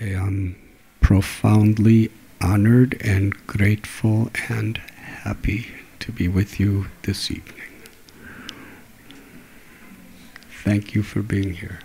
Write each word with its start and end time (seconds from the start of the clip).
I 0.00 0.04
am 0.08 0.56
profoundly 1.00 2.10
honored 2.40 3.00
and 3.00 3.34
grateful 3.46 4.30
and 4.48 4.78
happy 4.78 5.68
to 6.00 6.12
be 6.12 6.28
with 6.28 6.60
you 6.60 6.86
this 7.02 7.30
evening. 7.30 7.54
Thank 10.64 10.94
you 10.94 11.02
for 11.02 11.22
being 11.22 11.54
here. 11.54 11.78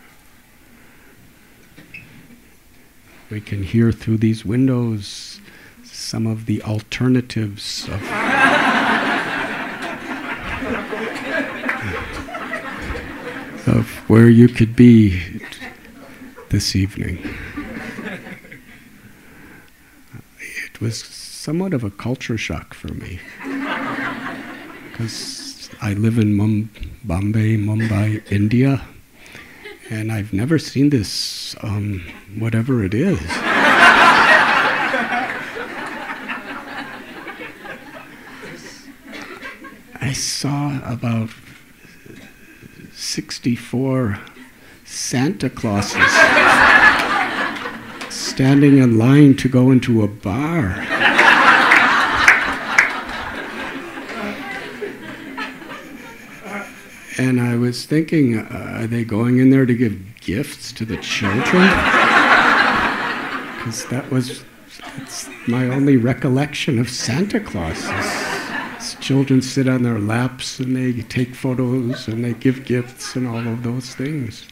We 3.29 3.39
can 3.39 3.63
hear 3.63 3.91
through 3.91 4.17
these 4.17 4.43
windows 4.43 5.39
some 5.83 6.27
of 6.27 6.47
the 6.47 6.61
alternatives 6.63 7.87
of. 7.87 8.01
of 13.67 13.87
where 14.09 14.27
you 14.27 14.47
could 14.47 14.75
be 14.75 15.39
this 16.49 16.75
evening. 16.75 17.19
It 20.39 20.70
was 20.81 21.03
somewhat 21.03 21.73
of 21.73 21.83
a 21.83 21.91
culture 21.91 22.37
shock 22.37 22.73
for 22.73 22.93
me 22.93 23.19
because 24.91 25.69
I 25.81 25.93
live 25.93 26.17
in 26.17 26.33
Mum- 26.35 26.69
Bombay, 27.03 27.57
Mumbai, 27.57 28.29
India, 28.31 28.81
and 29.89 30.11
I've 30.11 30.33
never 30.33 30.57
seen 30.59 30.89
this, 30.89 31.55
um, 31.61 32.01
whatever 32.37 32.83
it 32.83 32.93
is. 32.93 33.19
I 40.03 40.13
saw 40.13 40.79
about 40.83 41.29
64 42.93 44.19
Santa 44.85 45.49
Clauses 45.49 45.95
standing 48.41 48.79
in 48.79 48.97
line 48.97 49.35
to 49.35 49.47
go 49.47 49.69
into 49.69 50.01
a 50.01 50.07
bar. 50.07 50.75
And 57.19 57.39
I 57.39 57.55
was 57.55 57.85
thinking, 57.85 58.39
uh, 58.39 58.79
are 58.79 58.87
they 58.87 59.03
going 59.03 59.37
in 59.37 59.51
there 59.51 59.67
to 59.67 59.75
give 59.75 60.19
gifts 60.21 60.71
to 60.73 60.85
the 60.85 60.97
children? 60.97 61.67
Because 63.57 63.85
that 63.91 64.09
was 64.09 64.43
that's 64.79 65.29
my 65.47 65.67
only 65.67 65.97
recollection 65.97 66.79
of 66.79 66.89
Santa 66.89 67.39
Claus. 67.39 67.85
is 68.79 68.95
children 68.95 69.43
sit 69.43 69.69
on 69.69 69.83
their 69.83 69.99
laps 69.99 70.59
and 70.59 70.75
they 70.75 71.03
take 71.03 71.35
photos 71.35 72.07
and 72.07 72.25
they 72.25 72.33
give 72.33 72.65
gifts 72.65 73.15
and 73.15 73.27
all 73.27 73.47
of 73.47 73.61
those 73.61 73.93
things. 73.93 74.47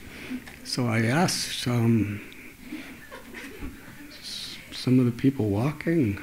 So 0.64 0.86
I 0.86 1.06
asked 1.06 1.68
um, 1.68 2.22
some 4.80 4.98
of 4.98 5.06
the 5.06 5.12
people 5.12 5.50
walking 5.50 6.18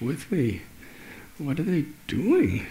with 0.00 0.32
me, 0.32 0.62
what 1.36 1.60
are 1.60 1.62
they 1.62 1.84
doing? 2.06 2.66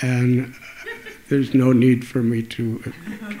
And 0.00 0.54
there's 1.28 1.52
no 1.52 1.72
need 1.72 2.06
for 2.06 2.22
me 2.22 2.42
to 2.42 2.92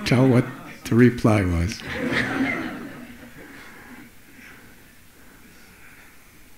tell 0.04 0.28
what 0.28 0.44
the 0.84 0.94
reply 0.94 1.42
was. 1.44 1.80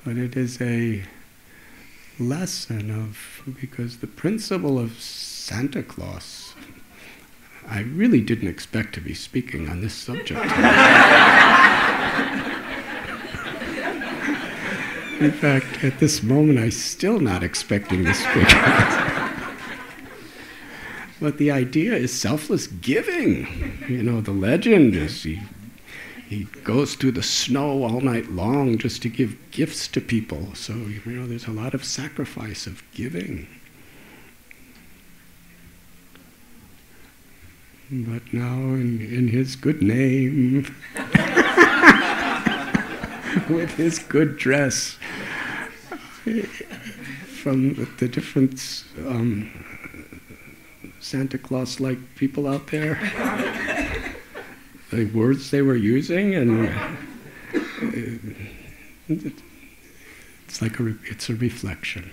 But 0.05 0.17
it 0.17 0.37
is 0.37 0.61
a 0.61 1.05
lesson 2.19 2.91
of, 2.91 3.45
because 3.61 3.99
the 3.99 4.09
principle 4.09 4.81
of 4.81 5.01
Santa 5.01 5.85
Claus, 5.85 6.55
I 7.69 7.83
really 7.83 8.21
didn't 8.21 8.49
expect 8.49 8.95
to 8.95 9.01
be 9.01 9.15
speaking 9.15 9.69
on 9.69 9.81
this 9.81 9.95
subject. 9.95 10.41
In 15.21 15.33
fact, 15.33 15.83
at 15.83 15.99
this 15.99 16.23
moment, 16.23 16.59
I'm 16.59 16.71
still 16.71 17.21
not 17.21 17.43
expecting 17.43 18.05
this 18.05 18.19
speak. 18.19 18.49
but 21.21 21.39
the 21.39 21.51
idea 21.51 21.95
is 21.95 22.13
selfless 22.13 22.67
giving. 22.67 23.47
You 23.89 24.03
know, 24.03 24.21
the 24.21 24.33
legend 24.33 24.95
is 24.95 25.23
he, 25.23 25.41
he 26.29 26.45
goes 26.65 26.97
through 26.97 27.13
the 27.13 27.23
snow 27.23 27.83
all 27.83 28.03
night 28.03 28.31
long 28.31 28.77
just 28.77 29.01
to 29.03 29.09
give 29.09 29.39
gifts 29.53 29.89
to 29.89 30.03
people. 30.03 30.55
So, 30.55 30.75
you 30.75 31.01
know, 31.07 31.27
there's 31.27 31.47
a 31.47 31.53
lot 31.53 31.73
of 31.73 31.83
sacrifice 31.83 32.67
of 32.67 32.83
giving. 32.93 33.47
But 37.91 38.35
now, 38.35 38.57
in, 38.57 39.01
in 39.01 39.29
his 39.29 39.57
good 39.57 39.81
name, 39.81 40.75
with 43.51 43.71
his 43.75 43.99
good 43.99 44.39
dress, 44.39 44.97
from 47.27 47.75
the 47.99 48.09
different 48.09 48.85
um, 49.07 49.51
Santa 51.01 51.37
Claus 51.37 51.79
like 51.79 51.99
people 52.17 52.49
out 52.49 52.69
there, 52.69 52.95
the 54.91 55.05
words 55.07 55.51
they 55.51 55.61
were 55.61 55.77
using, 55.77 56.35
and 56.35 56.69
uh, 56.69 56.89
it's 59.09 60.63
like 60.63 60.81
a, 60.81 60.95
it's 61.05 61.29
a 61.29 61.35
reflection. 61.35 62.11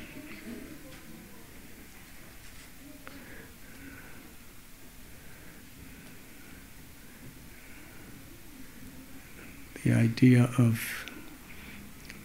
The 9.83 9.93
idea 9.93 10.49
of 10.57 11.02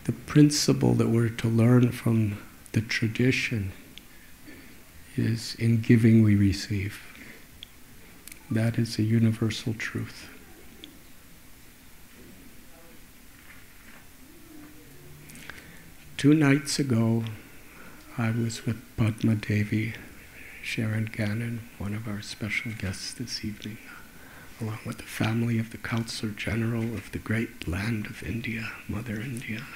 the 0.08 0.12
principle 0.14 0.94
that 0.94 1.10
we're 1.10 1.28
to 1.28 1.46
learn 1.46 1.92
from 1.92 2.38
the 2.72 2.80
tradition 2.80 3.70
is 5.18 5.54
in 5.56 5.82
giving 5.82 6.22
we 6.22 6.34
receive. 6.34 7.02
That 8.50 8.78
is 8.78 8.98
a 8.98 9.02
universal 9.02 9.74
truth. 9.74 10.30
Two 16.16 16.32
nights 16.32 16.78
ago, 16.78 17.24
I 18.16 18.30
was 18.30 18.64
with 18.64 18.80
Padma 18.96 19.34
Devi, 19.34 19.92
Sharon 20.62 21.10
Gannon, 21.12 21.68
one 21.76 21.92
of 21.92 22.08
our 22.08 22.22
special 22.22 22.72
guests 22.72 23.12
this 23.12 23.44
evening, 23.44 23.76
along 24.58 24.78
with 24.86 24.96
the 24.96 25.02
family 25.02 25.58
of 25.58 25.70
the 25.70 25.76
Counselor 25.76 26.32
General 26.32 26.94
of 26.94 27.12
the 27.12 27.18
great 27.18 27.68
land 27.68 28.06
of 28.06 28.22
India, 28.22 28.70
Mother 28.88 29.20
India, 29.20 29.66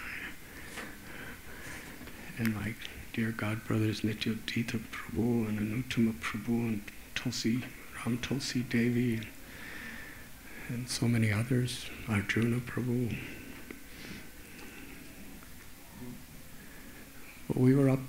and 2.42 2.56
my 2.56 2.75
dear 3.12 3.30
God 3.30 3.62
brothers 3.64 4.00
Nityodita 4.00 4.80
Prabhu 4.91 5.47
and 5.48 5.60
Anuttama 5.60 6.12
Prabhu 6.14 6.66
and 6.66 6.82
Tulsi, 7.14 7.62
Ram 8.04 8.19
Tulsi 8.19 8.62
Devi, 8.62 9.20
and 10.69 10.88
so 10.88 11.06
many 11.06 11.31
others, 11.31 11.86
Arjuna 12.08 12.58
Prabhu. 12.58 13.16
But 17.47 17.58
we 17.58 17.76
were 17.76 17.88
up, 17.88 18.00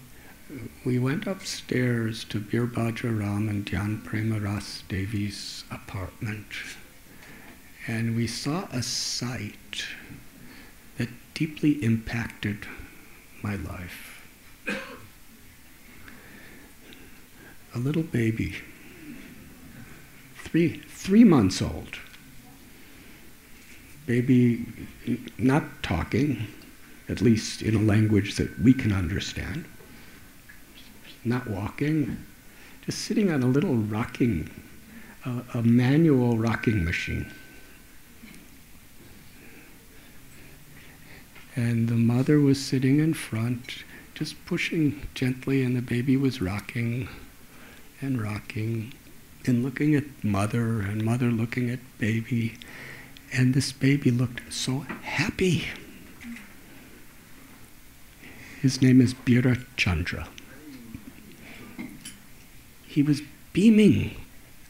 we 0.83 0.97
went 0.97 1.27
upstairs 1.27 2.23
to 2.25 2.39
Birbhadra 2.39 3.19
Ram 3.19 3.47
and 3.47 3.63
Dhyan 3.67 4.03
Prema 4.03 4.39
Ras 4.39 4.81
Devi's 4.89 5.63
apartment, 5.69 6.47
and 7.85 8.15
we 8.15 8.25
saw 8.25 8.65
a 8.71 8.81
sight 8.81 9.85
that 10.97 11.09
deeply 11.35 11.83
impacted 11.83 12.65
my 13.43 13.55
life. 13.55 14.22
A 17.75 17.79
little 17.79 18.03
baby, 18.03 18.55
three, 20.35 20.77
three 20.87 21.23
months 21.23 21.61
old. 21.61 21.97
Baby 24.05 24.65
not 25.39 25.63
talking, 25.81 26.47
at 27.09 27.21
least 27.21 27.61
in 27.63 27.73
a 27.73 27.79
language 27.79 28.35
that 28.35 28.59
we 28.59 28.73
can 28.73 28.91
understand, 28.91 29.65
not 31.25 31.47
walking, 31.47 32.17
just 32.85 32.99
sitting 32.99 33.31
on 33.31 33.41
a 33.41 33.47
little 33.47 33.75
rocking, 33.75 34.51
uh, 35.25 35.41
a 35.53 35.63
manual 35.63 36.37
rocking 36.37 36.83
machine. 36.83 37.31
And 41.55 41.87
the 41.87 41.95
mother 41.95 42.39
was 42.39 42.63
sitting 42.63 42.99
in 42.99 43.13
front, 43.13 43.83
just 44.13 44.45
pushing 44.45 45.07
gently, 45.15 45.63
and 45.63 45.75
the 45.75 45.81
baby 45.81 46.17
was 46.17 46.41
rocking 46.41 47.07
and 48.03 48.21
rocking 48.21 48.93
and 49.45 49.63
looking 49.63 49.95
at 49.95 50.03
mother, 50.23 50.81
and 50.81 51.03
mother 51.03 51.31
looking 51.31 51.69
at 51.69 51.79
baby. 51.97 52.57
And 53.31 53.53
this 53.53 53.71
baby 53.71 54.11
looked 54.11 54.53
so 54.53 54.79
happy. 55.01 55.65
His 58.61 58.81
name 58.81 59.01
is 59.01 59.13
Bira 59.13 59.65
Chandra. 59.75 60.27
He 62.83 63.01
was 63.01 63.21
beaming, 63.53 64.15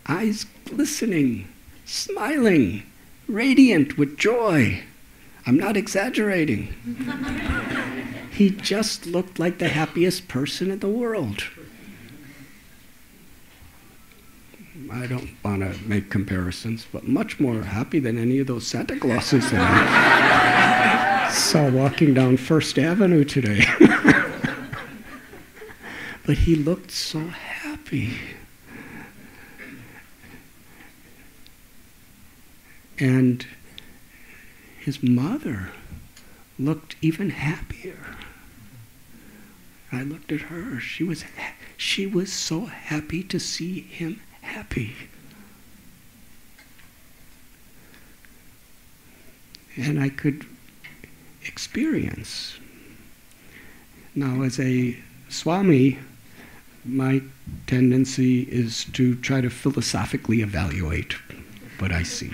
eyes 0.08 0.46
glistening, 0.66 1.48
smiling, 1.86 2.84
radiant 3.28 3.98
with 3.98 4.18
joy. 4.18 4.82
I'm 5.46 5.58
not 5.58 5.76
exaggerating. 5.76 6.74
he 8.32 8.50
just 8.50 9.06
looked 9.06 9.40
like 9.40 9.58
the 9.58 9.68
happiest 9.68 10.28
person 10.28 10.72
in 10.72 10.80
the 10.80 10.88
world. 10.88 11.44
I 14.94 15.08
don't 15.08 15.32
want 15.44 15.62
to 15.62 15.76
make 15.88 16.12
comparisons, 16.12 16.86
but 16.92 17.08
much 17.08 17.40
more 17.40 17.64
happy 17.64 17.98
than 17.98 18.20
any 18.20 18.38
of 18.38 18.46
those 18.46 18.68
Santa 18.68 19.00
Clauses 19.00 19.50
that 19.50 21.28
I 21.28 21.32
saw 21.34 21.68
walking 21.68 22.14
down 22.14 22.38
First 22.38 22.78
Avenue 22.78 23.24
today. 23.24 23.66
but 26.28 26.38
he 26.38 26.56
looked 26.56 26.92
so 26.92 27.20
happy. 27.22 28.14
And 33.00 33.48
his 34.80 35.02
mother 35.02 35.72
looked 36.60 36.98
even 37.02 37.32
happier. 37.32 38.16
I 39.92 40.04
looked 40.04 40.32
at 40.32 40.42
her. 40.42 40.80
She 40.80 41.04
was, 41.04 41.26
she 41.78 42.06
was 42.06 42.32
so 42.32 42.66
happy 42.66 43.24
to 43.24 43.40
see 43.40 43.82
him 43.82 44.22
happy. 44.44 44.96
And 49.76 50.00
I 50.00 50.10
could 50.10 50.46
experience. 51.46 52.58
Now, 54.14 54.44
as 54.44 54.60
a 54.60 54.96
Swami, 55.30 55.98
my 56.86 57.22
tendency 57.66 58.42
is 58.44 58.86
to 58.94 59.16
try 59.16 59.42
to 59.42 59.50
philosophically 59.50 60.42
evaluate 60.42 61.14
what 61.80 61.92
I 61.92 62.04
see. 62.04 62.34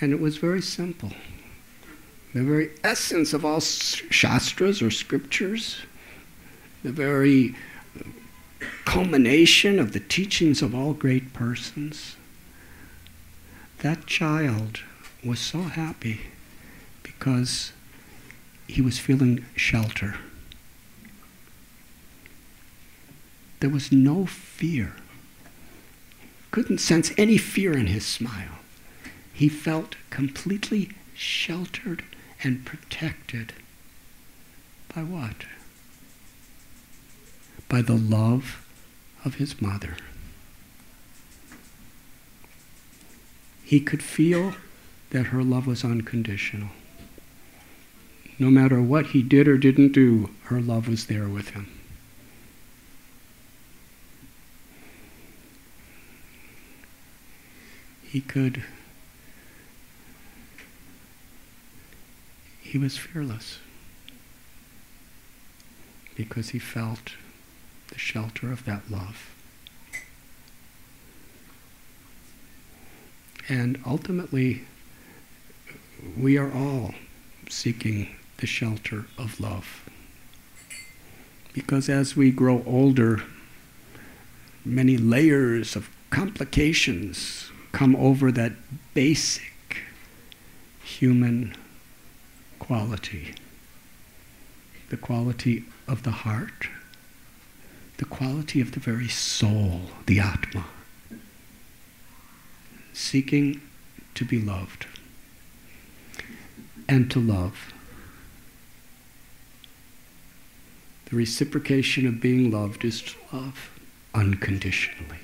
And 0.00 0.12
it 0.12 0.20
was 0.20 0.36
very 0.36 0.62
simple. 0.62 1.12
The 2.34 2.42
very 2.42 2.70
essence 2.82 3.32
of 3.32 3.44
all 3.44 3.60
shastras 3.60 4.82
or 4.82 4.90
scriptures 4.90 5.82
the 6.82 6.92
very 6.92 7.54
culmination 8.84 9.78
of 9.78 9.92
the 9.92 10.00
teachings 10.00 10.62
of 10.62 10.74
all 10.74 10.92
great 10.92 11.32
persons. 11.32 12.16
That 13.78 14.06
child 14.06 14.80
was 15.24 15.38
so 15.38 15.62
happy 15.62 16.20
because 17.02 17.72
he 18.66 18.80
was 18.80 18.98
feeling 18.98 19.44
shelter. 19.56 20.16
There 23.60 23.70
was 23.70 23.92
no 23.92 24.26
fear. 24.26 24.94
Couldn't 26.50 26.78
sense 26.78 27.12
any 27.16 27.38
fear 27.38 27.72
in 27.72 27.86
his 27.86 28.04
smile. 28.04 28.58
He 29.32 29.48
felt 29.48 29.96
completely 30.10 30.90
sheltered 31.14 32.04
and 32.42 32.64
protected. 32.64 33.52
By 34.94 35.02
what? 35.02 35.44
By 37.72 37.80
the 37.80 37.96
love 37.96 38.68
of 39.24 39.36
his 39.36 39.62
mother. 39.62 39.96
He 43.64 43.80
could 43.80 44.02
feel 44.02 44.52
that 45.08 45.28
her 45.28 45.42
love 45.42 45.66
was 45.66 45.82
unconditional. 45.82 46.68
No 48.38 48.50
matter 48.50 48.82
what 48.82 49.06
he 49.06 49.22
did 49.22 49.48
or 49.48 49.56
didn't 49.56 49.92
do, 49.92 50.28
her 50.44 50.60
love 50.60 50.86
was 50.86 51.06
there 51.06 51.26
with 51.28 51.50
him. 51.50 51.66
He 58.02 58.20
could, 58.20 58.64
he 62.60 62.76
was 62.76 62.98
fearless 62.98 63.60
because 66.14 66.50
he 66.50 66.58
felt 66.58 67.14
the 67.92 67.98
shelter 67.98 68.50
of 68.50 68.64
that 68.64 68.90
love. 68.90 69.30
And 73.48 73.80
ultimately, 73.86 74.62
we 76.16 76.38
are 76.38 76.52
all 76.52 76.94
seeking 77.48 78.08
the 78.38 78.46
shelter 78.46 79.04
of 79.18 79.38
love. 79.40 79.88
Because 81.52 81.88
as 81.88 82.16
we 82.16 82.30
grow 82.30 82.62
older, 82.66 83.22
many 84.64 84.96
layers 84.96 85.76
of 85.76 85.90
complications 86.10 87.50
come 87.72 87.94
over 87.96 88.32
that 88.32 88.52
basic 88.94 89.82
human 90.82 91.54
quality 92.58 93.34
the 94.92 94.96
quality 94.98 95.64
of 95.88 96.02
the 96.02 96.10
heart 96.10 96.68
the 98.02 98.08
quality 98.08 98.60
of 98.60 98.72
the 98.72 98.80
very 98.80 99.06
soul, 99.06 99.82
the 100.06 100.18
Atma, 100.18 100.64
seeking 102.92 103.60
to 104.12 104.24
be 104.24 104.40
loved 104.40 104.86
and 106.88 107.08
to 107.12 107.20
love. 107.20 107.72
The 111.04 111.14
reciprocation 111.14 112.04
of 112.08 112.20
being 112.20 112.50
loved 112.50 112.84
is 112.84 113.02
to 113.02 113.14
love 113.32 113.70
unconditionally. 114.12 115.18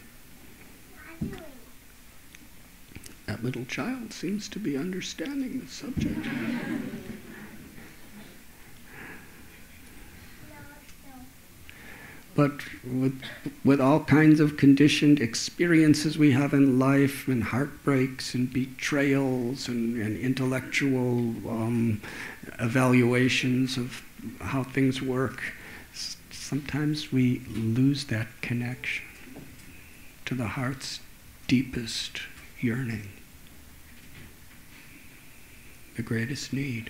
That 3.26 3.42
little 3.42 3.64
child 3.64 4.12
seems 4.12 4.48
to 4.50 4.60
be 4.60 4.76
understanding 4.76 5.58
the 5.58 5.66
subject. 5.66 6.28
But 12.38 12.52
with, 12.84 13.20
with 13.64 13.80
all 13.80 13.98
kinds 13.98 14.38
of 14.38 14.56
conditioned 14.56 15.18
experiences 15.18 16.16
we 16.16 16.30
have 16.30 16.52
in 16.52 16.78
life, 16.78 17.26
and 17.26 17.42
heartbreaks, 17.42 18.32
and 18.32 18.52
betrayals, 18.52 19.66
and, 19.66 20.00
and 20.00 20.16
intellectual 20.16 21.34
um, 21.50 22.00
evaluations 22.60 23.76
of 23.76 24.04
how 24.40 24.62
things 24.62 25.02
work, 25.02 25.52
sometimes 26.30 27.10
we 27.10 27.42
lose 27.48 28.04
that 28.04 28.28
connection 28.40 29.04
to 30.24 30.36
the 30.36 30.46
heart's 30.46 31.00
deepest 31.48 32.20
yearning, 32.60 33.08
the 35.96 36.02
greatest 36.02 36.52
need. 36.52 36.88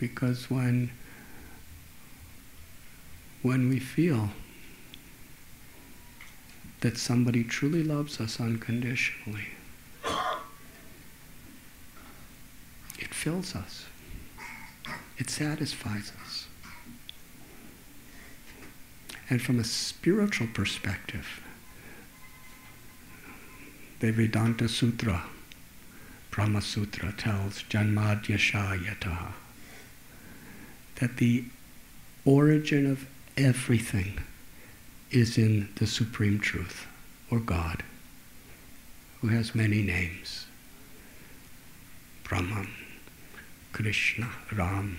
Because 0.00 0.50
when 0.50 0.90
when 3.42 3.68
we 3.68 3.78
feel 3.78 4.30
that 6.80 6.96
somebody 6.96 7.44
truly 7.44 7.84
loves 7.84 8.20
us 8.20 8.40
unconditionally, 8.40 9.48
it 12.98 13.14
fills 13.14 13.54
us. 13.54 13.86
It 15.18 15.28
satisfies 15.30 16.12
us. 16.22 16.46
And 19.28 19.40
from 19.40 19.58
a 19.58 19.64
spiritual 19.64 20.48
perspective, 20.52 21.40
the 24.00 24.12
Vedanta 24.12 24.68
Sutra, 24.68 25.24
Brahma 26.30 26.62
Sutra 26.62 27.12
tells 27.16 27.62
Janmadhyasha 27.64 28.84
Yataha 28.84 29.32
that 31.00 31.16
the 31.16 31.44
origin 32.24 32.90
of 32.90 33.06
everything 33.36 34.20
is 35.10 35.36
in 35.38 35.68
the 35.76 35.86
Supreme 35.86 36.38
Truth, 36.38 36.86
or 37.30 37.40
God, 37.40 37.82
who 39.20 39.28
has 39.28 39.54
many 39.54 39.82
names 39.82 40.46
Brahman, 42.22 42.68
Krishna, 43.72 44.28
Ram, 44.52 44.98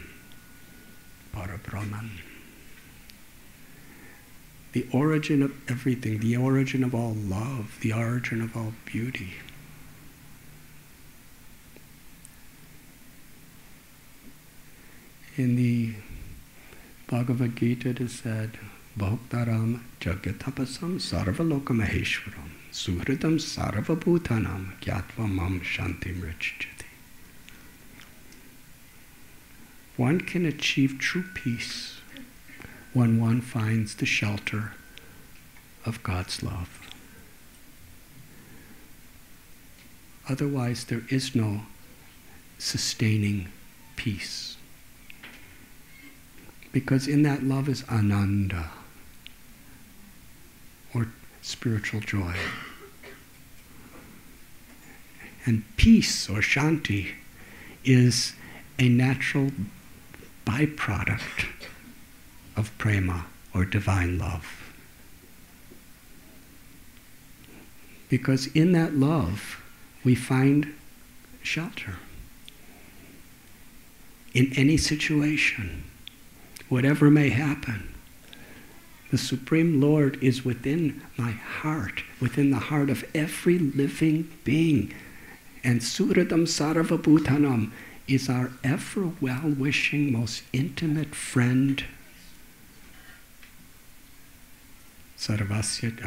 Parabrahman. 1.34 2.10
The 4.74 4.86
origin 4.92 5.42
of 5.44 5.54
everything, 5.70 6.20
the 6.20 6.36
origin 6.36 6.84
of 6.84 6.96
all 6.96 7.14
love, 7.14 7.78
the 7.82 7.94
origin 7.94 8.42
of 8.42 8.56
all 8.56 8.74
beauty. 8.86 9.34
In 15.42 15.56
the 15.56 15.94
Bhagavad 17.08 17.56
Gita 17.56 17.90
it 17.90 18.00
is 18.00 18.20
said, 18.20 18.58
Bhoktaram 18.98 19.82
Jagatapasam 20.00 21.00
Sarvalokam 21.00 21.82
Suhritam 22.72 23.36
Sarvabhutanam 23.40 24.80
Gyatva 24.80 25.28
Mam 25.30 25.60
Shantim 25.62 26.22
Richjati. 26.22 26.86
one 29.98 30.20
can 30.20 30.46
achieve 30.46 30.98
true 30.98 31.26
peace 31.36 32.00
when 32.94 33.20
one 33.20 33.40
finds 33.40 33.96
the 33.96 34.06
shelter 34.06 34.74
of 35.86 36.02
God's 36.02 36.42
love. 36.42 36.80
Otherwise, 40.28 40.86
there 40.86 41.04
is 41.10 41.36
no 41.36 41.62
sustaining 42.58 43.50
peace. 43.96 44.58
Because 46.72 47.08
in 47.08 47.24
that 47.24 47.44
love 47.44 47.68
is 47.68 47.84
ananda, 47.90 48.70
or 50.94 51.08
spiritual 51.42 52.00
joy. 52.00 52.36
And 55.46 55.64
peace, 55.76 56.30
or 56.30 56.40
shanti, 56.40 57.14
is 57.84 58.34
a 58.78 58.88
natural 58.88 59.52
byproduct 60.46 61.48
of 62.56 62.78
prema, 62.78 63.26
or 63.54 63.66
divine 63.66 64.18
love. 64.18 64.74
Because 68.10 68.48
in 68.48 68.72
that 68.74 68.94
love, 68.94 69.62
we 70.04 70.16
find 70.16 70.74
shelter. 71.42 71.96
In 74.34 74.52
any 74.56 74.78
situation, 74.78 75.84
whatever 76.72 77.12
may 77.12 77.28
happen, 77.28 77.94
the 79.12 79.18
Supreme 79.18 79.82
Lord 79.82 80.18
is 80.24 80.46
within 80.46 81.02
my 81.18 81.32
heart, 81.32 82.02
within 82.22 82.50
the 82.50 82.60
heart 82.60 82.90
of 82.90 83.04
every 83.14 83.60
living 83.60 84.32
being. 84.46 84.94
And 85.66 85.82
Suradam 85.82 86.48
Sarvabhutanam 86.48 87.72
is 88.08 88.30
our 88.30 88.52
ever 88.64 89.12
well 89.20 89.50
wishing, 89.50 90.14
most 90.14 90.44
intimate 90.54 91.14
friend. 91.14 91.84
Sarvasya 95.18 96.06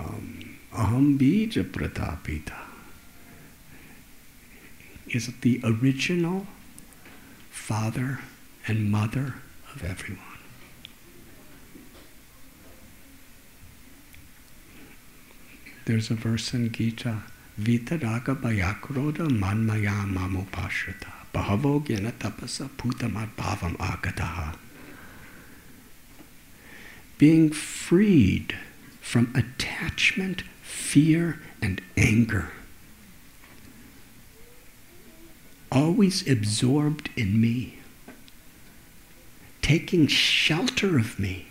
um, 0.00 0.56
Aham 0.72 1.16
Bija 1.16 1.62
Pratapita 1.62 2.56
is 5.08 5.30
the 5.42 5.60
original 5.62 6.48
father 7.50 8.18
and 8.66 8.90
mother 8.90 9.34
of 9.74 9.84
everyone. 9.84 10.22
There's 15.84 16.10
a 16.10 16.14
verse 16.14 16.52
in 16.52 16.72
Gita, 16.72 17.22
Vitaraga 17.60 18.34
Bayakroda 18.34 19.28
Manmaya 19.28 20.04
Mamupashrita 20.12 21.12
Bahavo 21.32 21.84
Gyana 21.86 22.12
Tapasa 22.12 22.68
Putamad 22.70 23.28
Bhavam 23.36 23.76
Agataha. 23.76 24.56
Being 27.18 27.50
freed 27.50 28.56
from 29.00 29.32
attachment, 29.36 30.42
fear, 30.62 31.40
and 31.62 31.80
anger. 31.96 32.50
Always 35.70 36.28
absorbed 36.28 37.10
in 37.16 37.40
me, 37.40 37.75
taking 39.66 40.06
shelter 40.06 40.96
of 40.96 41.18
me. 41.18 41.46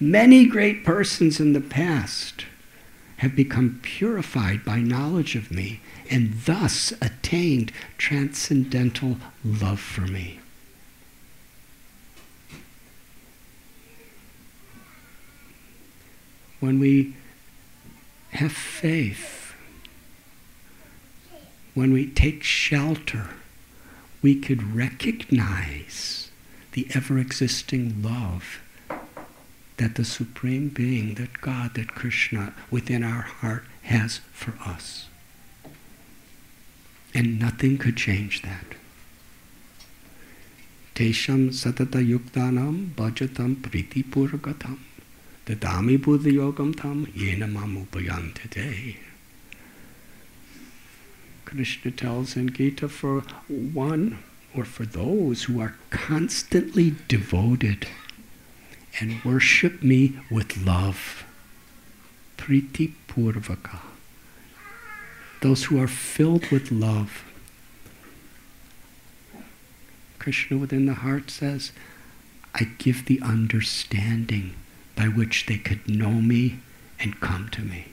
Many 0.00 0.46
great 0.46 0.86
persons 0.86 1.38
in 1.38 1.52
the 1.52 1.60
past 1.60 2.46
have 3.18 3.36
become 3.36 3.78
purified 3.82 4.64
by 4.64 4.78
knowledge 4.78 5.36
of 5.36 5.50
me 5.50 5.80
and 6.10 6.32
thus 6.46 6.94
attained 7.02 7.72
transcendental 7.98 9.18
love 9.44 9.80
for 9.80 10.06
me. 10.06 10.40
when 16.60 16.78
we 16.78 17.16
have 18.32 18.52
faith, 18.52 19.54
when 21.74 21.92
we 21.92 22.06
take 22.06 22.42
shelter, 22.42 23.30
we 24.22 24.38
could 24.38 24.74
recognize 24.74 26.29
the 26.72 26.86
ever 26.94 27.18
existing 27.18 28.02
love 28.02 28.60
that 29.76 29.94
the 29.94 30.04
Supreme 30.04 30.68
Being, 30.68 31.14
that 31.14 31.40
God, 31.40 31.74
that 31.74 31.94
Krishna 31.94 32.52
within 32.70 33.02
our 33.02 33.22
heart 33.22 33.64
has 33.82 34.20
for 34.32 34.54
us. 34.64 35.08
And 37.14 37.38
nothing 37.38 37.78
could 37.78 37.96
change 37.96 38.42
that. 38.42 38.76
Tesham 40.94 41.48
satata 41.48 42.06
yuktanam 42.06 42.90
bhajatam 42.90 43.56
pritipurgatam 43.56 44.78
Dadami 45.46 46.00
Buddhi 46.00 46.34
Yogam 46.34 46.78
Tam 46.78 47.06
Yena 47.06 47.50
Mamupayan 47.50 48.32
today. 48.34 48.98
Krishna 51.44 51.90
tells 51.90 52.36
in 52.36 52.52
Gita 52.52 52.88
for 52.88 53.22
one 53.48 54.18
or 54.54 54.64
for 54.64 54.84
those 54.84 55.44
who 55.44 55.60
are 55.60 55.76
constantly 55.90 56.94
devoted 57.08 57.86
and 59.00 59.22
worship 59.24 59.82
me 59.82 60.18
with 60.30 60.64
love. 60.64 61.24
Priti 62.36 62.92
Purvaka. 63.06 63.80
Those 65.40 65.64
who 65.64 65.80
are 65.80 65.88
filled 65.88 66.50
with 66.50 66.70
love. 66.70 67.24
Krishna 70.18 70.58
within 70.58 70.86
the 70.86 70.94
heart 70.94 71.30
says, 71.30 71.72
I 72.54 72.64
give 72.78 73.06
the 73.06 73.20
understanding 73.22 74.54
by 74.96 75.04
which 75.04 75.46
they 75.46 75.56
could 75.56 75.88
know 75.88 76.12
me 76.12 76.58
and 76.98 77.20
come 77.20 77.48
to 77.50 77.62
me. 77.62 77.86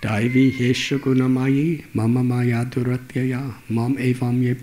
Daivi 0.00 1.84
Mama 1.92 2.22
Maya 2.22 2.64
Duratyaya 2.64 3.54
Mam 3.68 3.96
Evam 3.96 4.40
Ye. 4.40 4.54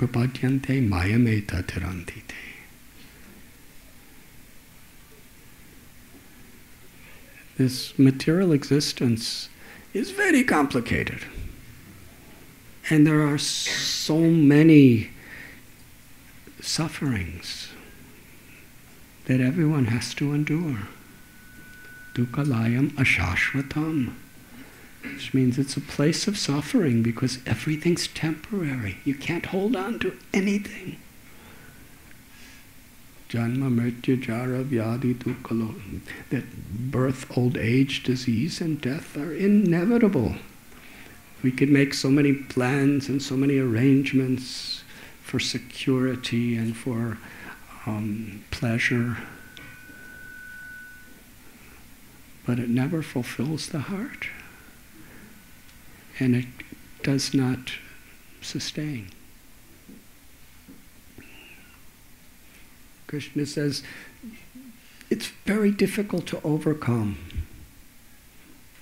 This 7.58 8.00
material 8.00 8.52
existence 8.54 9.50
is 9.94 10.12
very 10.12 10.44
complicated. 10.44 11.22
And 12.90 13.06
there 13.06 13.22
are 13.22 13.38
so 13.38 14.20
many 14.20 15.10
sufferings 16.62 17.70
that 19.26 19.42
everyone 19.42 19.86
has 19.86 20.14
to 20.16 20.34
endure. 20.34 20.88
Dukalayam 22.14 22.92
ashashvatam, 22.92 24.14
which 25.14 25.34
means 25.34 25.58
it's 25.58 25.78
a 25.78 25.82
place 25.82 26.28
of 26.28 26.38
suffering 26.38 27.02
because 27.02 27.40
everything's 27.46 28.08
temporary. 28.08 28.98
You 29.06 29.16
can't 29.16 29.48
hold 29.48 29.76
on 29.76 30.00
to 30.00 30.18
anything. 30.34 30.98
Janma 33.30 33.74
mritya 33.74 34.22
jara 34.22 34.64
vyadi 34.64 35.16
dukalo, 35.16 35.74
that 36.30 36.44
birth, 36.92 37.36
old 37.38 37.58
age, 37.58 38.04
disease, 38.04 38.62
and 38.62 38.80
death 38.80 39.18
are 39.18 39.34
inevitable. 39.34 40.36
We 41.42 41.52
could 41.52 41.70
make 41.70 41.94
so 41.94 42.10
many 42.10 42.34
plans 42.34 43.10
and 43.10 43.22
so 43.22 43.36
many 43.36 43.58
arrangements 43.58 44.84
for 45.22 45.40
security 45.40 46.56
and 46.56 46.78
for 46.78 47.18
um, 47.86 48.44
pleasure, 48.52 49.18
but 52.46 52.60
it 52.60 52.70
never 52.70 53.02
fulfills 53.02 53.70
the 53.70 53.80
heart. 53.80 54.28
And 56.20 56.36
it 56.36 56.46
does 57.04 57.34
not 57.34 57.74
sustain. 58.42 59.10
Krishna 63.08 63.46
says 63.46 63.84
it's 65.10 65.28
very 65.46 65.72
difficult 65.72 66.26
to 66.28 66.42
overcome 66.44 67.18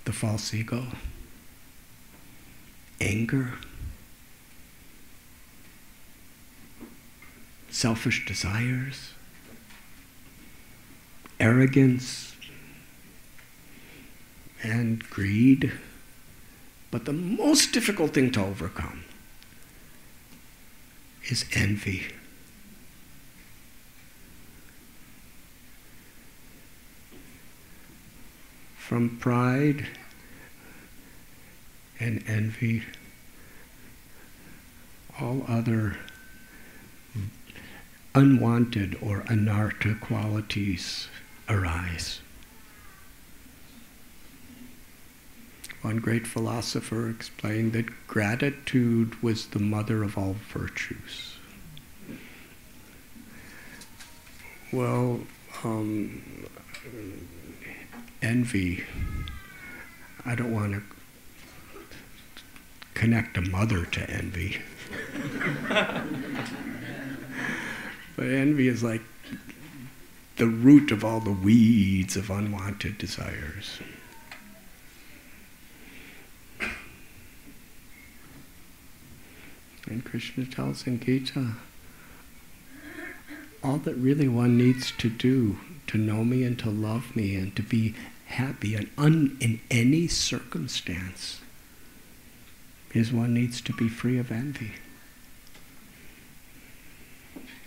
the 0.05 0.11
false 0.11 0.53
ego, 0.53 0.87
anger, 3.01 3.53
selfish 7.69 8.25
desires, 8.25 9.13
arrogance, 11.39 12.35
and 14.61 15.07
greed. 15.09 15.71
But 16.93 17.05
the 17.05 17.11
most 17.11 17.73
difficult 17.73 18.13
thing 18.13 18.29
to 18.33 18.45
overcome 18.45 19.03
is 21.27 21.43
envy. 21.51 22.03
From 28.77 29.17
pride 29.17 29.87
and 31.99 32.23
envy 32.27 32.83
all 35.19 35.45
other 35.47 35.97
unwanted 38.13 38.99
or 39.01 39.21
anartha 39.21 39.99
qualities 39.99 41.07
arise. 41.49 42.19
One 45.83 45.97
great 45.97 46.25
philosopher 46.25 47.09
explained 47.09 47.73
that 47.73 48.07
gratitude 48.07 49.21
was 49.21 49.47
the 49.47 49.59
mother 49.59 50.01
of 50.01 50.17
all 50.17 50.37
virtues. 50.47 51.35
Well, 54.71 55.19
um, 55.65 56.47
envy, 58.21 58.85
I 60.25 60.35
don't 60.35 60.53
want 60.53 60.71
to 60.71 60.81
connect 62.93 63.35
a 63.35 63.41
mother 63.41 63.83
to 63.83 64.09
envy. 64.09 64.61
but 65.69 66.05
envy 68.25 68.69
is 68.69 68.83
like 68.83 69.01
the 70.37 70.47
root 70.47 70.91
of 70.91 71.03
all 71.03 71.19
the 71.19 71.31
weeds 71.31 72.15
of 72.15 72.29
unwanted 72.29 72.97
desires. 72.97 73.81
And 79.87 80.03
Krishna 80.03 80.45
tells 80.45 80.87
in 80.87 80.99
Gita, 80.99 81.53
all 83.63 83.77
that 83.77 83.95
really 83.95 84.27
one 84.27 84.57
needs 84.57 84.91
to 84.91 85.09
do 85.09 85.57
to 85.87 85.97
know 85.97 86.23
me 86.23 86.43
and 86.43 86.57
to 86.59 86.69
love 86.69 87.15
me 87.15 87.35
and 87.35 87.55
to 87.55 87.61
be 87.61 87.95
happy 88.25 88.75
and 88.75 88.89
un- 88.97 89.37
in 89.39 89.59
any 89.69 90.07
circumstance 90.07 91.39
is 92.93 93.11
one 93.11 93.33
needs 93.33 93.61
to 93.61 93.73
be 93.73 93.87
free 93.87 94.17
of 94.17 94.31
envy. 94.31 94.71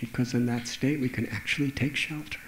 Because 0.00 0.35
in 0.35 0.46
that 0.46 0.68
state 0.68 1.00
we 1.00 1.08
can 1.08 1.26
actually 1.26 1.70
take 1.70 1.96
shelter. 1.96 2.38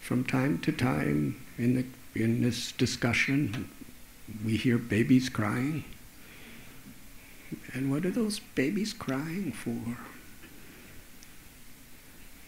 From 0.00 0.24
time 0.24 0.58
to 0.58 0.72
time 0.72 1.40
in, 1.56 1.74
the, 1.76 2.20
in 2.20 2.42
this 2.42 2.72
discussion, 2.72 3.70
we 4.44 4.56
hear 4.56 4.78
babies 4.78 5.28
crying. 5.28 5.84
And 7.72 7.90
what 7.90 8.04
are 8.04 8.10
those 8.10 8.38
babies 8.38 8.92
crying 8.92 9.52
for? 9.52 9.98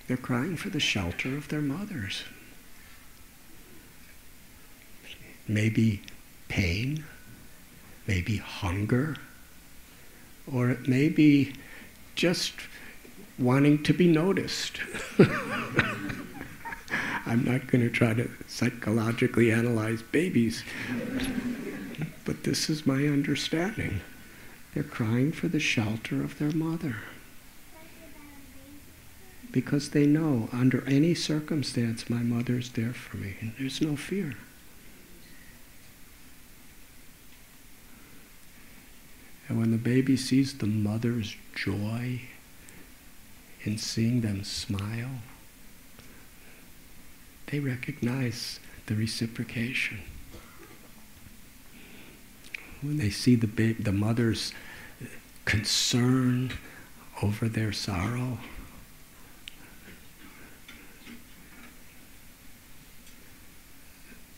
They're 0.06 0.16
crying 0.16 0.56
for 0.56 0.70
the 0.70 0.80
shelter 0.80 1.36
of 1.36 1.48
their 1.48 1.60
mothers. 1.60 2.22
Maybe 5.48 6.02
pain, 6.48 7.04
maybe 8.06 8.36
hunger, 8.36 9.16
or 10.52 10.70
it 10.70 10.88
may 10.88 11.08
be 11.08 11.54
just 12.14 12.54
wanting 13.38 13.82
to 13.82 13.92
be 13.92 14.06
noticed. 14.06 14.80
I'm 17.26 17.44
not 17.44 17.66
going 17.66 17.82
to 17.82 17.90
try 17.90 18.14
to 18.14 18.30
psychologically 18.46 19.50
analyze 19.50 20.00
babies, 20.02 20.62
but 22.26 22.42
this 22.42 22.68
is 22.68 22.84
my 22.84 23.06
understanding. 23.06 24.00
They're 24.74 24.82
crying 24.82 25.32
for 25.32 25.48
the 25.48 25.60
shelter 25.60 26.22
of 26.22 26.38
their 26.38 26.50
mother. 26.50 26.96
Because 29.52 29.90
they 29.90 30.06
know 30.06 30.50
under 30.52 30.84
any 30.86 31.14
circumstance 31.14 32.10
my 32.10 32.18
mother's 32.18 32.70
there 32.72 32.92
for 32.92 33.16
me 33.16 33.36
and 33.40 33.52
there's 33.58 33.80
no 33.80 33.96
fear. 33.96 34.34
And 39.48 39.58
when 39.58 39.70
the 39.70 39.78
baby 39.78 40.16
sees 40.16 40.58
the 40.58 40.66
mother's 40.66 41.36
joy 41.54 42.22
in 43.62 43.78
seeing 43.78 44.20
them 44.20 44.42
smile, 44.42 45.20
they 47.46 47.60
recognize 47.60 48.58
the 48.86 48.96
reciprocation. 48.96 50.00
When 52.86 52.98
they 52.98 53.10
see 53.10 53.34
the, 53.34 53.48
ba- 53.48 53.82
the 53.82 53.90
mother's 53.90 54.52
concern 55.44 56.52
over 57.20 57.48
their 57.48 57.72
sorrow, 57.72 58.38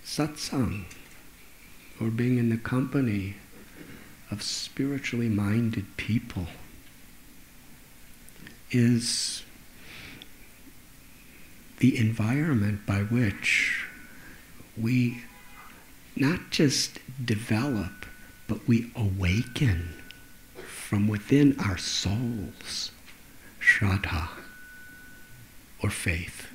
satsang, 0.03 0.85
or 2.01 2.09
being 2.09 2.39
in 2.39 2.49
the 2.49 2.57
company 2.57 3.35
of 4.31 4.43
spiritually 4.43 5.29
minded 5.29 5.99
people 5.99 6.47
is 8.71 9.43
the 11.81 11.99
environment 11.99 12.87
by 12.87 13.01
which 13.03 13.85
we 14.75 15.23
not 16.17 16.49
just 16.51 16.99
develop, 17.23 17.98
but 18.49 18.67
we 18.67 18.91
awaken 18.97 19.95
from 20.67 21.07
within 21.07 21.55
our 21.61 21.79
souls 21.79 22.91
shraddha 23.61 24.29
or 25.83 25.91
faith. 25.91 26.49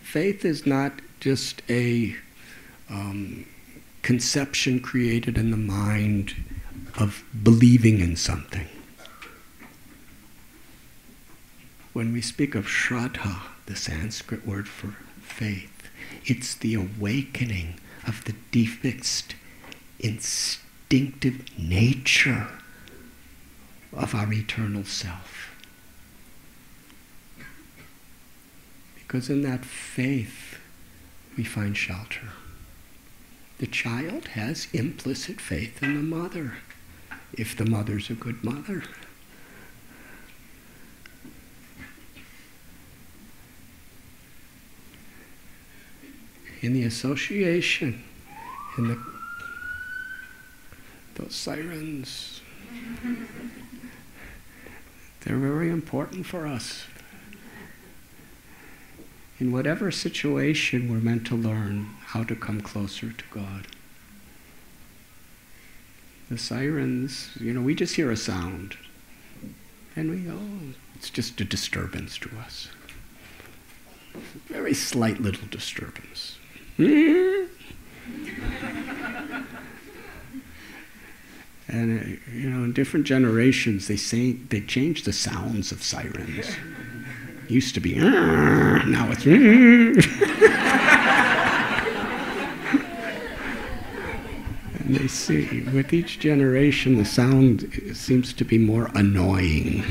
Faith 0.00 0.44
is 0.44 0.64
not 0.64 0.92
just 1.20 1.60
a 1.68 2.14
um, 2.88 3.44
conception 4.02 4.80
created 4.80 5.36
in 5.36 5.50
the 5.50 5.56
mind 5.56 6.34
of 6.98 7.24
believing 7.42 7.98
in 8.00 8.16
something. 8.16 8.68
When 11.92 12.12
we 12.12 12.20
speak 12.20 12.54
of 12.54 12.66
shraddha, 12.66 13.40
the 13.66 13.76
Sanskrit 13.76 14.46
word 14.46 14.68
for 14.68 14.96
faith, 15.20 15.90
it's 16.24 16.54
the 16.54 16.74
awakening 16.74 17.74
of 18.06 18.24
the 18.24 18.34
defixed, 18.50 19.34
instinctive 20.00 21.44
nature 21.58 22.48
of 23.92 24.14
our 24.14 24.32
eternal 24.32 24.84
self. 24.84 25.54
Because 28.94 29.28
in 29.28 29.42
that 29.42 29.64
faith, 29.64 30.58
we 31.36 31.44
find 31.44 31.76
shelter. 31.76 32.28
The 33.58 33.66
child 33.66 34.28
has 34.28 34.68
implicit 34.72 35.40
faith 35.40 35.82
in 35.82 35.94
the 35.94 36.16
mother, 36.16 36.54
if 37.34 37.56
the 37.56 37.64
mother's 37.64 38.10
a 38.10 38.14
good 38.14 38.42
mother. 38.42 38.82
In 46.62 46.72
the 46.72 46.84
association, 46.84 48.02
in 48.78 48.88
the 48.88 48.98
those 51.14 51.34
sirens, 51.34 52.40
they're 55.20 55.36
very 55.36 55.68
important 55.68 56.24
for 56.24 56.46
us. 56.46 56.84
In 59.38 59.52
whatever 59.52 59.90
situation, 59.90 60.90
we're 60.90 61.00
meant 61.00 61.26
to 61.26 61.34
learn 61.34 61.90
how 62.06 62.22
to 62.22 62.36
come 62.36 62.60
closer 62.60 63.10
to 63.12 63.24
God. 63.30 63.66
The 66.30 66.38
sirens, 66.38 67.30
you 67.38 67.52
know, 67.52 67.60
we 67.60 67.74
just 67.74 67.96
hear 67.96 68.10
a 68.10 68.16
sound 68.16 68.76
and 69.96 70.10
we 70.10 70.30
oh, 70.30 70.74
it's 70.94 71.10
just 71.10 71.40
a 71.40 71.44
disturbance 71.44 72.16
to 72.18 72.30
us. 72.38 72.68
Very 74.46 74.74
slight 74.74 75.20
little 75.20 75.48
disturbance. 75.50 76.38
and, 81.68 82.00
uh, 82.00 82.04
you 82.32 82.50
know, 82.50 82.64
in 82.64 82.72
different 82.72 83.06
generations, 83.06 83.86
they 83.88 83.96
say 83.96 84.32
they 84.32 84.60
change 84.60 85.04
the 85.04 85.12
sounds 85.12 85.72
of 85.72 85.82
sirens 85.82 86.56
used 87.52 87.74
to 87.74 87.80
be, 87.80 87.96
now 87.96 89.08
it's. 89.10 89.26
and 89.26 89.96
they 94.96 95.06
see, 95.06 95.60
with 95.72 95.92
each 95.92 96.18
generation, 96.18 96.96
the 96.96 97.04
sound 97.04 97.90
seems 97.92 98.32
to 98.32 98.44
be 98.44 98.58
more 98.58 98.90
annoying, 98.94 99.84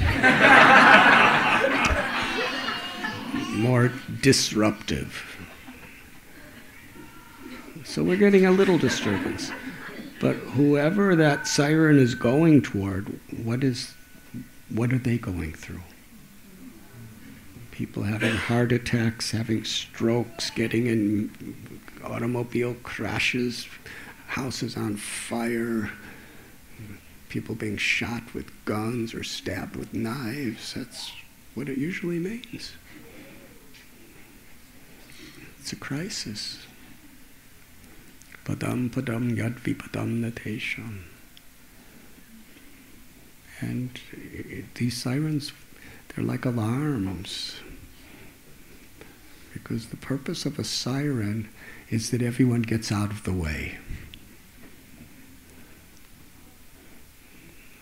more 3.61 3.91
disruptive. 4.21 5.30
So 7.91 8.03
we're 8.03 8.17
getting 8.17 8.45
a 8.45 8.51
little 8.51 8.77
disturbance. 8.77 9.51
But 10.19 10.35
whoever 10.35 11.15
that 11.15 11.45
siren 11.45 11.99
is 11.99 12.15
going 12.15 12.61
toward, 12.61 13.19
what 13.43 13.63
is, 13.63 13.93
what 14.69 14.93
are 14.93 14.97
they 14.97 15.17
going 15.17 15.53
through? 15.53 15.81
people 17.81 18.03
having 18.03 18.35
heart 18.35 18.71
attacks, 18.71 19.31
having 19.31 19.63
strokes, 19.63 20.51
getting 20.51 20.85
in 20.85 21.55
automobile 22.03 22.75
crashes, 22.83 23.67
houses 24.27 24.77
on 24.77 24.95
fire, 24.95 25.89
people 27.29 27.55
being 27.55 27.77
shot 27.77 28.35
with 28.35 28.51
guns 28.65 29.15
or 29.15 29.23
stabbed 29.23 29.75
with 29.75 29.95
knives. 29.95 30.75
That's 30.75 31.11
what 31.55 31.69
it 31.69 31.79
usually 31.79 32.19
means. 32.19 32.73
It's 35.59 35.73
a 35.73 35.75
crisis. 35.75 36.59
Padam 38.51 38.89
padam 38.89 39.37
yad 39.37 39.61
vipadam 39.61 40.19
natesham. 40.19 41.03
And 43.61 43.97
these 44.75 44.97
sirens, 44.97 45.53
they're 46.09 46.25
like 46.25 46.43
alarms. 46.43 47.55
Because 49.53 49.87
the 49.87 49.95
purpose 49.95 50.45
of 50.45 50.59
a 50.59 50.65
siren 50.65 51.47
is 51.89 52.11
that 52.11 52.21
everyone 52.21 52.63
gets 52.63 52.91
out 52.91 53.11
of 53.11 53.23
the 53.23 53.31
way. 53.31 53.77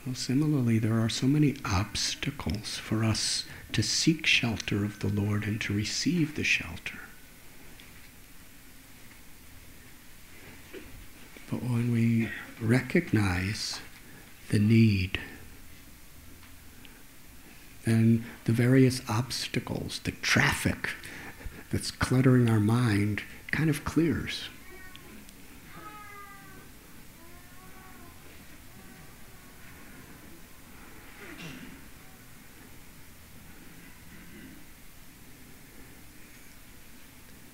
Well, 0.05 0.13
similarly, 0.13 0.77
there 0.77 0.99
are 0.99 1.09
so 1.09 1.25
many 1.25 1.55
obstacles 1.65 2.77
for 2.77 3.03
us 3.03 3.45
to 3.71 3.81
seek 3.81 4.27
shelter 4.27 4.85
of 4.85 4.99
the 4.99 5.07
Lord 5.07 5.45
and 5.45 5.59
to 5.61 5.73
receive 5.73 6.35
the 6.35 6.43
shelter. 6.43 6.99
But 11.49 11.63
when 11.63 11.91
we 11.91 12.29
recognize 12.61 13.79
the 14.49 14.59
need, 14.59 15.19
then 17.85 18.25
the 18.45 18.51
various 18.51 19.01
obstacles, 19.09 19.99
the 20.03 20.11
traffic 20.11 20.89
that's 21.71 21.89
cluttering 21.89 22.49
our 22.49 22.59
mind, 22.59 23.23
kind 23.51 23.69
of 23.69 23.83
clears. 23.83 24.49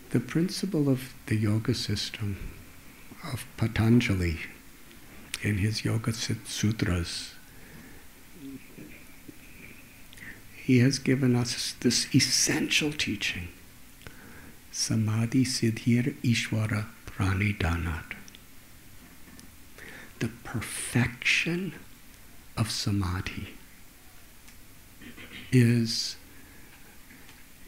The 0.09 0.19
principle 0.19 0.89
of 0.89 1.13
the 1.27 1.35
yoga 1.35 1.73
system 1.73 2.54
of 3.31 3.45
Patanjali 3.57 4.39
in 5.41 5.57
his 5.57 5.83
Yoga 5.85 6.13
Sutras, 6.13 7.33
he 10.55 10.79
has 10.79 10.97
given 10.99 11.35
us 11.35 11.73
this 11.79 12.13
essential 12.15 12.91
teaching 12.91 13.49
Samadhi 14.71 15.45
Siddhir 15.45 16.15
Ishvara 16.23 16.85
Pranidhanat. 17.05 18.13
The 20.19 20.29
perfection 20.43 21.73
of 22.57 22.71
samadhi 22.71 23.49
is 25.51 26.15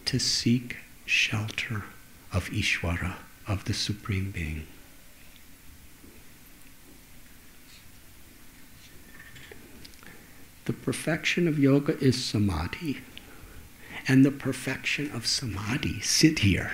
to 0.05 0.19
seek 0.19 0.77
shelter 1.05 1.83
of 2.33 2.49
Ishvara, 2.49 3.15
of 3.47 3.65
the 3.65 3.73
Supreme 3.73 4.31
Being. 4.31 4.65
The 10.67 10.73
perfection 10.73 11.47
of 11.47 11.57
yoga 11.57 11.97
is 11.99 12.21
samadhi, 12.25 12.97
and 14.05 14.25
the 14.25 14.31
perfection 14.31 15.09
of 15.11 15.25
samadhi, 15.25 16.01
siddhir, 16.01 16.71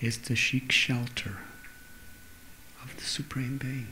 is 0.00 0.18
the 0.18 0.34
seek 0.34 0.72
shelter 0.72 1.36
of 2.82 2.96
the 2.96 3.04
Supreme 3.04 3.58
Being. 3.58 3.86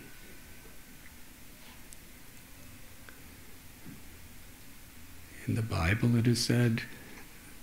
In 5.47 5.55
the 5.55 5.63
Bible, 5.63 6.17
it 6.17 6.27
is 6.27 6.45
said 6.45 6.83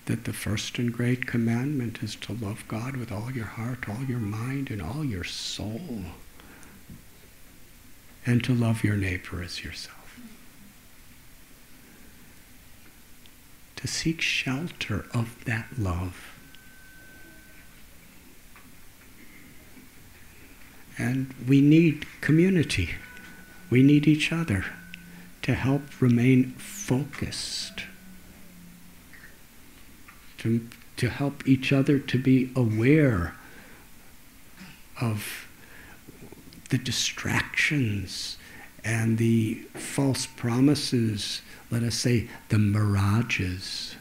that 0.05 0.23
the 0.23 0.31
first 0.31 0.79
and 0.79 0.93
great 0.93 1.27
commandment 1.27 2.01
is 2.01 2.15
to 2.15 2.31
love 2.31 2.63
God 2.69 2.95
with 2.95 3.11
all 3.11 3.31
your 3.31 3.47
heart, 3.47 3.89
all 3.89 4.05
your 4.05 4.19
mind, 4.19 4.71
and 4.71 4.81
all 4.81 5.03
your 5.03 5.25
soul, 5.25 6.03
and 8.25 8.43
to 8.43 8.53
love 8.53 8.83
your 8.83 8.95
neighbor 8.95 9.41
as 9.43 9.63
yourself. 9.63 10.19
To 13.77 13.87
seek 13.87 14.21
shelter 14.21 15.05
of 15.13 15.45
that 15.45 15.67
love. 15.77 16.35
And 20.97 21.33
we 21.47 21.61
need 21.61 22.05
community. 22.19 22.89
We 23.69 23.83
need 23.83 24.05
each 24.05 24.33
other 24.33 24.65
to 25.43 25.53
help 25.53 26.01
remain 26.01 26.51
focused 26.57 27.83
to, 30.39 30.67
to 30.97 31.09
help 31.09 31.47
each 31.47 31.71
other 31.71 31.99
to 31.99 32.17
be 32.17 32.49
aware 32.55 33.35
of 34.99 35.47
the 36.69 36.77
distractions 36.77 38.37
and 38.83 39.17
the 39.17 39.55
false 39.73 40.25
promises, 40.25 41.41
let 41.69 41.83
us 41.83 41.95
say 41.95 42.27
the 42.49 42.57
mirages 42.59 43.95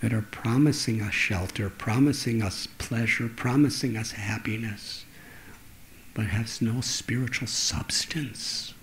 that 0.00 0.12
are 0.12 0.22
promising 0.22 1.00
us 1.00 1.14
shelter, 1.14 1.70
promising 1.70 2.42
us 2.42 2.68
pleasure, 2.78 3.28
promising 3.28 3.96
us 3.96 4.12
happiness, 4.12 5.04
but 6.14 6.26
has 6.26 6.60
no 6.60 6.80
spiritual 6.80 7.48
substance. 7.48 8.74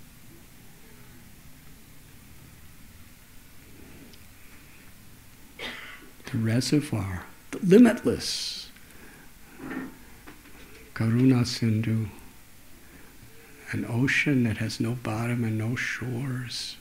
the 6.33 6.39
reservoir, 6.39 7.25
the 7.51 7.59
limitless 7.59 8.71
Karuna 10.95 11.45
Sindhu, 11.45 12.07
an 13.73 13.85
ocean 13.89 14.43
that 14.43 14.57
has 14.57 14.79
no 14.79 14.91
bottom 14.91 15.43
and 15.43 15.57
no 15.57 15.75
shores, 15.75 16.77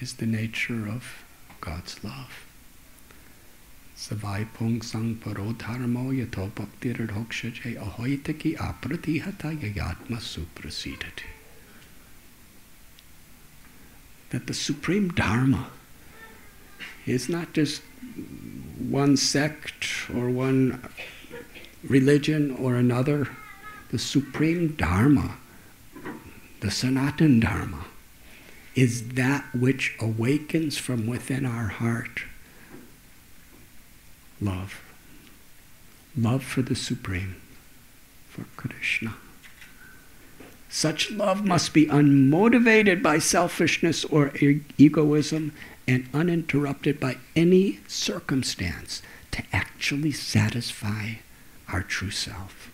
is 0.00 0.14
the 0.14 0.26
nature 0.26 0.88
of 0.88 1.24
God's 1.60 2.02
love. 2.02 2.46
Savai 3.96 4.46
pung 4.54 4.80
sang 4.80 5.16
parodharmo 5.16 6.10
yato 6.10 6.50
bhaktir 6.52 7.06
hokshaje 7.08 7.76
ahoitaki 7.78 8.56
apratihata 8.56 9.58
yayatma 9.60 10.18
suprasidati. 10.18 11.28
That 14.30 14.46
the 14.46 14.54
supreme 14.54 15.10
dharma 15.10 15.66
is 17.04 17.28
not 17.28 17.52
just 17.52 17.82
one 18.78 19.16
sect 19.16 19.86
or 20.14 20.30
one 20.30 20.82
religion 21.82 22.56
or 22.56 22.76
another. 22.76 23.28
The 23.90 23.98
supreme 23.98 24.74
Dharma, 24.76 25.36
the 26.60 26.70
Sanatan 26.70 27.40
Dharma, 27.40 27.86
is 28.74 29.08
that 29.10 29.44
which 29.54 29.96
awakens 30.00 30.78
from 30.78 31.06
within 31.06 31.44
our 31.44 31.66
heart 31.68 32.22
love. 34.40 34.80
Love 36.16 36.42
for 36.42 36.62
the 36.62 36.74
Supreme, 36.74 37.36
for 38.28 38.44
Krishna. 38.56 39.14
Such 40.68 41.10
love 41.10 41.44
must 41.44 41.74
be 41.74 41.86
unmotivated 41.86 43.02
by 43.02 43.18
selfishness 43.18 44.04
or 44.04 44.28
e- 44.36 44.62
egoism 44.78 45.52
and 45.88 46.08
uninterrupted 46.14 47.00
by 47.00 47.18
any 47.34 47.80
circumstance 47.88 49.02
to 49.32 49.42
actually 49.52 50.12
satisfy 50.12 51.14
our 51.68 51.82
true 51.82 52.10
self. 52.10 52.69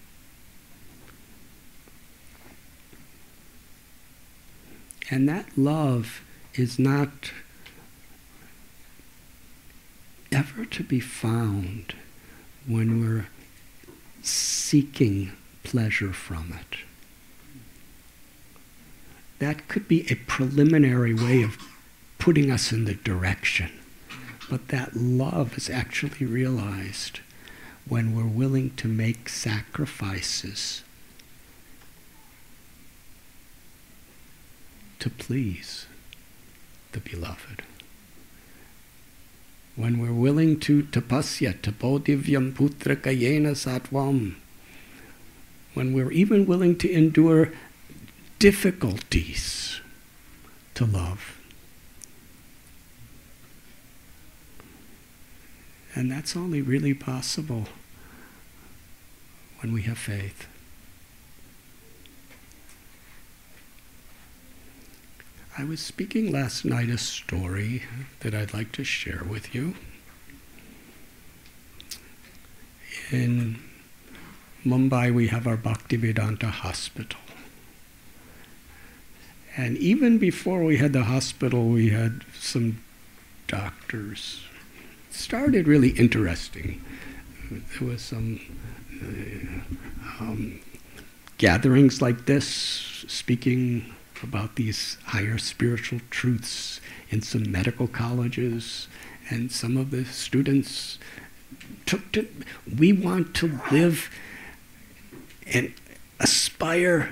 And 5.11 5.29
that 5.29 5.57
love 5.57 6.23
is 6.55 6.79
not 6.79 7.33
ever 10.33 10.65
to 10.65 10.83
be 10.83 11.01
found 11.01 11.95
when 12.67 13.01
we're 13.01 13.27
seeking 14.23 15.33
pleasure 15.63 16.13
from 16.13 16.59
it. 16.61 16.79
That 19.39 19.69
could 19.69 19.87
be 19.87 20.11
a 20.11 20.17
preliminary 20.17 21.15
way 21.15 21.43
of 21.43 21.59
putting 22.19 22.51
us 22.51 22.73
in 22.73 22.87
the 22.87 22.95
direction. 22.95 23.71
But 24.49 24.69
that 24.69 24.97
love 24.97 25.57
is 25.57 25.69
actually 25.69 26.27
realized 26.27 27.21
when 27.89 28.17
we're 28.17 28.25
willing 28.25 28.75
to 28.77 28.89
make 28.89 29.29
sacrifices 29.29 30.83
to 34.99 35.11
please 35.11 35.87
the 36.93 37.01
beloved. 37.01 37.63
when 39.77 39.99
we're 39.99 40.13
willing 40.13 40.59
to 40.59 40.83
tapasya, 40.85 41.53
tapodivyam 41.61 42.53
putra 42.53 42.97
kayena 42.97 43.53
sattvam, 43.53 44.35
when 45.75 45.93
we're 45.93 46.11
even 46.11 46.47
willing 46.47 46.77
to 46.77 46.91
endure 46.91 47.53
difficulties 48.39 49.81
to 50.75 50.87
love. 50.87 51.39
And 55.95 56.11
that's 56.11 56.35
only 56.37 56.63
really 56.63 56.95
possible 56.95 57.67
when 59.61 59.73
we 59.73 59.83
have 59.83 59.99
faith. 59.99 60.47
I 65.59 65.65
was 65.65 65.81
speaking 65.81 66.31
last 66.31 66.67
night 66.67 66.91
a 66.91 66.99
story 66.99 67.85
that 68.21 68.35
I'd 68.35 68.53
like 68.53 68.73
to 68.73 68.85
share 68.85 69.23
with 69.27 69.55
you. 69.55 69.75
In 73.11 73.59
Mumbai, 74.67 75.15
we 75.15 75.29
have 75.29 75.47
our 75.47 75.57
Bhaktivedanta 75.57 76.51
hospital. 76.51 77.21
And 79.57 79.79
even 79.79 80.19
before 80.19 80.63
we 80.63 80.77
had 80.77 80.93
the 80.93 81.05
hospital, 81.05 81.69
we 81.69 81.89
had 81.89 82.27
some 82.39 82.83
doctors. 83.47 84.43
It 85.09 85.15
started 85.15 85.67
really 85.67 85.91
interesting. 85.91 86.85
There 87.51 87.89
was 87.89 88.03
some 88.03 88.41
uh, 89.03 90.23
um, 90.23 90.61
gatherings 91.39 92.03
like 92.03 92.27
this, 92.27 92.47
speaking 93.09 93.96
about 94.23 94.57
these 94.57 94.99
higher 95.07 95.39
spiritual 95.39 96.01
truths 96.11 96.81
in 97.11 97.23
some 97.23 97.51
medical 97.51 97.87
colleges, 97.87 98.89
and 99.29 99.51
some 99.51 99.77
of 99.77 99.91
the 99.91 100.05
students 100.05 100.99
took 101.85 102.13
to. 102.13 102.29
We 102.79 102.93
want 102.93 103.35
to 103.37 103.61
live 103.71 104.11
and 105.47 105.73
aspire 106.21 107.11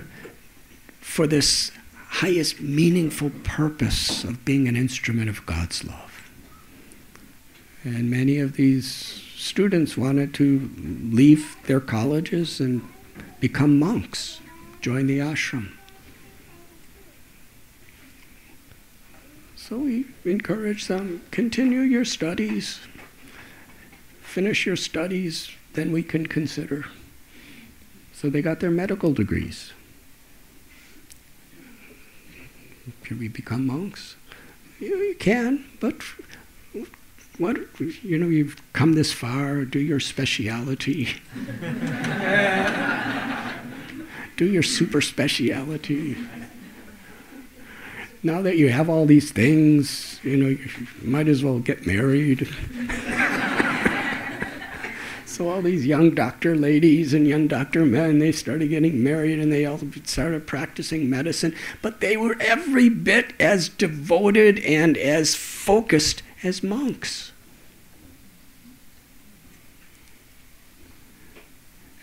for 1.00 1.26
this 1.26 1.70
highest 2.08 2.60
meaningful 2.60 3.30
purpose 3.42 4.24
of 4.24 4.44
being 4.44 4.68
an 4.68 4.76
instrument 4.76 5.28
of 5.28 5.44
God's 5.46 5.84
love. 5.84 6.30
And 7.82 8.10
many 8.10 8.38
of 8.38 8.54
these 8.54 8.86
students 9.36 9.96
wanted 9.96 10.32
to 10.34 10.70
leave 10.78 11.56
their 11.66 11.80
colleges 11.80 12.60
and 12.60 12.82
become 13.40 13.78
monks, 13.78 14.40
join 14.80 15.06
the 15.06 15.18
ashram. 15.18 15.72
So 19.66 19.78
we 19.78 20.04
encourage 20.26 20.88
them 20.88 21.22
continue 21.30 21.80
your 21.80 22.04
studies, 22.04 22.80
finish 24.20 24.66
your 24.66 24.76
studies, 24.76 25.50
then 25.72 25.90
we 25.90 26.02
can 26.02 26.26
consider. 26.26 26.84
So 28.12 28.28
they 28.28 28.42
got 28.42 28.60
their 28.60 28.70
medical 28.70 29.14
degrees. 29.14 29.72
Can 33.04 33.18
we 33.18 33.28
become 33.28 33.66
monks? 33.66 34.16
You, 34.80 34.98
you 34.98 35.14
can, 35.14 35.64
but 35.80 35.94
what 37.38 37.56
you 38.02 38.18
know, 38.18 38.28
you've 38.28 38.60
come 38.74 38.92
this 38.92 39.12
far, 39.12 39.64
do 39.64 39.78
your 39.78 39.98
speciality. 39.98 41.06
do 44.36 44.44
your 44.44 44.62
super 44.62 45.00
speciality. 45.00 46.18
Now 48.24 48.42
that 48.42 48.56
you 48.56 48.70
have 48.70 48.88
all 48.88 49.06
these 49.06 49.30
things, 49.30 50.18
you 50.22 50.36
know, 50.36 50.48
you 50.48 50.68
might 51.02 51.28
as 51.28 51.44
well 51.44 51.60
get 51.60 51.86
married. 51.86 52.48
So 55.34 55.48
all 55.48 55.62
these 55.62 55.84
young 55.84 56.14
doctor 56.14 56.54
ladies 56.54 57.12
and 57.12 57.26
young 57.26 57.48
doctor 57.48 57.84
men, 57.84 58.20
they 58.20 58.30
started 58.30 58.68
getting 58.68 59.02
married 59.02 59.40
and 59.40 59.50
they 59.50 59.66
all 59.66 59.80
started 60.04 60.46
practicing 60.46 61.10
medicine. 61.10 61.56
But 61.82 62.00
they 62.00 62.16
were 62.16 62.36
every 62.38 62.88
bit 62.88 63.32
as 63.40 63.68
devoted 63.68 64.60
and 64.60 64.96
as 64.96 65.34
focused 65.34 66.22
as 66.44 66.62
monks. 66.62 67.32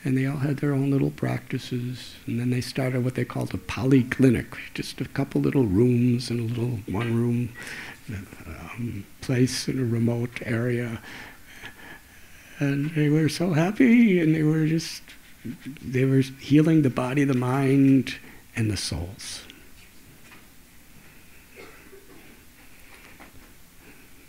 And 0.04 0.18
they 0.18 0.26
all 0.26 0.38
had 0.38 0.58
their 0.58 0.74
own 0.74 0.90
little 0.90 1.12
practices. 1.12 2.16
And 2.26 2.40
then 2.40 2.50
they 2.50 2.62
started 2.62 3.04
what 3.04 3.16
they 3.16 3.26
called 3.26 3.54
a 3.54 3.58
polyclinic, 3.58 4.58
just 4.74 5.00
a 5.00 5.06
couple 5.06 5.42
little 5.42 5.66
rooms 5.66 6.30
and 6.30 6.40
a 6.40 6.44
little 6.44 6.80
one 6.88 7.16
room 7.16 7.50
um, 8.48 9.06
place 9.22 9.68
in 9.68 9.80
a 9.80 9.86
remote 9.86 10.42
area. 10.44 11.02
And 12.60 12.92
they 12.92 13.10
were 13.10 13.30
so 13.30 13.54
happy 13.54 14.20
and 14.20 14.36
they 14.36 14.44
were 14.44 14.68
just 14.68 15.02
they 15.82 16.06
were 16.06 16.22
healing 16.22 16.84
the 16.84 16.90
body 16.90 17.24
the 17.24 17.34
mind 17.34 18.18
and 18.56 18.70
the 18.70 18.78
souls. 18.78 19.42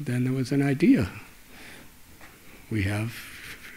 Then 0.01 0.25
there 0.25 0.33
was 0.33 0.51
an 0.53 0.63
idea. 0.63 1.11
We 2.71 2.85
have 2.85 3.15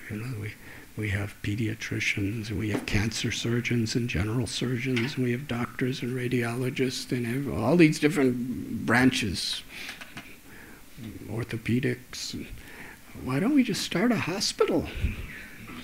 you 0.09 0.17
know 0.17 0.39
we 0.39 0.53
we 0.97 1.09
have 1.09 1.35
pediatricians, 1.43 2.51
we 2.51 2.69
have 2.69 2.85
cancer 2.85 3.31
surgeons 3.31 3.95
and 3.95 4.09
general 4.09 4.47
surgeons, 4.47 5.17
we 5.17 5.31
have 5.31 5.47
doctors 5.47 6.01
and 6.01 6.15
radiologists, 6.15 7.11
and 7.11 7.51
all 7.53 7.75
these 7.75 7.99
different 7.99 8.85
branches, 8.85 9.61
orthopedics 11.29 12.35
why 13.23 13.39
don't 13.39 13.55
we 13.55 13.63
just 13.63 13.81
start 13.81 14.11
a 14.11 14.17
hospital? 14.17 14.87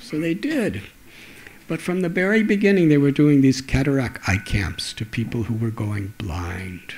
So 0.01 0.19
they 0.19 0.33
did. 0.33 0.81
But 1.67 1.81
from 1.81 2.01
the 2.01 2.09
very 2.09 2.43
beginning, 2.43 2.89
they 2.89 2.97
were 2.97 3.11
doing 3.11 3.41
these 3.41 3.61
cataract 3.61 4.27
eye 4.27 4.37
camps 4.37 4.93
to 4.93 5.05
people 5.05 5.43
who 5.43 5.53
were 5.53 5.71
going 5.71 6.13
blind. 6.17 6.93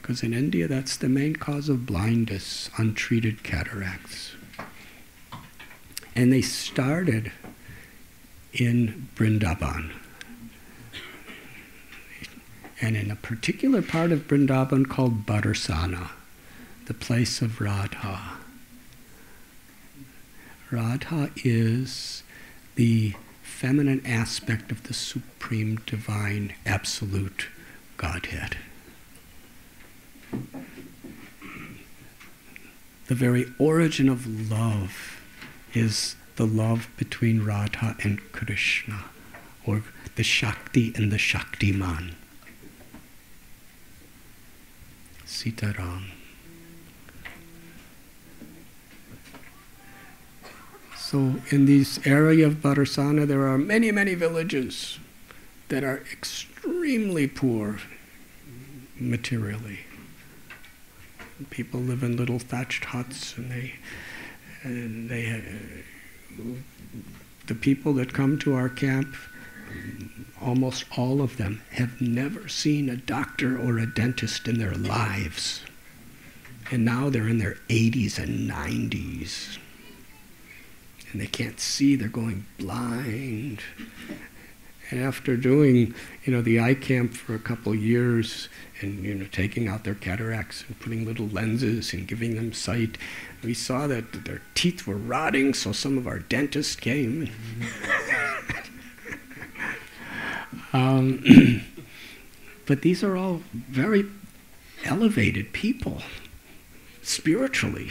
Because 0.00 0.22
in 0.22 0.34
India, 0.34 0.66
that's 0.66 0.96
the 0.96 1.08
main 1.08 1.36
cause 1.36 1.68
of 1.68 1.86
blindness, 1.86 2.70
untreated 2.76 3.42
cataracts. 3.42 4.29
And 6.14 6.32
they 6.32 6.42
started 6.42 7.32
in 8.52 9.08
Brindaban. 9.14 9.92
And 12.80 12.96
in 12.96 13.10
a 13.10 13.16
particular 13.16 13.82
part 13.82 14.10
of 14.10 14.26
Brindaban 14.26 14.88
called 14.88 15.26
Badarsana, 15.26 16.10
the 16.86 16.94
place 16.94 17.42
of 17.42 17.60
Radha. 17.60 18.38
Radha 20.70 21.30
is 21.36 22.22
the 22.76 23.14
feminine 23.42 24.00
aspect 24.06 24.72
of 24.72 24.84
the 24.84 24.94
supreme 24.94 25.76
divine 25.84 26.54
absolute 26.64 27.48
Godhead. 27.96 28.56
The 33.08 33.14
very 33.14 33.52
origin 33.58 34.08
of 34.08 34.50
love 34.50 35.19
is 35.74 36.16
the 36.36 36.46
love 36.46 36.88
between 36.96 37.42
Radha 37.42 37.96
and 38.02 38.20
Krishna, 38.32 39.04
or 39.66 39.82
the 40.16 40.22
Shakti 40.22 40.92
and 40.96 41.12
the 41.12 41.16
Shaktiman. 41.16 42.14
Sitaram. 45.26 46.10
So 50.96 51.36
in 51.50 51.66
this 51.66 51.98
area 52.06 52.46
of 52.46 52.62
Badarsana, 52.62 53.26
there 53.26 53.48
are 53.48 53.58
many, 53.58 53.90
many 53.90 54.14
villages 54.14 54.98
that 55.68 55.82
are 55.82 56.04
extremely 56.12 57.26
poor 57.26 57.80
materially. 58.96 59.80
People 61.48 61.80
live 61.80 62.02
in 62.02 62.16
little 62.16 62.38
thatched 62.38 62.86
huts, 62.86 63.36
and 63.36 63.50
they, 63.50 63.74
they, 64.64 65.42
uh, 66.38 66.42
the 67.46 67.54
people 67.54 67.92
that 67.94 68.12
come 68.12 68.38
to 68.40 68.54
our 68.54 68.68
camp, 68.68 69.14
almost 70.40 70.84
all 70.96 71.20
of 71.20 71.36
them 71.36 71.62
have 71.72 72.00
never 72.00 72.48
seen 72.48 72.88
a 72.88 72.96
doctor 72.96 73.58
or 73.58 73.78
a 73.78 73.86
dentist 73.86 74.48
in 74.48 74.58
their 74.58 74.74
lives, 74.74 75.62
and 76.70 76.84
now 76.84 77.10
they're 77.10 77.28
in 77.28 77.38
their 77.38 77.56
80s 77.68 78.18
and 78.18 78.50
90s 78.50 79.58
and 81.12 81.20
they 81.20 81.26
can't 81.26 81.58
see, 81.58 81.96
they're 81.96 82.08
going 82.08 82.46
blind. 82.58 83.60
And 84.90 85.00
after 85.00 85.36
doing, 85.36 85.94
you 86.24 86.32
know, 86.32 86.42
the 86.42 86.60
eye 86.60 86.74
camp 86.74 87.14
for 87.14 87.34
a 87.34 87.38
couple 87.38 87.74
years 87.74 88.48
and, 88.80 89.04
you 89.04 89.14
know, 89.14 89.26
taking 89.30 89.68
out 89.68 89.84
their 89.84 89.94
cataracts 89.94 90.64
and 90.66 90.78
putting 90.80 91.04
little 91.04 91.28
lenses 91.28 91.92
and 91.92 92.08
giving 92.08 92.34
them 92.34 92.52
sight, 92.52 92.98
we 93.42 93.54
saw 93.54 93.86
that 93.86 94.24
their 94.24 94.42
teeth 94.54 94.86
were 94.86 94.96
rotting, 94.96 95.54
so 95.54 95.72
some 95.72 95.96
of 95.96 96.06
our 96.06 96.18
dentists 96.18 96.76
came. 96.76 97.30
um, 100.72 101.22
but 102.66 102.82
these 102.82 103.04
are 103.04 103.16
all 103.16 103.42
very 103.52 104.06
elevated 104.84 105.52
people 105.52 106.02
spiritually 107.02 107.90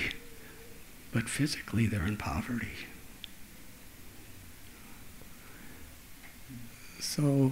but 1.12 1.29
physically 1.29 1.88
they're 1.88 2.05
in 2.05 2.17
poverty. 2.17 2.67
So, 7.19 7.51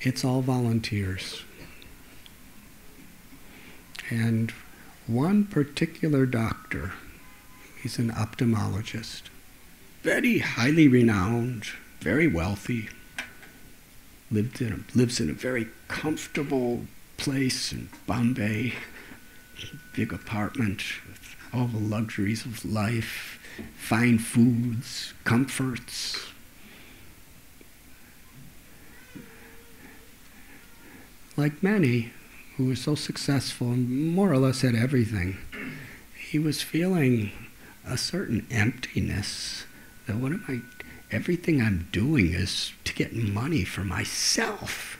it's 0.00 0.24
all 0.24 0.40
volunteers. 0.40 1.42
And 4.08 4.52
one 5.06 5.44
particular 5.44 6.24
doctor, 6.24 6.94
he's 7.82 7.98
an 7.98 8.10
ophthalmologist, 8.10 9.24
very 10.00 10.38
highly 10.38 10.88
renowned, 10.88 11.64
very 12.00 12.26
wealthy, 12.26 12.88
lived 14.30 14.62
in 14.62 14.72
a, 14.72 14.98
lives 14.98 15.20
in 15.20 15.28
a 15.28 15.34
very 15.34 15.68
comfortable 15.88 16.86
place 17.18 17.70
in 17.70 17.90
Bombay, 18.06 18.72
big 19.92 20.14
apartment 20.14 20.82
all 21.56 21.66
the 21.66 21.78
luxuries 21.78 22.44
of 22.44 22.64
life, 22.64 23.40
fine 23.76 24.18
foods, 24.18 25.14
comforts. 25.24 26.26
Like 31.36 31.62
many 31.62 32.12
who 32.56 32.66
were 32.66 32.76
so 32.76 32.94
successful 32.94 33.68
and 33.70 34.14
more 34.14 34.32
or 34.32 34.38
less 34.38 34.60
had 34.60 34.74
everything, 34.74 35.38
he 36.28 36.38
was 36.38 36.62
feeling 36.62 37.32
a 37.86 37.96
certain 37.96 38.46
emptiness 38.50 39.64
that 40.06 40.16
what 40.16 40.32
am 40.32 40.44
I 40.48 40.60
everything 41.14 41.62
I'm 41.62 41.88
doing 41.92 42.32
is 42.32 42.72
to 42.84 42.92
get 42.92 43.14
money 43.14 43.64
for 43.64 43.84
myself. 43.84 44.98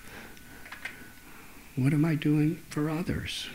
What 1.75 1.93
am 1.93 2.05
I 2.05 2.15
doing 2.15 2.63
for 2.71 2.89
others? 2.89 3.49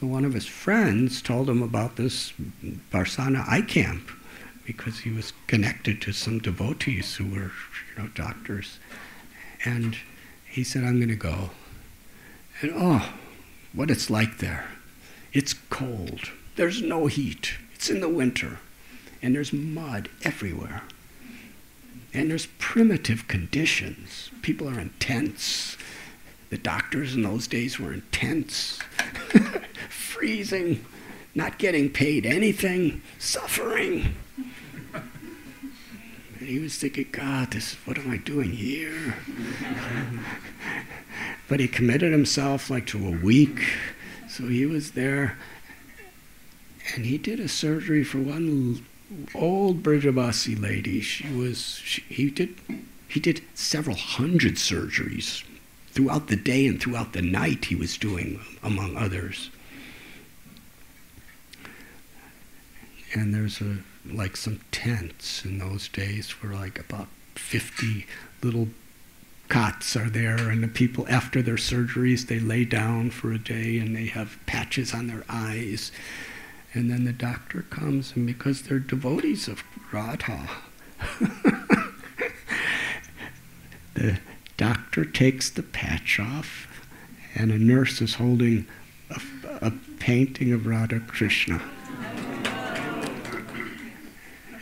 So 0.00 0.06
one 0.06 0.24
of 0.24 0.32
his 0.32 0.46
friends 0.46 1.20
told 1.20 1.50
him 1.50 1.62
about 1.62 1.96
this 1.96 2.32
Barsana 2.90 3.46
eye 3.46 3.60
camp 3.60 4.10
because 4.64 5.00
he 5.00 5.10
was 5.10 5.34
connected 5.46 6.00
to 6.00 6.12
some 6.12 6.38
devotees 6.38 7.16
who 7.16 7.26
were, 7.26 7.52
you 7.90 7.98
know, 7.98 8.08
doctors. 8.14 8.78
And 9.62 9.98
he 10.48 10.64
said, 10.64 10.84
I'm 10.84 10.96
going 10.96 11.10
to 11.10 11.16
go. 11.16 11.50
And 12.62 12.72
oh, 12.74 13.12
what 13.74 13.90
it's 13.90 14.08
like 14.08 14.38
there. 14.38 14.68
It's 15.34 15.52
cold. 15.52 16.30
There's 16.56 16.80
no 16.80 17.06
heat. 17.06 17.56
It's 17.74 17.90
in 17.90 18.00
the 18.00 18.08
winter 18.08 18.58
and 19.22 19.34
there's 19.34 19.52
mud 19.52 20.08
everywhere. 20.22 20.82
And 22.14 22.30
there's 22.30 22.46
primitive 22.58 23.28
conditions. 23.28 24.30
People 24.42 24.68
are 24.68 24.80
in 24.80 24.90
tents. 24.98 25.76
The 26.48 26.58
doctors 26.58 27.14
in 27.14 27.22
those 27.22 27.46
days 27.46 27.78
were 27.78 27.92
in 27.92 28.02
tents, 28.10 28.80
freezing, 30.10 30.84
not 31.34 31.58
getting 31.58 31.88
paid 31.88 32.26
anything, 32.26 33.00
suffering. 33.18 34.14
And 34.92 36.48
he 36.48 36.58
was 36.58 36.76
thinking, 36.76 37.06
God, 37.12 37.52
this 37.52 37.74
what 37.86 37.98
am 37.98 38.10
I 38.10 38.16
doing 38.16 38.50
here? 38.50 39.14
but 41.48 41.60
he 41.60 41.68
committed 41.68 42.12
himself 42.12 42.70
like 42.70 42.86
to 42.86 43.06
a 43.06 43.10
week. 43.10 43.60
So 44.28 44.48
he 44.48 44.66
was 44.66 44.92
there 44.92 45.36
and 46.94 47.06
he 47.06 47.18
did 47.18 47.40
a 47.40 47.48
surgery 47.48 48.04
for 48.04 48.18
one 48.18 48.84
old 49.34 49.82
Brijavasi 49.82 50.60
lady. 50.60 51.00
She 51.00 51.32
was 51.32 51.80
she, 51.84 52.02
he 52.08 52.30
did 52.30 52.54
he 53.08 53.20
did 53.20 53.42
several 53.54 53.96
hundred 53.96 54.54
surgeries 54.54 55.44
throughout 55.92 56.28
the 56.28 56.36
day 56.36 56.66
and 56.66 56.80
throughout 56.80 57.12
the 57.12 57.22
night. 57.22 57.66
He 57.66 57.74
was 57.74 57.96
doing 57.96 58.40
among 58.62 58.96
others. 58.96 59.50
And 63.14 63.34
there's 63.34 63.60
a 63.60 63.78
like 64.06 64.36
some 64.36 64.60
tents 64.72 65.44
in 65.44 65.58
those 65.58 65.88
days 65.88 66.30
where 66.30 66.54
like 66.54 66.78
about 66.78 67.08
50 67.34 68.06
little 68.42 68.68
cots 69.48 69.96
are 69.96 70.08
there 70.08 70.48
and 70.48 70.62
the 70.62 70.68
people 70.68 71.06
after 71.08 71.42
their 71.42 71.56
surgeries 71.56 72.28
they 72.28 72.38
lay 72.38 72.64
down 72.64 73.10
for 73.10 73.32
a 73.32 73.38
day 73.38 73.78
and 73.78 73.96
they 73.96 74.06
have 74.06 74.38
patches 74.46 74.94
on 74.94 75.08
their 75.08 75.24
eyes 75.28 75.90
and 76.72 76.90
then 76.90 77.04
the 77.04 77.12
doctor 77.12 77.62
comes, 77.62 78.14
and 78.14 78.26
because 78.26 78.62
they're 78.62 78.78
devotees 78.78 79.48
of 79.48 79.64
Radha, 79.92 80.48
the 83.94 84.20
doctor 84.56 85.04
takes 85.04 85.50
the 85.50 85.64
patch 85.64 86.20
off, 86.20 86.68
and 87.34 87.50
a 87.50 87.58
nurse 87.58 88.00
is 88.00 88.14
holding 88.14 88.68
a, 89.10 89.20
a 89.66 89.72
painting 89.98 90.52
of 90.52 90.66
Radha 90.66 91.00
Krishna. 91.00 91.60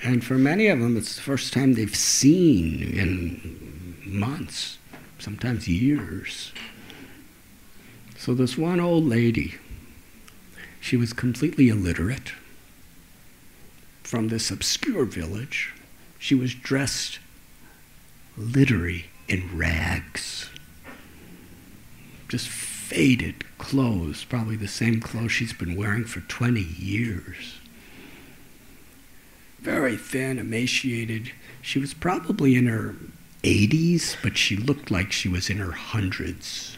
And 0.03 0.25
for 0.25 0.35
many 0.35 0.69
of 0.69 0.79
them, 0.79 0.97
it's 0.97 1.17
the 1.17 1.23
first 1.23 1.53
time 1.53 1.75
they've 1.75 1.95
seen 1.95 2.83
in 2.83 4.01
months, 4.05 4.79
sometimes 5.19 5.67
years. 5.67 6.53
So, 8.17 8.35
this 8.35 8.57
one 8.57 8.81
old 8.81 9.05
lady 9.05 9.55
she 10.81 10.97
was 10.97 11.13
completely 11.13 11.69
illiterate 11.69 12.33
from 14.03 14.29
this 14.29 14.51
obscure 14.51 15.05
village. 15.05 15.75
She 16.19 16.35
was 16.35 16.55
dressed 16.55 17.19
literally 18.37 19.07
in 19.29 19.57
rags, 19.57 20.49
just 22.29 22.49
faded 22.49 23.45
clothes, 23.59 24.25
probably 24.25 24.57
the 24.57 24.69
same 24.69 25.01
clothes 25.01 25.33
she's 25.33 25.53
been 25.53 25.77
wearing 25.77 26.05
for 26.05 26.21
20 26.21 26.61
years. 26.61 27.58
Very 29.61 29.97
thin, 29.97 30.38
emaciated. 30.38 31.33
She 31.61 31.79
was 31.79 31.94
probably 31.94 32.55
in 32.55 32.66
her 32.66 32.94
80s, 33.42 34.16
but 34.23 34.37
she 34.37 34.57
looked 34.57 34.90
like 34.90 35.12
she 35.12 35.29
was 35.29 35.51
in 35.51 35.59
her 35.59 35.73
hundreds 35.73 36.77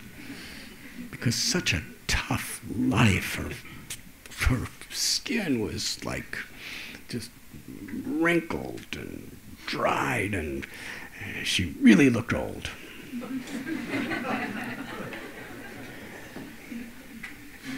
because 1.11 1.35
such 1.35 1.73
a 1.73 1.83
tough 2.07 2.61
life. 2.77 3.35
Her 3.37 3.51
her 4.47 4.67
skin 4.91 5.61
was 5.61 6.03
like 6.05 6.39
just 7.09 7.31
wrinkled 8.05 8.87
and 8.93 9.37
dried, 9.67 10.35
and 10.35 10.67
eh, 11.21 11.43
she 11.45 11.75
really 11.81 12.11
looked 12.11 12.33
old. 12.33 12.71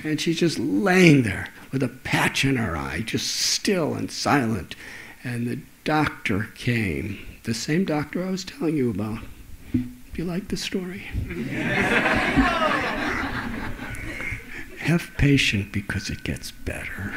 and 0.05 0.21
she's 0.21 0.39
just 0.39 0.59
laying 0.59 1.23
there 1.23 1.49
with 1.73 1.83
a 1.83 1.89
patch 1.89 2.45
in 2.45 2.57
her 2.57 2.77
eye, 2.77 3.03
just 3.05 3.29
still 3.29 3.95
and 3.95 4.11
silent. 4.11 4.77
And 5.25 5.47
the 5.47 5.59
doctor 5.85 6.49
came, 6.55 7.19
the 7.45 7.55
same 7.55 7.85
doctor 7.85 8.25
I 8.25 8.31
was 8.31 8.45
telling 8.45 8.77
you 8.77 8.91
about. 8.91 9.21
Do 9.73 9.89
you 10.15 10.25
like 10.25 10.49
the 10.49 10.57
story? 10.59 11.01
Have 14.79 15.11
patience 15.17 15.69
because 15.73 16.11
it 16.11 16.23
gets 16.25 16.51
better. 16.51 17.15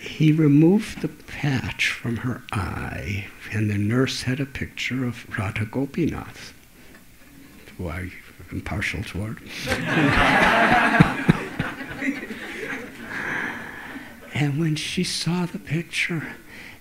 he 0.00 0.32
removed 0.32 1.00
the 1.00 1.08
patch 1.08 1.88
from 1.88 2.18
her 2.18 2.42
eye, 2.52 3.28
and 3.52 3.70
the 3.70 3.78
nurse 3.78 4.22
had 4.22 4.40
a 4.40 4.46
picture 4.46 5.06
of 5.06 5.26
Radha 5.38 5.64
Gopinath, 5.64 6.52
who 7.78 7.88
partial 8.60 9.02
toward. 9.02 9.38
and 14.34 14.58
when 14.58 14.76
she 14.76 15.04
saw 15.04 15.46
the 15.46 15.58
picture, 15.58 16.36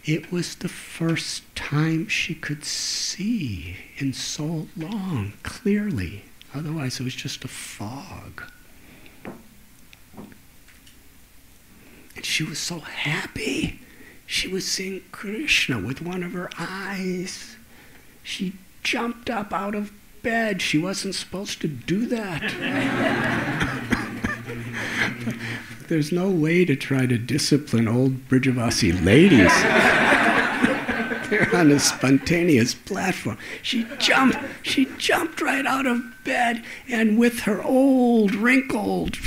it 0.05 0.31
was 0.31 0.55
the 0.55 0.69
first 0.69 1.55
time 1.55 2.07
she 2.07 2.35
could 2.35 2.65
see 2.65 3.77
in 3.97 4.13
so 4.13 4.67
long 4.75 5.33
clearly 5.43 6.23
Otherwise, 6.55 6.99
it 6.99 7.03
was 7.03 7.15
just 7.15 7.43
a 7.43 7.47
fog. 7.47 8.43
And 12.15 12.23
she 12.23 12.43
was 12.43 12.59
so 12.59 12.79
happy. 12.79 13.79
She 14.27 14.47
was 14.47 14.65
seeing 14.65 15.01
Krishna 15.11 15.79
with 15.79 16.01
one 16.01 16.21
of 16.21 16.33
her 16.33 16.49
eyes. 16.59 17.55
She 18.21 18.53
jumped 18.83 19.29
up 19.29 19.51
out 19.51 19.73
of 19.73 19.91
bed. 20.23 20.61
She 20.61 20.77
wasn't 20.77 21.15
supposed 21.15 21.61
to 21.61 21.67
do 21.67 22.05
that. 22.07 22.41
There's 25.89 26.11
no 26.11 26.29
way 26.29 26.65
to 26.65 26.75
try 26.75 27.05
to 27.05 27.17
discipline 27.17 27.87
old 27.87 28.27
Brijavasi 28.29 29.03
ladies 29.05 29.51
They're 31.29 31.55
on 31.55 31.71
a 31.71 31.79
spontaneous 31.79 32.73
platform. 32.73 33.37
She 33.61 33.85
jumped, 33.97 34.37
she 34.61 34.85
jumped 34.97 35.41
right 35.41 35.65
out 35.65 35.87
of 35.87 36.01
bed, 36.23 36.63
and 36.87 37.17
with 37.17 37.41
her 37.41 37.61
old, 37.63 38.35
wrinkled, 38.35 39.17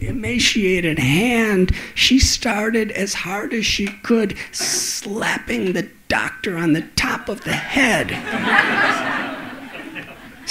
emaciated 0.00 0.98
hand, 0.98 1.72
she 1.94 2.18
started 2.18 2.90
as 2.92 3.14
hard 3.14 3.52
as 3.52 3.66
she 3.66 3.86
could, 3.86 4.36
slapping 4.50 5.74
the 5.74 5.88
doctor 6.08 6.56
on 6.56 6.72
the 6.72 6.82
top 6.96 7.28
of 7.28 7.44
the 7.44 7.52
head. 7.52 9.18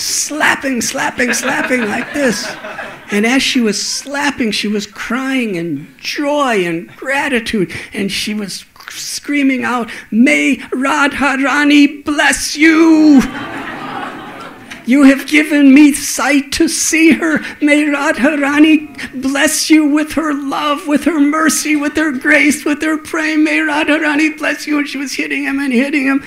slapping, 0.01 0.81
slapping, 0.81 1.33
slapping 1.33 1.81
like 1.81 2.13
this. 2.13 2.47
And 3.11 3.25
as 3.25 3.43
she 3.43 3.59
was 3.59 3.81
slapping, 3.81 4.51
she 4.51 4.67
was 4.67 4.87
crying 4.87 5.55
in 5.55 5.93
joy 5.97 6.65
and 6.65 6.87
gratitude. 6.95 7.71
And 7.93 8.11
she 8.11 8.33
was 8.33 8.65
screaming 8.89 9.63
out, 9.63 9.89
May 10.09 10.57
Radharani 10.57 12.03
bless 12.03 12.55
you! 12.55 13.21
You 14.85 15.03
have 15.03 15.27
given 15.27 15.73
me 15.73 15.93
sight 15.93 16.51
to 16.53 16.67
see 16.67 17.11
her. 17.11 17.39
May 17.61 17.85
Radharani 17.85 19.21
bless 19.21 19.69
you 19.69 19.85
with 19.85 20.13
her 20.13 20.33
love, 20.33 20.87
with 20.87 21.03
her 21.03 21.19
mercy, 21.19 21.75
with 21.75 21.95
her 21.95 22.11
grace, 22.11 22.65
with 22.65 22.81
her 22.81 22.97
praying. 22.97 23.43
May 23.43 23.59
Radharani 23.59 24.37
bless 24.37 24.65
you. 24.65 24.79
And 24.79 24.87
she 24.87 24.97
was 24.97 25.13
hitting 25.13 25.43
him 25.43 25.59
and 25.59 25.71
hitting 25.71 26.05
him. 26.05 26.23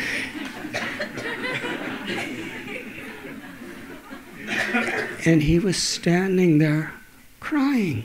And 5.26 5.42
he 5.42 5.58
was 5.58 5.76
standing 5.76 6.58
there 6.58 6.92
crying. 7.40 8.04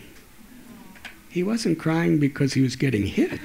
He 1.29 1.43
wasn't 1.43 1.77
crying 1.79 2.19
because 2.19 2.53
he 2.53 2.61
was 2.61 2.75
getting 2.75 3.05
hit. 3.05 3.39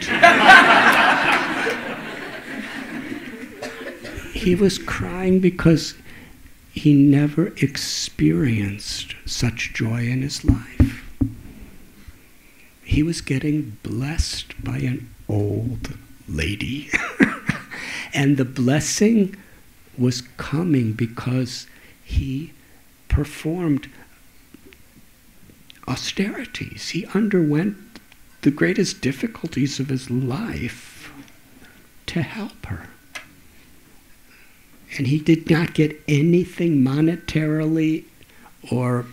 he 4.32 4.54
was 4.54 4.78
crying 4.78 5.40
because 5.40 5.94
he 6.72 6.92
never 6.92 7.48
experienced 7.58 9.14
such 9.26 9.74
joy 9.74 10.06
in 10.06 10.22
his 10.22 10.44
life. 10.44 11.04
He 12.82 13.02
was 13.02 13.20
getting 13.20 13.76
blessed 13.82 14.62
by 14.62 14.78
an 14.78 15.08
old 15.28 15.94
lady. 16.28 16.90
and 18.14 18.36
the 18.36 18.44
blessing 18.44 19.36
was 19.96 20.22
coming 20.36 20.92
because 20.92 21.66
he 22.02 22.52
performed 23.14 23.88
austerities. 25.86 26.88
He 26.90 27.06
underwent 27.14 27.76
the 28.42 28.50
greatest 28.50 29.00
difficulties 29.00 29.78
of 29.78 29.88
his 29.88 30.10
life 30.10 31.12
to 32.06 32.22
help 32.22 32.66
her. 32.66 32.88
And 34.98 35.06
he 35.06 35.20
did 35.20 35.48
not 35.48 35.74
get 35.74 36.02
anything 36.08 36.82
monetarily 36.82 38.04
or 38.70 39.06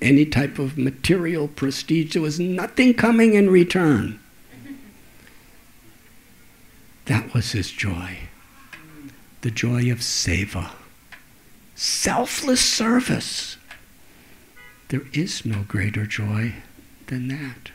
any 0.00 0.24
type 0.24 0.58
of 0.58 0.78
material 0.78 1.48
prestige. 1.48 2.14
There 2.14 2.22
was 2.22 2.40
nothing 2.40 2.94
coming 2.94 3.34
in 3.34 3.50
return. 3.50 4.18
That 7.04 7.34
was 7.34 7.52
his 7.52 7.70
joy. 7.70 8.18
The 9.42 9.50
joy 9.50 9.92
of 9.92 9.98
seva. 9.98 10.70
Selfless 11.76 12.62
service. 12.62 13.58
There 14.88 15.06
is 15.12 15.44
no 15.44 15.64
greater 15.68 16.06
joy 16.06 16.54
than 17.08 17.28
that. 17.28 17.70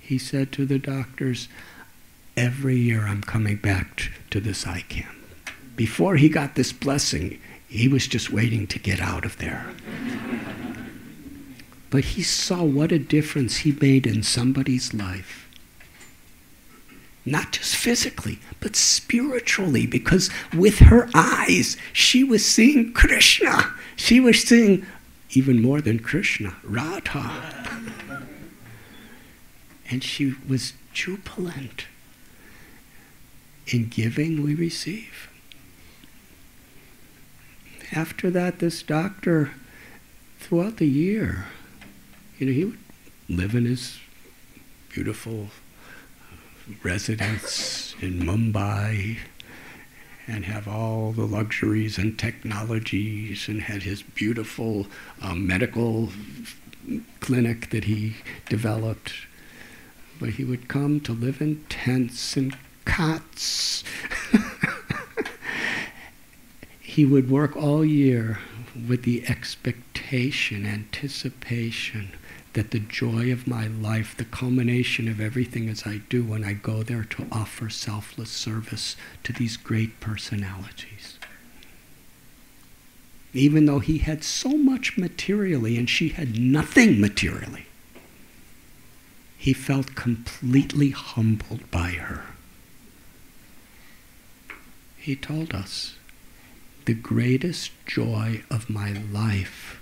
He 0.00 0.18
said 0.18 0.52
to 0.52 0.66
the 0.66 0.78
doctors, 0.78 1.48
every 2.36 2.76
year 2.76 3.06
I'm 3.06 3.22
coming 3.22 3.56
back 3.56 4.10
to 4.30 4.38
this 4.38 4.66
eye 4.66 4.84
camp. 4.90 5.16
Before 5.76 6.16
he 6.16 6.28
got 6.28 6.56
this 6.56 6.72
blessing, 6.72 7.40
he 7.66 7.88
was 7.88 8.06
just 8.06 8.30
waiting 8.30 8.66
to 8.66 8.78
get 8.78 9.00
out 9.00 9.24
of 9.24 9.38
there. 9.38 9.66
but 11.90 12.04
he 12.04 12.22
saw 12.22 12.62
what 12.62 12.92
a 12.92 12.98
difference 12.98 13.58
he 13.58 13.72
made 13.72 14.06
in 14.06 14.22
somebody's 14.22 14.92
life. 14.92 15.43
Not 17.26 17.52
just 17.52 17.74
physically, 17.76 18.38
but 18.60 18.76
spiritually, 18.76 19.86
because 19.86 20.30
with 20.52 20.78
her 20.80 21.08
eyes, 21.14 21.76
she 21.92 22.22
was 22.22 22.44
seeing 22.44 22.92
Krishna. 22.92 23.72
She 23.96 24.20
was 24.20 24.42
seeing 24.42 24.84
even 25.30 25.62
more 25.62 25.80
than 25.80 26.00
Krishna, 26.00 26.56
Radha. 26.62 28.28
And 29.90 30.04
she 30.04 30.34
was 30.48 30.74
jubilant. 30.92 31.86
In 33.66 33.88
giving, 33.88 34.42
we 34.42 34.54
receive. 34.54 35.30
After 37.92 38.30
that, 38.30 38.58
this 38.58 38.82
doctor, 38.82 39.52
throughout 40.40 40.76
the 40.76 40.88
year, 40.88 41.46
you 42.38 42.46
know, 42.46 42.52
he 42.52 42.64
would 42.64 42.78
live 43.28 43.54
in 43.54 43.64
his 43.64 43.98
beautiful 44.90 45.48
residence 46.82 47.94
in 48.00 48.20
Mumbai 48.20 49.18
and 50.26 50.44
have 50.44 50.66
all 50.66 51.12
the 51.12 51.26
luxuries 51.26 51.98
and 51.98 52.18
technologies 52.18 53.48
and 53.48 53.62
had 53.62 53.82
his 53.82 54.02
beautiful 54.02 54.86
um, 55.20 55.46
medical 55.46 56.10
clinic 57.20 57.70
that 57.70 57.84
he 57.84 58.14
developed. 58.48 59.12
But 60.18 60.30
he 60.30 60.44
would 60.44 60.68
come 60.68 61.00
to 61.00 61.12
live 61.12 61.40
in 61.40 61.64
tents 61.68 62.36
and 62.36 62.56
cots. 62.84 63.84
he 66.80 67.04
would 67.04 67.30
work 67.30 67.56
all 67.56 67.84
year 67.84 68.38
with 68.88 69.02
the 69.02 69.26
expectation, 69.28 70.64
anticipation 70.64 72.12
that 72.54 72.70
the 72.70 72.80
joy 72.80 73.30
of 73.30 73.46
my 73.46 73.66
life, 73.66 74.16
the 74.16 74.24
culmination 74.24 75.08
of 75.08 75.20
everything 75.20 75.68
as 75.68 75.86
I 75.86 76.00
do 76.08 76.24
when 76.24 76.44
I 76.44 76.54
go 76.54 76.82
there 76.82 77.04
to 77.04 77.26
offer 77.30 77.68
selfless 77.68 78.30
service 78.30 78.96
to 79.24 79.32
these 79.32 79.56
great 79.56 80.00
personalities. 80.00 81.18
Even 83.32 83.66
though 83.66 83.80
he 83.80 83.98
had 83.98 84.24
so 84.24 84.50
much 84.50 84.96
materially 84.96 85.76
and 85.76 85.90
she 85.90 86.10
had 86.10 86.38
nothing 86.38 87.00
materially, 87.00 87.66
he 89.36 89.52
felt 89.52 89.94
completely 89.94 90.90
humbled 90.90 91.70
by 91.70 91.90
her 91.90 92.24
he 95.04 95.14
told 95.14 95.54
us, 95.54 95.96
the 96.86 96.94
greatest 96.94 97.72
joy 97.84 98.42
of 98.50 98.70
my 98.70 98.92
life 99.12 99.78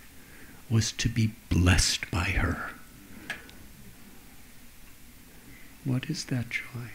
was 0.73 0.91
to 0.93 1.09
be 1.09 1.33
blessed 1.51 2.11
by 2.11 2.25
her. 2.25 2.71
What 5.85 6.09
is 6.09 6.25
that 6.27 6.49
joy? 6.49 6.89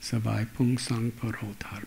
Savai 0.00 0.46
pung 0.54 0.78
sang 0.78 1.10
paro 1.12 1.58
dharma. 1.58 1.86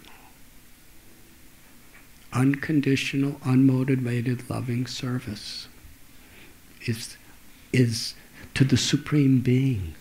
Unconditional, 2.34 3.34
unmotivated, 3.46 4.50
loving 4.50 4.86
service 4.86 5.70
is, 6.86 7.16
is 7.72 8.16
to 8.56 8.66
the 8.66 8.76
Supreme 8.76 9.40
Being 9.40 9.94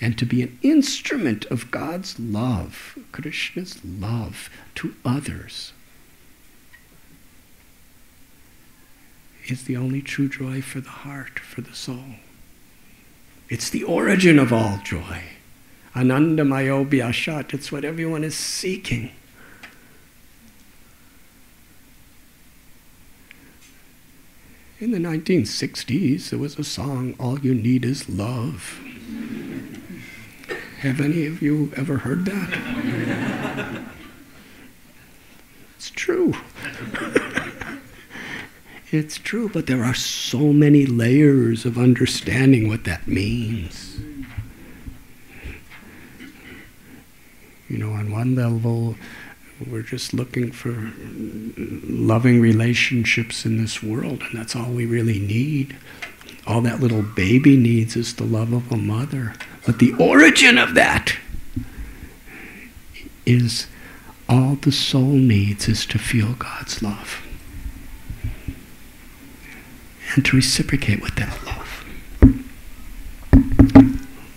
and 0.00 0.18
to 0.18 0.26
be 0.26 0.42
an 0.42 0.58
instrument 0.62 1.46
of 1.46 1.70
God's 1.70 2.18
love, 2.20 2.98
Krishna's 3.12 3.82
love 3.84 4.50
to 4.76 4.94
others, 5.04 5.72
is 9.50 9.64
the 9.64 9.76
only 9.76 10.02
true 10.02 10.28
joy 10.28 10.60
for 10.60 10.80
the 10.80 10.90
heart, 10.90 11.38
for 11.38 11.60
the 11.60 11.74
soul. 11.74 12.16
It's 13.48 13.70
the 13.70 13.84
origin 13.84 14.38
of 14.38 14.52
all 14.52 14.78
joy. 14.84 15.22
Ananda 15.96 16.42
Mayobhyashat, 16.42 17.54
it's 17.54 17.72
what 17.72 17.84
everyone 17.84 18.24
is 18.24 18.36
seeking. 18.36 19.10
In 24.80 24.92
the 24.92 24.98
1960s, 24.98 26.30
there 26.30 26.38
was 26.38 26.56
a 26.56 26.62
song, 26.62 27.16
All 27.18 27.40
You 27.40 27.52
Need 27.52 27.84
Is 27.84 28.08
Love. 28.08 28.80
Have 30.80 31.00
any 31.00 31.26
of 31.26 31.42
you 31.42 31.72
ever 31.76 31.98
heard 31.98 32.24
that? 32.26 33.84
it's 35.76 35.90
true. 35.90 36.34
It's 38.90 39.18
true, 39.18 39.48
but 39.48 39.66
there 39.66 39.84
are 39.84 39.94
so 39.94 40.52
many 40.52 40.86
layers 40.86 41.64
of 41.64 41.76
understanding 41.76 42.68
what 42.68 42.84
that 42.84 43.06
means. 43.06 43.98
You 47.68 47.76
know, 47.76 47.92
on 47.92 48.10
one 48.10 48.34
level, 48.34 48.96
we're 49.66 49.82
just 49.82 50.14
looking 50.14 50.52
for 50.52 50.92
loving 51.86 52.40
relationships 52.40 53.44
in 53.44 53.58
this 53.58 53.82
world, 53.82 54.22
and 54.22 54.38
that's 54.38 54.56
all 54.56 54.70
we 54.70 54.86
really 54.86 55.18
need. 55.18 55.76
All 56.46 56.62
that 56.62 56.80
little 56.80 57.02
baby 57.02 57.58
needs 57.58 57.94
is 57.94 58.14
the 58.14 58.24
love 58.24 58.54
of 58.54 58.72
a 58.72 58.76
mother. 58.76 59.34
But 59.66 59.80
the 59.80 59.92
origin 59.94 60.56
of 60.56 60.74
that 60.74 61.14
is 63.26 63.66
all 64.30 64.54
the 64.54 64.72
soul 64.72 65.12
needs 65.12 65.68
is 65.68 65.84
to 65.86 65.98
feel 65.98 66.32
God's 66.32 66.82
love 66.82 67.27
and 70.14 70.24
to 70.24 70.36
reciprocate 70.36 71.02
with 71.02 71.14
that 71.16 71.36
love. 71.44 71.84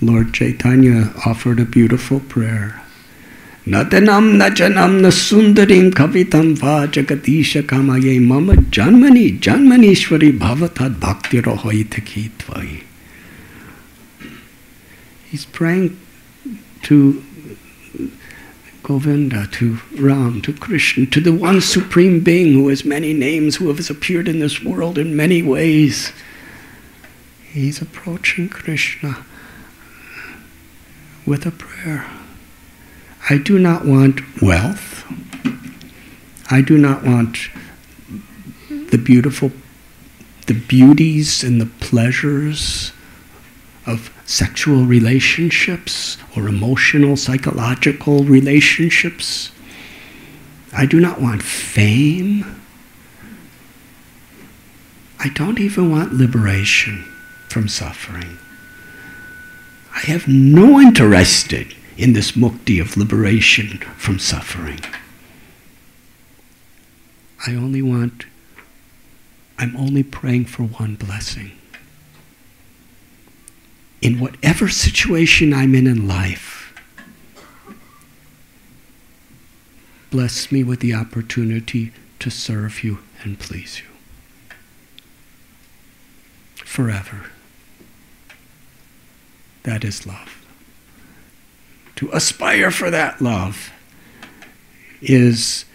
Lord 0.01 0.33
Chaitanya 0.33 1.13
offered 1.25 1.59
a 1.59 1.65
beautiful 1.65 2.19
prayer. 2.19 2.81
Nadanam 3.65 4.37
najanam 4.41 5.01
nasundarim 5.01 5.91
kavitam 5.91 6.57
va 6.57 6.87
jagatisha 6.87 7.61
kamaye 7.61 8.19
mama 8.19 8.55
janmani 8.55 9.39
janmanishwari 9.39 10.31
bhavatad 10.37 10.99
bhakti 10.99 11.39
tvai. 11.41 12.83
He's 15.29 15.45
praying 15.45 15.99
to 16.81 17.23
Govinda, 18.83 19.47
to 19.51 19.79
Ram, 19.97 20.41
to 20.41 20.53
Krishna, 20.53 21.05
to 21.07 21.21
the 21.21 21.33
one 21.33 21.61
supreme 21.61 22.19
being 22.21 22.53
who 22.53 22.67
has 22.69 22.83
many 22.83 23.13
names, 23.13 23.57
who 23.57 23.71
has 23.73 23.89
appeared 23.89 24.27
in 24.27 24.39
this 24.39 24.63
world 24.63 24.97
in 24.97 25.15
many 25.15 25.41
ways. 25.41 26.11
He's 27.51 27.81
approaching 27.81 28.49
Krishna 28.49 29.25
with 31.25 31.45
a 31.45 31.51
prayer. 31.51 32.05
I 33.29 33.37
do 33.37 33.59
not 33.59 33.85
want 33.85 34.41
wealth. 34.41 35.05
I 36.49 36.61
do 36.61 36.77
not 36.77 37.03
want 37.03 37.49
the 38.69 38.97
beautiful, 38.97 39.51
the 40.47 40.53
beauties 40.53 41.43
and 41.43 41.61
the 41.61 41.65
pleasures 41.65 42.91
of 43.85 44.09
sexual 44.31 44.85
relationships 44.85 46.17
or 46.37 46.47
emotional, 46.47 47.17
psychological 47.17 48.23
relationships. 48.23 49.51
I 50.71 50.85
do 50.85 51.01
not 51.01 51.19
want 51.19 51.43
fame. 51.43 52.45
I 55.19 55.27
don't 55.29 55.59
even 55.59 55.91
want 55.91 56.13
liberation 56.13 57.03
from 57.49 57.67
suffering. 57.67 58.37
I 59.93 59.99
have 59.99 60.27
no 60.29 60.79
interest 60.79 61.51
in 61.51 62.13
this 62.13 62.31
mukti 62.31 62.79
of 62.79 62.95
liberation 62.95 63.79
from 63.97 64.17
suffering. 64.17 64.79
I 67.45 67.53
only 67.53 67.81
want, 67.81 68.25
I'm 69.57 69.75
only 69.75 70.03
praying 70.03 70.45
for 70.45 70.63
one 70.63 70.95
blessing. 70.95 71.51
In 74.01 74.19
whatever 74.19 74.67
situation 74.67 75.53
I'm 75.53 75.75
in 75.75 75.85
in 75.85 76.07
life, 76.07 76.73
bless 80.09 80.51
me 80.51 80.63
with 80.63 80.79
the 80.79 80.93
opportunity 80.95 81.93
to 82.19 82.31
serve 82.31 82.83
you 82.83 82.99
and 83.21 83.37
please 83.39 83.79
you. 83.79 84.55
Forever. 86.55 87.27
That 89.63 89.83
is 89.83 90.07
love. 90.07 90.43
To 91.97 92.09
aspire 92.11 92.71
for 92.71 92.89
that 92.89 93.21
love 93.21 93.71
is 95.01 95.65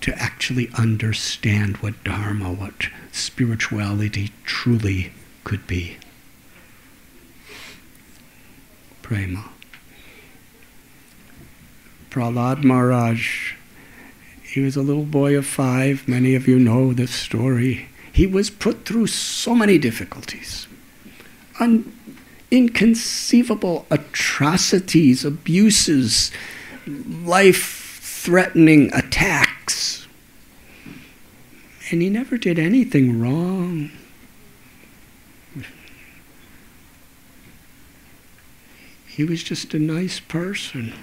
to 0.00 0.14
actually 0.18 0.70
understand 0.78 1.76
what 1.78 2.02
Dharma, 2.04 2.50
what 2.50 2.88
spirituality 3.12 4.30
truly 4.44 5.12
could 5.44 5.66
be. 5.66 5.98
Prema. 9.10 9.44
Prahlad 12.10 12.62
Maharaj, 12.62 13.54
he 14.40 14.60
was 14.60 14.76
a 14.76 14.82
little 14.82 15.04
boy 15.04 15.36
of 15.36 15.44
five. 15.44 16.06
Many 16.06 16.36
of 16.36 16.46
you 16.46 16.60
know 16.60 16.92
this 16.92 17.10
story. 17.10 17.88
He 18.12 18.24
was 18.24 18.50
put 18.50 18.84
through 18.84 19.08
so 19.08 19.52
many 19.52 19.78
difficulties. 19.78 20.68
Un- 21.58 21.92
inconceivable 22.52 23.84
atrocities, 23.90 25.24
abuses, 25.24 26.30
life 26.86 27.98
threatening 28.00 28.94
attacks. 28.94 30.06
And 31.90 32.00
he 32.00 32.10
never 32.10 32.38
did 32.38 32.60
anything 32.60 33.20
wrong. 33.20 33.90
He 39.20 39.26
was 39.26 39.42
just 39.42 39.74
a 39.74 39.78
nice 39.78 40.18
person. 40.18 40.94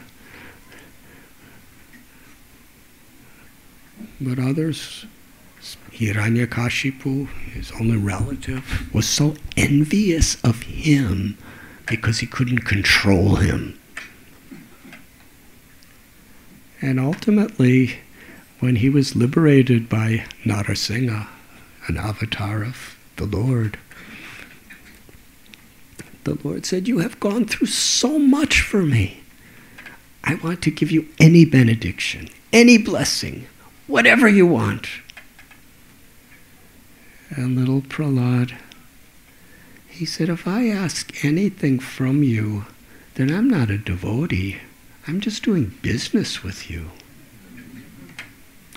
But 4.19 4.39
others 4.39 5.05
Hiranyakashipu, 5.91 7.27
his 7.53 7.71
only 7.73 7.95
relative, 7.97 8.91
was 8.91 9.07
so 9.07 9.35
envious 9.55 10.43
of 10.43 10.63
him 10.63 11.37
because 11.85 12.17
he 12.17 12.25
couldn't 12.25 12.65
control 12.65 13.35
him. 13.35 13.79
And 16.81 16.99
ultimately, 16.99 17.99
when 18.59 18.77
he 18.77 18.89
was 18.89 19.15
liberated 19.15 19.87
by 19.87 20.25
Narasimha, 20.43 21.27
an 21.87 21.97
avatar 21.97 22.63
of 22.63 22.97
the 23.17 23.25
Lord, 23.25 23.77
the 26.27 26.37
Lord 26.47 26.65
said, 26.65 26.87
You 26.87 26.99
have 26.99 27.19
gone 27.19 27.45
through 27.45 27.67
so 27.67 28.19
much 28.19 28.61
for 28.61 28.83
me. 28.83 29.21
I 30.23 30.35
want 30.35 30.61
to 30.63 30.71
give 30.71 30.91
you 30.91 31.07
any 31.19 31.45
benediction, 31.45 32.27
any 32.51 32.77
blessing, 32.77 33.47
whatever 33.87 34.27
you 34.27 34.45
want. 34.45 34.87
And 37.29 37.57
little 37.57 37.81
Prahlad, 37.81 38.57
he 39.87 40.05
said, 40.05 40.29
if 40.29 40.47
I 40.47 40.67
ask 40.67 41.23
anything 41.23 41.79
from 41.79 42.23
you, 42.23 42.65
then 43.15 43.33
I'm 43.33 43.49
not 43.49 43.69
a 43.69 43.77
devotee. 43.77 44.57
I'm 45.07 45.21
just 45.21 45.43
doing 45.43 45.77
business 45.81 46.43
with 46.43 46.69
you. 46.69 46.91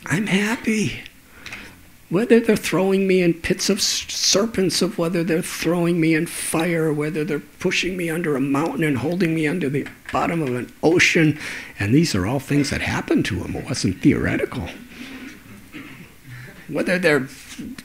I'm 0.07 0.29
happy. 0.29 1.03
Whether 2.11 2.41
they're 2.41 2.57
throwing 2.57 3.07
me 3.07 3.23
in 3.23 3.35
pits 3.35 3.71
of 3.71 3.81
serpents, 3.81 4.83
of 4.83 4.99
whether 4.99 5.23
they're 5.23 5.43
throwing 5.43 6.01
me 6.01 6.15
in 6.15 6.27
fire, 6.27 6.93
whether 6.93 7.25
they're 7.25 7.39
pushing 7.39 7.97
me 7.97 8.11
under 8.11 8.35
a 8.35 8.41
mountain 8.41 8.83
and 8.83 8.99
holding 8.99 9.33
me 9.33 9.47
under 9.47 9.69
the 9.69 9.87
bottom 10.13 10.43
of 10.43 10.53
an 10.57 10.73
ocean, 10.83 11.39
and 11.79 11.95
these 11.95 12.13
are 12.17 12.27
all 12.27 12.41
things 12.41 12.71
that 12.71 12.81
happened 12.81 13.25
to 13.27 13.37
him. 13.37 13.55
It 13.55 13.65
wasn't 13.65 14.03
theoretical. 14.03 14.69
Whether 16.69 16.99
they're 16.99 17.29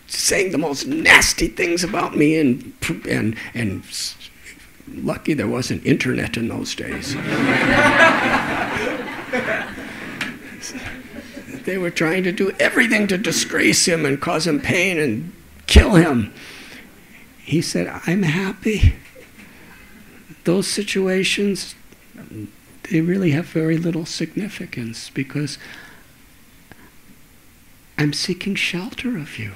saying 0.08 0.52
the 0.52 0.58
most 0.58 0.88
nasty 0.88 1.48
things 1.48 1.84
about 1.84 2.18
me 2.18 2.40
and 2.40 2.74
and 3.08 3.36
and 3.54 3.84
lucky 4.88 5.34
there 5.34 5.48
wasn't 5.48 5.86
internet 5.86 6.36
in 6.36 6.48
those 6.48 6.74
days. 6.74 7.16
they 11.66 11.78
were 11.78 11.90
trying 11.90 12.24
to 12.24 12.32
do 12.32 12.52
everything 12.60 13.08
to 13.08 13.18
disgrace 13.18 13.88
him 13.88 14.06
and 14.06 14.22
cause 14.22 14.48
him 14.48 14.60
pain 14.60 14.98
and 15.00 15.34
kill 15.68 15.96
him. 15.96 16.34
He 17.40 17.62
said, 17.62 17.88
I'm 18.08 18.24
happy. 18.24 18.96
Those 20.46 20.68
situations, 20.68 21.76
they 22.90 23.02
really 23.02 23.32
have 23.32 23.48
very 23.48 23.78
little 23.78 24.06
significance 24.06 25.10
because 25.10 25.58
I'm 27.98 28.14
seeking 28.14 28.56
shelter 28.56 29.18
of 29.18 29.40
you. 29.40 29.54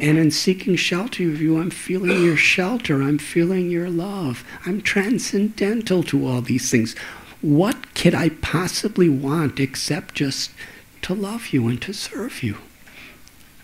And 0.00 0.18
in 0.18 0.30
seeking 0.30 0.76
shelter 0.76 1.24
of 1.24 1.40
you, 1.40 1.60
I'm 1.60 1.70
feeling 1.70 2.22
your 2.22 2.36
shelter. 2.36 3.02
I'm 3.02 3.18
feeling 3.18 3.70
your 3.70 3.90
love. 3.90 4.44
I'm 4.64 4.80
transcendental 4.80 6.04
to 6.04 6.26
all 6.26 6.40
these 6.40 6.70
things. 6.70 6.94
What 7.40 7.94
could 7.94 8.14
I 8.14 8.28
possibly 8.28 9.08
want 9.08 9.58
except 9.58 10.14
just 10.14 10.52
to 11.02 11.14
love 11.14 11.48
you 11.48 11.68
and 11.68 11.80
to 11.82 11.92
serve 11.92 12.42
you? 12.42 12.58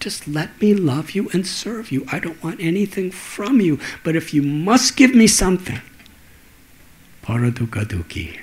Just 0.00 0.28
let 0.28 0.60
me 0.60 0.74
love 0.74 1.12
you 1.12 1.30
and 1.32 1.46
serve 1.46 1.90
you. 1.90 2.06
I 2.12 2.18
don't 2.18 2.42
want 2.42 2.60
anything 2.60 3.10
from 3.10 3.60
you. 3.60 3.78
But 4.02 4.16
if 4.16 4.34
you 4.34 4.42
must 4.42 4.96
give 4.96 5.14
me 5.14 5.26
something, 5.26 5.80
paradukaduki. 7.22 8.38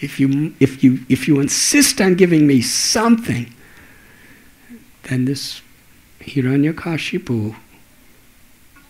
If 0.00 0.18
you, 0.20 0.54
if, 0.60 0.82
you, 0.82 1.00
if 1.08 1.28
you 1.28 1.40
insist 1.40 2.00
on 2.00 2.14
giving 2.14 2.46
me 2.46 2.60
something, 2.60 3.52
then 5.04 5.24
this 5.24 5.60
Hiranyakashipu, 6.20 7.56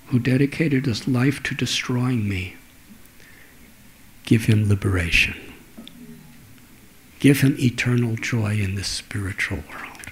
who 0.06 0.18
dedicated 0.18 0.86
his 0.86 1.08
life 1.08 1.42
to 1.44 1.54
destroying 1.54 2.28
me, 2.28 2.56
give 4.24 4.44
him 4.44 4.68
liberation. 4.68 5.51
Give 7.22 7.40
him 7.40 7.54
eternal 7.60 8.16
joy 8.16 8.56
in 8.58 8.74
this 8.74 8.88
spiritual 8.88 9.58
world. 9.70 10.10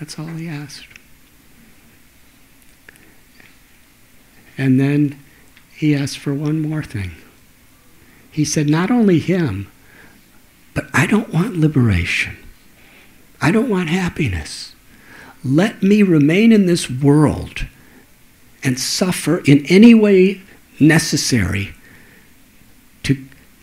That's 0.00 0.18
all 0.18 0.28
he 0.28 0.48
asked. 0.48 0.86
And 4.56 4.80
then 4.80 5.22
he 5.70 5.94
asked 5.94 6.16
for 6.16 6.32
one 6.32 6.62
more 6.62 6.82
thing. 6.82 7.10
He 8.30 8.46
said, 8.46 8.70
Not 8.70 8.90
only 8.90 9.18
him, 9.18 9.70
but 10.72 10.86
I 10.94 11.06
don't 11.06 11.28
want 11.28 11.58
liberation. 11.58 12.38
I 13.38 13.50
don't 13.50 13.68
want 13.68 13.90
happiness. 13.90 14.74
Let 15.44 15.82
me 15.82 16.02
remain 16.02 16.52
in 16.52 16.64
this 16.64 16.88
world 16.88 17.66
and 18.64 18.80
suffer 18.80 19.42
in 19.44 19.66
any 19.66 19.94
way 19.94 20.40
necessary 20.80 21.74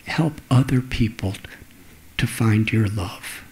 help 0.05 0.41
other 0.49 0.81
people 0.81 1.35
to 2.17 2.27
find 2.27 2.71
your 2.71 2.87
love. 2.87 3.43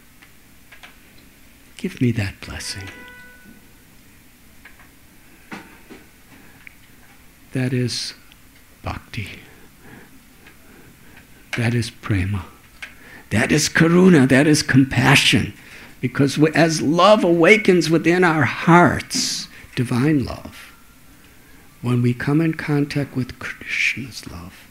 Give 1.78 2.00
me 2.00 2.12
that 2.14 2.40
blessing. 2.42 2.88
That 7.52 7.74
is 7.74 8.14
bhakti. 8.82 9.28
That 11.58 11.74
is 11.74 11.90
prema. 11.90 12.46
That 13.30 13.52
is 13.52 13.70
karuna. 13.70 14.28
That 14.28 14.48
is 14.48 14.64
compassion. 14.64 15.54
Because 16.02 16.42
as 16.56 16.82
love 16.82 17.24
awakens 17.24 17.90
within 17.90 18.24
our 18.24 18.44
hearts, 18.44 19.48
divine 19.76 20.26
love, 20.26 20.74
when 21.82 22.02
we 22.02 22.14
come 22.14 22.42
in 22.42 22.54
contact 22.56 23.16
with 23.16 23.40
Krishna's 23.40 24.30
love, 24.30 24.63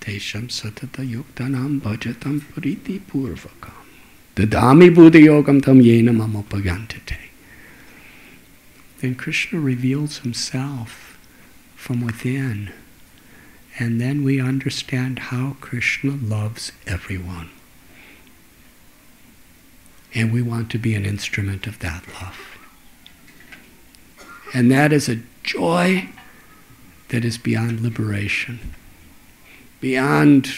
Tesham 0.00 0.48
satata 0.48 1.06
yuktanam 1.06 1.80
bhajatam 1.80 2.40
pariti 2.40 3.00
purvakam. 3.00 3.72
Dadami 4.36 4.94
Buddhi 4.94 5.22
Yogam 5.22 5.62
tam 5.62 5.80
yena. 5.80 7.18
Then 9.00 9.14
Krishna 9.14 9.60
reveals 9.60 10.18
himself 10.18 11.18
from 11.76 12.04
within. 12.04 12.72
And 13.78 14.00
then 14.00 14.24
we 14.24 14.40
understand 14.40 15.18
how 15.18 15.56
Krishna 15.60 16.12
loves 16.12 16.72
everyone. 16.86 17.50
And 20.14 20.32
we 20.32 20.42
want 20.42 20.70
to 20.72 20.78
be 20.78 20.94
an 20.94 21.06
instrument 21.06 21.66
of 21.66 21.78
that 21.78 22.04
love. 22.20 22.58
And 24.52 24.70
that 24.70 24.92
is 24.92 25.08
a 25.08 25.20
joy 25.42 26.08
that 27.08 27.24
is 27.24 27.38
beyond 27.38 27.80
liberation, 27.80 28.74
beyond 29.80 30.48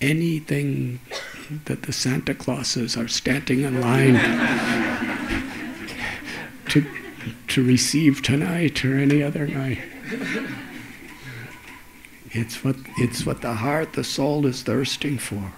anything 0.00 1.00
that 1.66 1.82
the 1.82 1.92
Santa 1.92 2.34
Clauses 2.34 2.96
are 2.96 3.08
standing 3.08 3.62
in 3.62 3.80
line 3.80 4.14
to, 6.68 6.86
to 7.48 7.64
receive 7.64 8.22
tonight 8.22 8.84
or 8.84 8.96
any 8.96 9.22
other 9.22 9.46
night. 9.46 9.80
It's 12.32 12.62
what, 12.62 12.76
it's 12.96 13.26
what 13.26 13.40
the 13.40 13.54
heart, 13.54 13.94
the 13.94 14.04
soul 14.04 14.46
is 14.46 14.62
thirsting 14.62 15.18
for. 15.18 15.52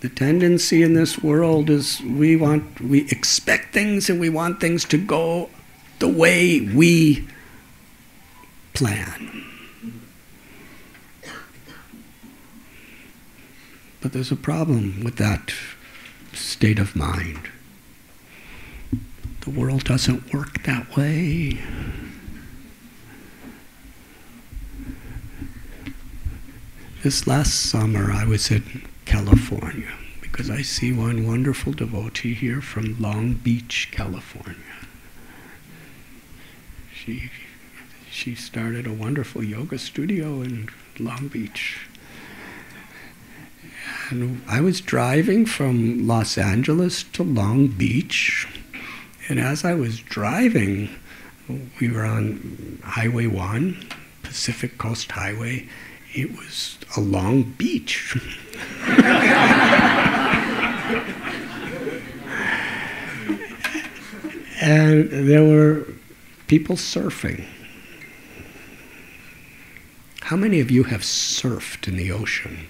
The 0.00 0.08
tendency 0.08 0.82
in 0.82 0.94
this 0.94 1.18
world 1.22 1.70
is 1.70 2.00
we 2.00 2.36
want, 2.36 2.80
we 2.80 3.06
expect 3.10 3.72
things 3.72 4.08
and 4.08 4.20
we 4.20 4.28
want 4.28 4.60
things 4.60 4.84
to 4.86 4.98
go 4.98 5.50
the 5.98 6.08
way 6.08 6.60
we 6.60 7.26
plan. 8.74 9.44
But 14.00 14.12
there's 14.12 14.30
a 14.30 14.36
problem 14.36 15.02
with 15.02 15.16
that 15.16 15.54
state 16.34 16.78
of 16.78 16.94
mind. 16.94 17.48
The 19.40 19.50
world 19.50 19.84
doesn't 19.84 20.32
work 20.34 20.62
that 20.64 20.94
way. 20.96 21.58
This 27.02 27.26
last 27.26 27.54
summer 27.70 28.10
I 28.10 28.24
was 28.24 28.50
in 28.50 28.86
California 29.04 29.92
because 30.20 30.50
I 30.50 30.62
see 30.62 30.92
one 30.92 31.26
wonderful 31.26 31.72
devotee 31.72 32.34
here 32.34 32.60
from 32.60 33.00
Long 33.00 33.34
Beach, 33.34 33.88
California. 33.92 34.56
She, 36.94 37.30
she 38.14 38.36
started 38.36 38.86
a 38.86 38.92
wonderful 38.92 39.42
yoga 39.42 39.76
studio 39.76 40.40
in 40.40 40.68
Long 41.00 41.26
Beach. 41.26 41.88
And 44.08 44.40
I 44.46 44.60
was 44.60 44.80
driving 44.80 45.46
from 45.46 46.06
Los 46.06 46.38
Angeles 46.38 47.02
to 47.14 47.24
Long 47.24 47.66
Beach, 47.66 48.46
and 49.28 49.40
as 49.40 49.64
I 49.64 49.74
was 49.74 49.98
driving, 49.98 50.90
we 51.80 51.90
were 51.90 52.04
on 52.04 52.78
Highway 52.84 53.26
1, 53.26 53.84
Pacific 54.22 54.78
Coast 54.78 55.10
Highway. 55.10 55.68
It 56.14 56.36
was 56.36 56.78
a 56.96 57.00
long 57.00 57.42
beach. 57.42 58.16
and 64.60 65.10
there 65.10 65.42
were 65.42 65.88
people 66.46 66.76
surfing. 66.76 67.44
How 70.24 70.36
many 70.36 70.60
of 70.60 70.70
you 70.70 70.84
have 70.84 71.02
surfed 71.02 71.86
in 71.86 71.98
the 71.98 72.10
ocean 72.10 72.66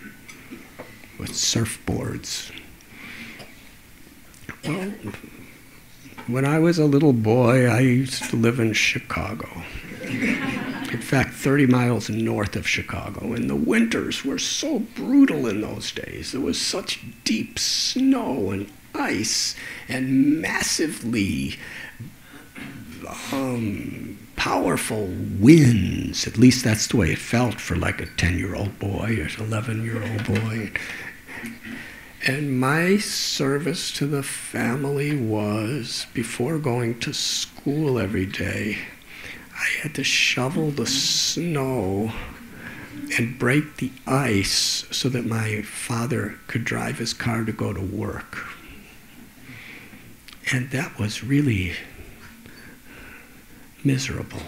with 1.20 1.30
surfboards? 1.30 2.50
Well, 4.64 4.92
when 6.26 6.44
I 6.44 6.58
was 6.58 6.80
a 6.80 6.84
little 6.84 7.12
boy, 7.12 7.66
I 7.66 7.78
used 7.78 8.28
to 8.30 8.36
live 8.36 8.58
in 8.58 8.72
Chicago. 8.72 9.48
In 10.02 11.00
fact, 11.00 11.34
30 11.34 11.66
miles 11.66 12.10
north 12.10 12.56
of 12.56 12.66
Chicago. 12.66 13.34
And 13.34 13.48
the 13.48 13.54
winters 13.54 14.24
were 14.24 14.38
so 14.38 14.80
brutal 14.80 15.46
in 15.46 15.60
those 15.60 15.92
days. 15.92 16.32
There 16.32 16.40
was 16.40 16.60
such 16.60 17.04
deep 17.22 17.60
snow 17.60 18.50
and 18.50 18.68
ice 18.96 19.54
and 19.88 20.40
massively 20.40 21.60
um, 23.30 24.18
powerful 24.36 25.06
winds. 25.38 26.26
At 26.26 26.38
least 26.38 26.64
that's 26.64 26.86
the 26.88 26.96
way 26.96 27.12
it 27.12 27.18
felt 27.18 27.60
for 27.60 27.76
like 27.76 28.00
a 28.00 28.06
10 28.06 28.38
year 28.38 28.54
old 28.54 28.78
boy 28.78 29.18
or 29.20 29.44
11 29.44 29.84
year 29.84 30.02
old 30.02 30.26
boy. 30.26 30.72
And 32.26 32.58
my 32.58 32.96
service 32.96 33.92
to 33.92 34.06
the 34.06 34.22
family 34.22 35.14
was 35.14 36.06
before 36.14 36.58
going 36.58 36.98
to 37.00 37.12
school 37.12 37.98
every 37.98 38.24
day, 38.24 38.78
I 39.54 39.82
had 39.82 39.94
to 39.96 40.04
shovel 40.04 40.70
the 40.70 40.86
snow 40.86 42.12
and 43.18 43.38
break 43.38 43.76
the 43.76 43.92
ice 44.06 44.86
so 44.90 45.08
that 45.10 45.26
my 45.26 45.62
father 45.62 46.38
could 46.46 46.64
drive 46.64 46.98
his 46.98 47.12
car 47.12 47.44
to 47.44 47.52
go 47.52 47.72
to 47.72 47.80
work. 47.80 48.46
And 50.52 50.70
that 50.70 50.98
was 50.98 51.24
really 51.24 51.74
miserable. 53.84 54.40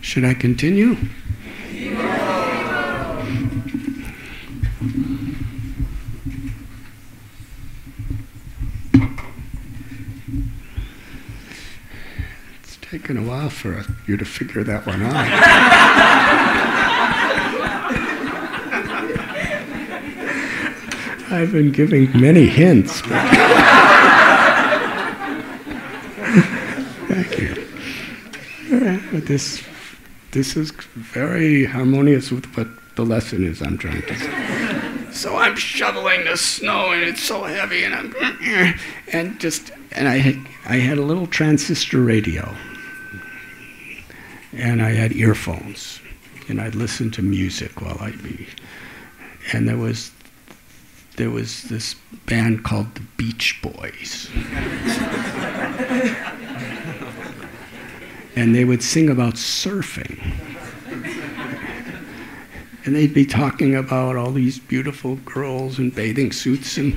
Should 0.00 0.24
I 0.24 0.34
continue? 0.34 0.96
It's 12.62 12.76
taken 12.80 13.16
a 13.16 13.22
while 13.22 13.50
for 13.50 13.84
you 14.06 14.16
to 14.16 14.24
figure 14.24 14.62
that 14.62 14.86
one 14.86 15.02
out. 15.02 16.40
I've 21.34 21.50
been 21.50 21.72
giving 21.72 22.10
many 22.20 22.46
hints. 22.46 23.00
Thank 27.08 27.38
you. 27.40 27.66
But 29.10 29.26
this 29.26 29.64
this 30.30 30.56
is 30.56 30.70
very 30.94 31.64
harmonious 31.64 32.30
with 32.30 32.46
what 32.56 32.68
the 32.94 33.04
lesson 33.04 33.44
is 33.44 33.60
I'm 33.62 33.76
trying 33.78 34.02
to 34.02 34.16
say. 34.16 35.12
So 35.12 35.36
I'm 35.36 35.56
shoveling 35.56 36.24
the 36.24 36.36
snow 36.36 36.92
and 36.92 37.02
it's 37.02 37.22
so 37.22 37.42
heavy 37.42 37.82
and 37.82 37.94
I'm 37.94 38.14
and 39.12 39.40
just 39.40 39.72
and 39.90 40.06
I 40.06 40.18
had 40.18 40.36
I 40.66 40.76
had 40.76 40.98
a 40.98 41.02
little 41.02 41.26
transistor 41.26 42.00
radio 42.00 42.54
and 44.52 44.80
I 44.80 44.90
had 44.90 45.12
earphones 45.12 46.00
and 46.48 46.60
I'd 46.60 46.76
listen 46.76 47.10
to 47.12 47.22
music 47.22 47.80
while 47.80 47.98
I'd 48.00 48.22
be 48.22 48.46
and 49.52 49.68
there 49.68 49.78
was 49.78 50.12
there 51.16 51.30
was 51.30 51.62
this 51.64 51.94
band 52.26 52.64
called 52.64 52.94
the 52.94 53.02
Beach 53.16 53.60
Boys. 53.62 54.30
and 58.36 58.54
they 58.54 58.64
would 58.64 58.82
sing 58.82 59.08
about 59.08 59.34
surfing. 59.34 60.20
and 62.84 62.94
they'd 62.94 63.14
be 63.14 63.24
talking 63.24 63.74
about 63.74 64.16
all 64.16 64.32
these 64.32 64.58
beautiful 64.58 65.16
girls 65.16 65.78
in 65.78 65.90
bathing 65.90 66.32
suits 66.32 66.76
and 66.76 66.92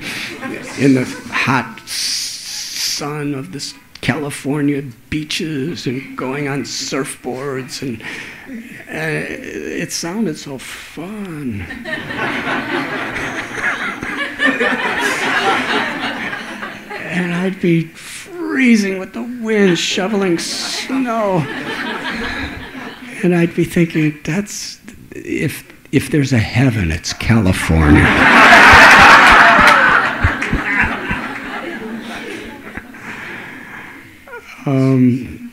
in 0.79 0.95
the 0.95 1.05
hot 1.31 1.79
sun 1.87 3.33
of 3.35 3.51
this 3.51 3.73
California 4.01 4.83
beaches 5.09 5.85
and 5.85 6.17
going 6.17 6.47
on 6.47 6.63
surfboards, 6.63 7.81
and, 7.81 8.01
and 8.87 9.25
it 9.27 9.91
sounded 9.91 10.37
so 10.37 10.57
fun. 10.57 11.65
And 17.17 17.33
I'd 17.33 17.59
be 17.61 17.87
freezing 17.87 18.99
with 18.99 19.13
the 19.13 19.23
wind, 19.41 19.77
shoveling 19.77 20.39
snow. 20.39 21.39
And 23.23 23.35
I'd 23.35 23.55
be 23.55 23.63
thinking, 23.63 24.19
that's 24.23 24.79
if 25.11 25.63
if 25.91 26.11
there's 26.11 26.33
a 26.33 26.39
heaven, 26.39 26.91
it's 26.91 27.13
California. 27.13 28.03
um, 34.65 35.51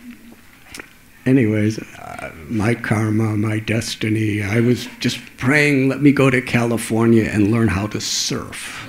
anyways, 1.25 1.79
uh, 1.79 2.33
my 2.49 2.75
karma, 2.75 3.37
my 3.37 3.59
destiny, 3.61 4.43
I 4.43 4.61
was 4.61 4.89
just 4.99 5.21
praying, 5.37 5.89
let 5.89 6.03
me 6.03 6.13
go 6.13 6.31
to 6.31 6.43
California 6.43 7.25
and 7.25 7.51
learn 7.51 7.69
how 7.69 7.87
to 7.89 8.01
surf. 8.01 8.84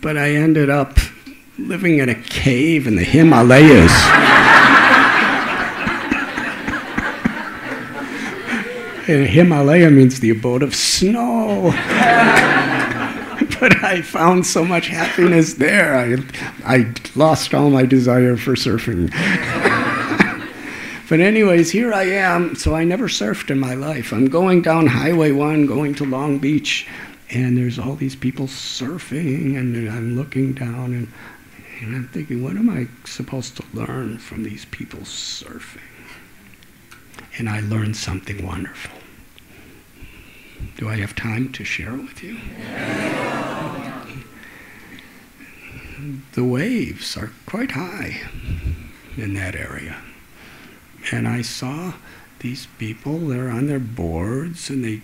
But 0.00 0.16
I 0.16 0.30
ended 0.30 0.70
up 0.70 0.96
living 1.58 1.98
in 1.98 2.08
a 2.08 2.14
cave 2.14 2.86
in 2.86 2.96
the 2.96 3.04
Himalayas. 3.04 3.92
and 9.08 9.26
Himalaya 9.26 9.90
means 9.90 10.20
the 10.20 10.30
abode 10.30 10.62
of 10.62 10.74
snow. 10.74 11.70
but 13.60 13.82
I 13.82 14.02
found 14.02 14.46
so 14.46 14.64
much 14.64 14.88
happiness 14.88 15.54
there. 15.54 15.96
I, 15.96 16.16
I 16.64 16.92
lost 17.14 17.54
all 17.54 17.70
my 17.70 17.86
desire 17.86 18.36
for 18.36 18.54
surfing. 18.54 19.10
but, 21.08 21.20
anyways, 21.20 21.70
here 21.70 21.92
I 21.92 22.04
am. 22.04 22.56
So, 22.56 22.74
I 22.74 22.84
never 22.84 23.08
surfed 23.08 23.50
in 23.50 23.58
my 23.58 23.74
life. 23.74 24.12
I'm 24.12 24.26
going 24.26 24.62
down 24.62 24.88
Highway 24.88 25.32
1, 25.32 25.66
going 25.66 25.94
to 25.96 26.04
Long 26.04 26.38
Beach, 26.38 26.86
and 27.30 27.56
there's 27.58 27.78
all 27.78 27.96
these 27.96 28.16
people 28.16 28.46
surfing, 28.46 29.56
and 29.56 29.88
I'm 29.90 30.16
looking 30.16 30.52
down, 30.52 30.92
and, 30.92 31.12
and 31.80 31.96
I'm 31.96 32.08
thinking, 32.08 32.42
what 32.42 32.56
am 32.56 32.70
I 32.70 32.88
supposed 33.04 33.56
to 33.56 33.64
learn 33.74 34.18
from 34.18 34.44
these 34.44 34.64
people 34.66 35.00
surfing? 35.00 35.80
And 37.38 37.48
I 37.48 37.60
learned 37.60 37.96
something 37.96 38.46
wonderful. 38.46 38.96
Do 40.78 40.88
I 40.88 40.96
have 40.96 41.14
time 41.14 41.52
to 41.52 41.64
share 41.64 41.94
it 41.94 42.02
with 42.02 42.22
you? 42.22 42.38
The 46.34 46.44
waves 46.44 47.16
are 47.16 47.32
quite 47.46 47.72
high 47.72 48.20
in 49.16 49.34
that 49.34 49.54
area. 49.54 49.96
And 51.10 51.26
I 51.26 51.42
saw 51.42 51.94
these 52.40 52.66
people, 52.78 53.18
they're 53.18 53.48
on 53.48 53.66
their 53.66 53.78
boards 53.78 54.68
and 54.68 54.84
they 54.84 55.02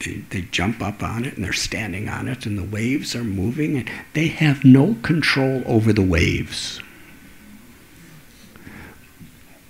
they, 0.00 0.24
they 0.30 0.42
jump 0.42 0.82
up 0.82 1.02
on 1.02 1.24
it 1.24 1.36
and 1.36 1.44
they're 1.44 1.52
standing 1.52 2.08
on 2.08 2.28
it 2.28 2.46
and 2.46 2.58
the 2.58 2.64
waves 2.64 3.14
are 3.14 3.24
moving 3.24 3.76
and 3.76 3.90
they 4.12 4.28
have 4.28 4.64
no 4.64 4.96
control 5.02 5.62
over 5.66 5.92
the 5.92 6.02
waves. 6.02 6.80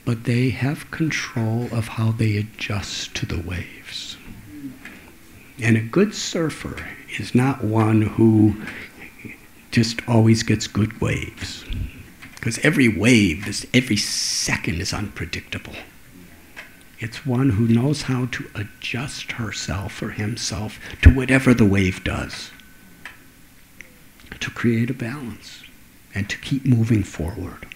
But 0.05 0.25
they 0.25 0.51
have 0.51 0.91
control 0.91 1.68
of 1.72 1.89
how 1.89 2.12
they 2.12 2.37
adjust 2.37 3.14
to 3.16 3.27
the 3.27 3.41
waves. 3.41 4.16
And 5.61 5.77
a 5.77 5.81
good 5.81 6.14
surfer 6.14 6.87
is 7.18 7.35
not 7.35 7.64
one 7.64 8.03
who 8.03 8.57
just 9.70 10.07
always 10.09 10.43
gets 10.43 10.66
good 10.66 11.01
waves. 11.01 11.64
Because 12.35 12.59
every 12.59 12.89
wave, 12.89 13.64
every 13.72 13.97
second 13.97 14.81
is 14.81 14.93
unpredictable. 14.93 15.75
It's 17.05 17.26
one 17.26 17.50
who 17.50 17.68
knows 17.68 18.02
how 18.02 18.24
to 18.32 18.46
adjust 18.55 19.32
herself 19.32 20.00
or 20.00 20.12
himself 20.12 20.80
to 21.02 21.11
whatever 21.11 21.52
the 21.52 21.66
wave 21.66 22.02
does, 22.02 22.50
to 24.40 24.50
create 24.50 24.88
a 24.88 24.94
balance 24.94 25.64
and 26.14 26.30
to 26.30 26.38
keep 26.38 26.64
moving 26.64 27.02
forward. 27.02 27.66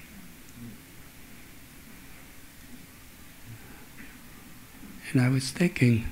And 5.12 5.20
I 5.20 5.28
was 5.28 5.50
thinking, 5.50 6.06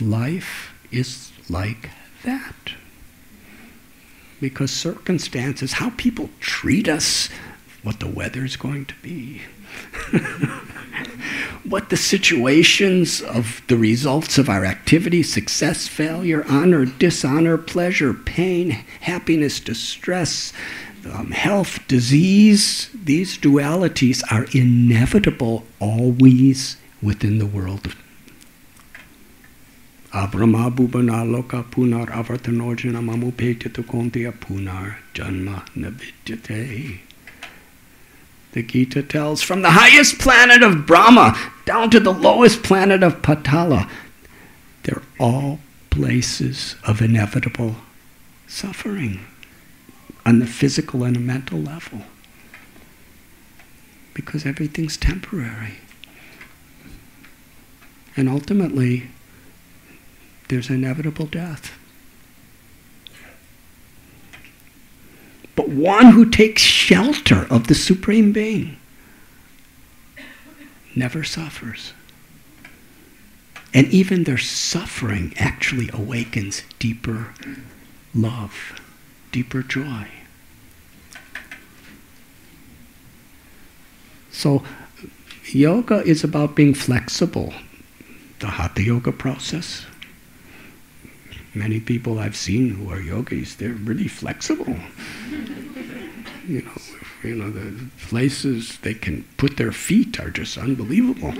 life 0.00 0.74
is 0.90 1.30
like 1.48 1.90
that. 2.24 2.72
Because 4.40 4.72
circumstances, 4.72 5.74
how 5.74 5.90
people 5.90 6.30
treat 6.40 6.88
us, 6.88 7.28
what 7.84 8.00
the 8.00 8.08
weather's 8.08 8.56
going 8.56 8.86
to 8.86 8.94
be. 9.02 9.42
what 11.64 11.90
the 11.90 11.96
situations 11.96 13.20
of 13.22 13.62
the 13.68 13.76
results 13.76 14.38
of 14.38 14.48
our 14.48 14.64
activity, 14.64 15.22
success, 15.22 15.88
failure, 15.88 16.44
honor, 16.48 16.84
dishonor, 16.84 17.58
pleasure, 17.58 18.12
pain, 18.14 18.70
happiness, 19.00 19.60
distress, 19.60 20.52
um, 21.12 21.30
health, 21.30 21.86
disease, 21.88 22.90
these 22.92 23.38
dualities 23.38 24.22
are 24.30 24.46
inevitable 24.52 25.64
always 25.80 26.76
within 27.02 27.38
the 27.38 27.46
world 27.46 27.94
Abrahma 30.12 30.70
bhubanaloka 30.74 31.62
punar 31.70 32.10
avartanojana 32.10 33.00
mamupetita 33.00 33.82
kontia 33.84 34.32
punar 34.32 34.96
janma 35.14 35.62
navidyate. 35.76 36.98
The 38.52 38.62
Gita 38.62 39.02
tells, 39.02 39.42
from 39.42 39.62
the 39.62 39.70
highest 39.70 40.18
planet 40.18 40.62
of 40.62 40.86
Brahma 40.86 41.52
down 41.64 41.90
to 41.90 42.00
the 42.00 42.12
lowest 42.12 42.62
planet 42.62 43.02
of 43.02 43.22
Patala, 43.22 43.88
they're 44.82 45.02
all 45.20 45.60
places 45.90 46.74
of 46.86 47.00
inevitable 47.00 47.76
suffering 48.48 49.20
on 50.26 50.40
the 50.40 50.46
physical 50.46 51.04
and 51.04 51.16
a 51.16 51.20
mental 51.20 51.58
level. 51.58 52.02
Because 54.14 54.44
everything's 54.44 54.96
temporary. 54.96 55.74
And 58.16 58.28
ultimately, 58.28 59.08
there's 60.48 60.68
inevitable 60.68 61.26
death. 61.26 61.72
but 65.60 65.68
one 65.68 66.12
who 66.12 66.24
takes 66.24 66.62
shelter 66.90 67.46
of 67.50 67.68
the 67.68 67.74
Supreme 67.76 68.32
Being 68.32 68.76
never 70.96 71.22
suffers. 71.22 71.92
And 73.72 73.86
even 73.92 74.24
their 74.24 74.38
suffering 74.38 75.32
actually 75.38 75.88
awakens 75.92 76.64
deeper 76.80 77.32
love, 78.12 78.80
deeper 79.30 79.62
joy. 79.62 80.08
So, 84.32 84.64
yoga 85.44 86.02
is 86.02 86.24
about 86.24 86.56
being 86.56 86.74
flexible. 86.74 87.54
The 88.40 88.48
Hatha 88.48 88.82
Yoga 88.82 89.12
process. 89.12 89.86
Many 91.54 91.78
people 91.78 92.18
I've 92.18 92.36
seen 92.36 92.70
who 92.70 92.90
are 92.90 93.00
yogis, 93.00 93.54
they're 93.54 93.74
really 93.74 94.08
flexible 94.08 94.74
you 96.46 96.62
know, 96.62 96.72
you 97.22 97.34
know, 97.34 97.50
the 97.50 97.78
places 98.06 98.78
they 98.78 98.94
can 98.94 99.24
put 99.36 99.56
their 99.56 99.72
feet 99.72 100.18
are 100.20 100.30
just 100.30 100.56
unbelievable. 100.58 101.32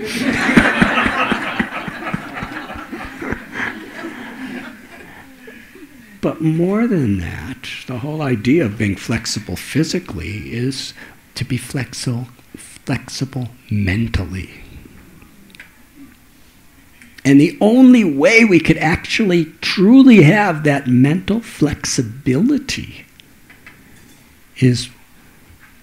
but 6.21 6.41
more 6.41 6.87
than 6.87 7.19
that, 7.19 7.69
the 7.87 7.99
whole 7.99 8.21
idea 8.21 8.65
of 8.65 8.77
being 8.77 8.95
flexible 8.95 9.55
physically 9.55 10.53
is 10.53 10.93
to 11.35 11.43
be 11.43 11.57
flexible, 11.57 12.27
flexible 12.55 13.49
mentally. 13.69 14.49
And 17.23 17.39
the 17.39 17.57
only 17.61 18.03
way 18.03 18.43
we 18.45 18.59
could 18.59 18.77
actually 18.77 19.45
truly 19.61 20.23
have 20.23 20.63
that 20.63 20.87
mental 20.87 21.39
flexibility 21.39 23.05
is 24.61 24.89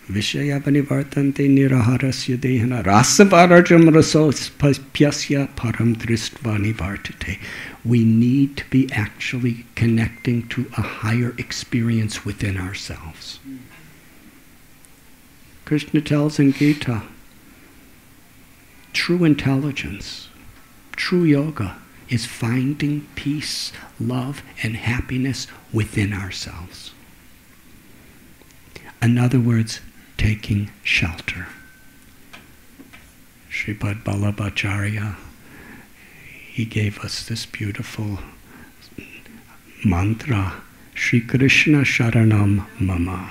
Vishaya 0.09 0.63
Vanivartante 0.63 1.49
Niraharasya 1.49 2.39
Dehana 2.39 2.83
Rasavarajam 2.83 3.91
Rasospyasya 3.91 5.55
Param 5.55 5.95
Dristvani 5.97 6.73
Vartate. 6.73 7.39
We 7.85 8.05
need 8.05 8.57
to 8.57 8.65
be 8.71 8.91
actually 8.93 9.67
connecting 9.75 10.49
to 10.49 10.71
a 10.79 10.83
higher 10.83 11.35
experience 11.37 12.25
within 12.25 12.57
ourselves. 12.57 13.39
Krishna 15.67 16.01
tells 16.01 16.39
in 16.39 16.53
Gita 16.53 17.03
true 18.95 19.25
intelligence, 19.25 20.29
true 20.97 21.25
yoga 21.25 21.77
is 22.09 22.25
finding 22.25 23.07
peace, 23.15 23.73
love, 24.01 24.43
and 24.63 24.77
happiness 24.77 25.47
within 25.71 26.15
ourselves. 26.15 26.88
In 29.01 29.17
other 29.17 29.41
words, 29.41 29.81
taking 30.17 30.71
shelter. 30.83 31.47
Sripad 33.51 34.03
Vallabhacharya, 34.03 35.17
he 36.49 36.65
gave 36.65 36.99
us 37.01 37.27
this 37.27 37.47
beautiful 37.47 38.19
mantra, 39.85 40.61
Sri 40.95 41.21
Krishna 41.21 41.79
Sharanam 41.79 42.67
Mama. 42.81 43.31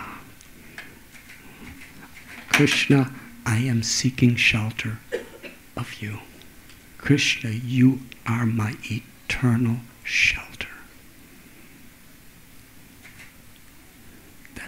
Krishna, 2.50 3.12
I 3.46 3.58
am 3.58 3.84
seeking 3.84 4.36
shelter 4.36 5.00
of 5.76 6.02
you. 6.02 6.20
Krishna, 6.98 7.52
you 7.52 8.00
are 8.26 8.46
my 8.46 8.76
eternal 8.84 9.78
shelter. 10.04 10.68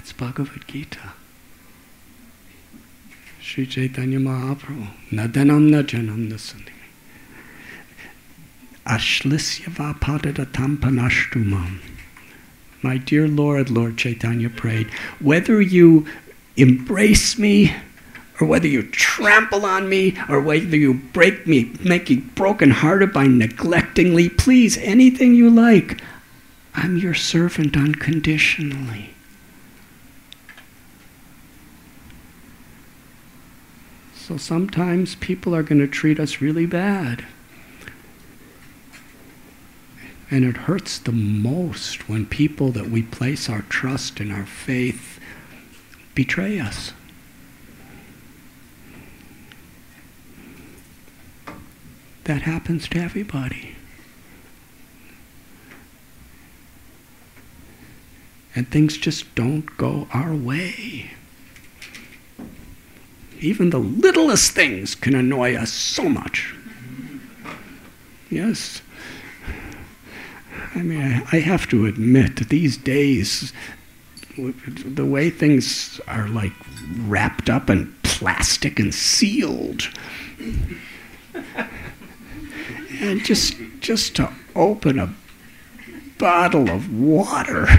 That's 0.09 0.17
Bhagavad 0.17 0.67
Gita. 0.67 1.13
Sri 3.39 3.67
Chaitanya 3.67 4.17
Mahaprabhu, 4.17 4.87
Nadanam 5.11 5.69
Najanam 5.69 6.31
Nasani. 6.31 6.71
Ashlisya 8.87 9.65
Vapadadatam 9.65 10.77
Panashtumam. 10.77 11.77
My 12.81 12.97
dear 12.97 13.27
Lord, 13.27 13.69
Lord 13.69 13.99
Chaitanya 13.99 14.49
prayed, 14.49 14.89
whether 15.19 15.61
you 15.61 16.07
embrace 16.57 17.37
me 17.37 17.75
or 18.39 18.47
whether 18.47 18.67
you 18.67 18.81
trample 18.81 19.63
on 19.63 19.89
me, 19.89 20.17
or 20.27 20.41
whether 20.41 20.77
you 20.77 20.93
break 20.95 21.45
me, 21.45 21.71
make 21.83 22.09
me 22.09 22.15
broken-hearted 22.15 23.13
by 23.13 23.27
neglectingly, 23.27 24.29
please, 24.29 24.77
anything 24.77 25.35
you 25.35 25.49
like. 25.51 26.01
I'm 26.73 26.97
your 26.97 27.13
servant 27.13 27.75
unconditionally. 27.75 29.13
So 34.29 34.37
sometimes 34.37 35.15
people 35.15 35.55
are 35.55 35.63
going 35.63 35.79
to 35.79 35.87
treat 35.87 36.19
us 36.19 36.39
really 36.39 36.67
bad. 36.67 37.25
And 40.29 40.45
it 40.45 40.55
hurts 40.55 40.99
the 40.99 41.11
most 41.11 42.07
when 42.07 42.27
people 42.27 42.71
that 42.73 42.91
we 42.91 43.01
place 43.01 43.49
our 43.49 43.63
trust 43.63 44.19
and 44.19 44.31
our 44.31 44.45
faith 44.45 45.19
betray 46.13 46.59
us. 46.59 46.93
That 52.25 52.43
happens 52.43 52.87
to 52.89 52.99
everybody. 52.99 53.77
And 58.55 58.69
things 58.69 58.95
just 58.99 59.33
don't 59.33 59.75
go 59.75 60.07
our 60.13 60.35
way. 60.35 61.13
Even 63.39 63.69
the 63.69 63.79
littlest 63.79 64.51
things 64.51 64.95
can 64.95 65.15
annoy 65.15 65.55
us 65.55 65.71
so 65.71 66.09
much. 66.09 66.55
Yes. 68.29 68.81
I 70.75 70.79
mean, 70.79 71.01
I, 71.01 71.37
I 71.37 71.39
have 71.39 71.67
to 71.69 71.85
admit 71.85 72.35
that 72.37 72.49
these 72.49 72.77
days, 72.77 73.53
the 74.37 75.05
way 75.05 75.29
things 75.29 75.99
are 76.07 76.27
like 76.27 76.53
wrapped 76.99 77.49
up 77.49 77.69
in 77.69 77.93
plastic 78.03 78.79
and 78.79 78.93
sealed, 78.93 79.89
and 83.01 83.23
just 83.23 83.55
just 83.79 84.15
to 84.17 84.31
open 84.55 84.99
a 84.99 85.13
bottle 86.17 86.69
of 86.69 86.93
water. 86.93 87.67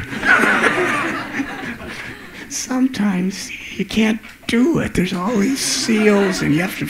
Sometimes 2.48 3.78
you 3.78 3.84
can't 3.84 4.20
do 4.50 4.80
it. 4.80 4.94
There's 4.94 5.12
all 5.12 5.36
these 5.36 5.60
seals, 5.60 6.42
and 6.42 6.52
you 6.52 6.60
have 6.60 6.76
to 6.80 6.86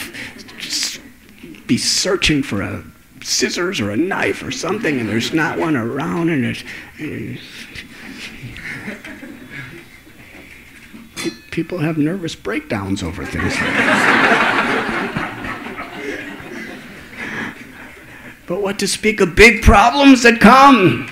just 0.58 0.98
be 1.66 1.76
searching 1.76 2.42
for 2.42 2.62
a 2.62 2.82
scissors 3.22 3.80
or 3.80 3.90
a 3.90 3.98
knife 3.98 4.42
or 4.42 4.50
something, 4.50 4.98
and 4.98 5.06
there's 5.06 5.34
not 5.34 5.58
one 5.58 5.76
around, 5.76 6.30
and 6.30 6.56
it. 6.98 6.98
people 11.50 11.78
have 11.78 11.98
nervous 11.98 12.34
breakdowns 12.34 13.02
over 13.02 13.26
things. 13.26 13.52
but 18.46 18.62
what 18.62 18.78
to 18.78 18.88
speak 18.88 19.20
of 19.20 19.36
big 19.36 19.62
problems 19.62 20.22
that 20.22 20.40
come? 20.40 21.10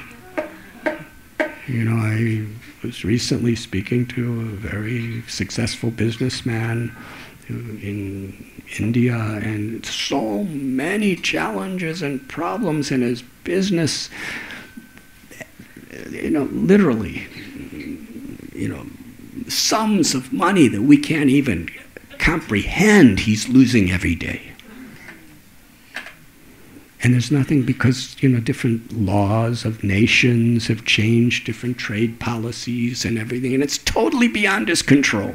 You 1.66 1.84
know, 1.84 1.96
I 1.96 2.46
was 2.82 3.04
recently 3.04 3.56
speaking 3.56 4.06
to 4.06 4.40
a 4.40 4.44
very 4.44 5.22
successful 5.22 5.90
businessman 5.90 6.94
in 7.48 8.50
India, 8.78 9.16
and 9.16 9.84
so 9.86 10.44
many 10.44 11.16
challenges 11.16 12.02
and 12.02 12.28
problems 12.28 12.90
in 12.90 13.00
his 13.00 13.22
business. 13.44 14.10
You 16.10 16.30
know, 16.30 16.44
literally, 16.44 17.26
you 18.54 18.68
know, 18.68 18.86
sums 19.48 20.14
of 20.14 20.32
money 20.32 20.68
that 20.68 20.82
we 20.82 20.98
can't 20.98 21.30
even 21.30 21.70
comprehend 22.18 23.20
he's 23.20 23.48
losing 23.48 23.90
every 23.90 24.14
day. 24.14 24.52
And 27.02 27.14
there's 27.14 27.30
nothing 27.30 27.62
because, 27.62 28.20
you 28.20 28.28
know, 28.28 28.40
different 28.40 28.92
laws 28.92 29.64
of 29.64 29.84
nations 29.84 30.66
have 30.66 30.84
changed, 30.84 31.46
different 31.46 31.78
trade 31.78 32.18
policies 32.18 33.04
and 33.04 33.16
everything, 33.16 33.54
and 33.54 33.62
it's 33.62 33.78
totally 33.78 34.26
beyond 34.26 34.68
his 34.68 34.82
control. 34.82 35.34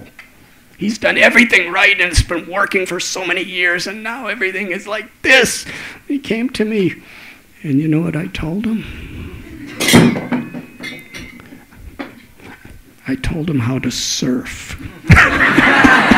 He's 0.77 0.97
done 0.97 1.17
everything 1.17 1.71
right 1.71 1.99
and 1.99 2.11
it's 2.11 2.21
been 2.21 2.49
working 2.51 2.85
for 2.85 2.99
so 2.99 3.25
many 3.25 3.43
years, 3.43 3.87
and 3.87 4.03
now 4.03 4.27
everything 4.27 4.71
is 4.71 4.87
like 4.87 5.09
this. 5.21 5.65
He 6.07 6.19
came 6.19 6.49
to 6.49 6.65
me, 6.65 7.01
and 7.61 7.79
you 7.79 7.87
know 7.87 8.01
what 8.01 8.17
I 8.17 8.27
told 8.27 8.65
him? 8.65 8.83
I 13.07 13.15
told 13.15 13.49
him 13.49 13.59
how 13.59 13.79
to 13.79 13.91
surf. 13.91 14.77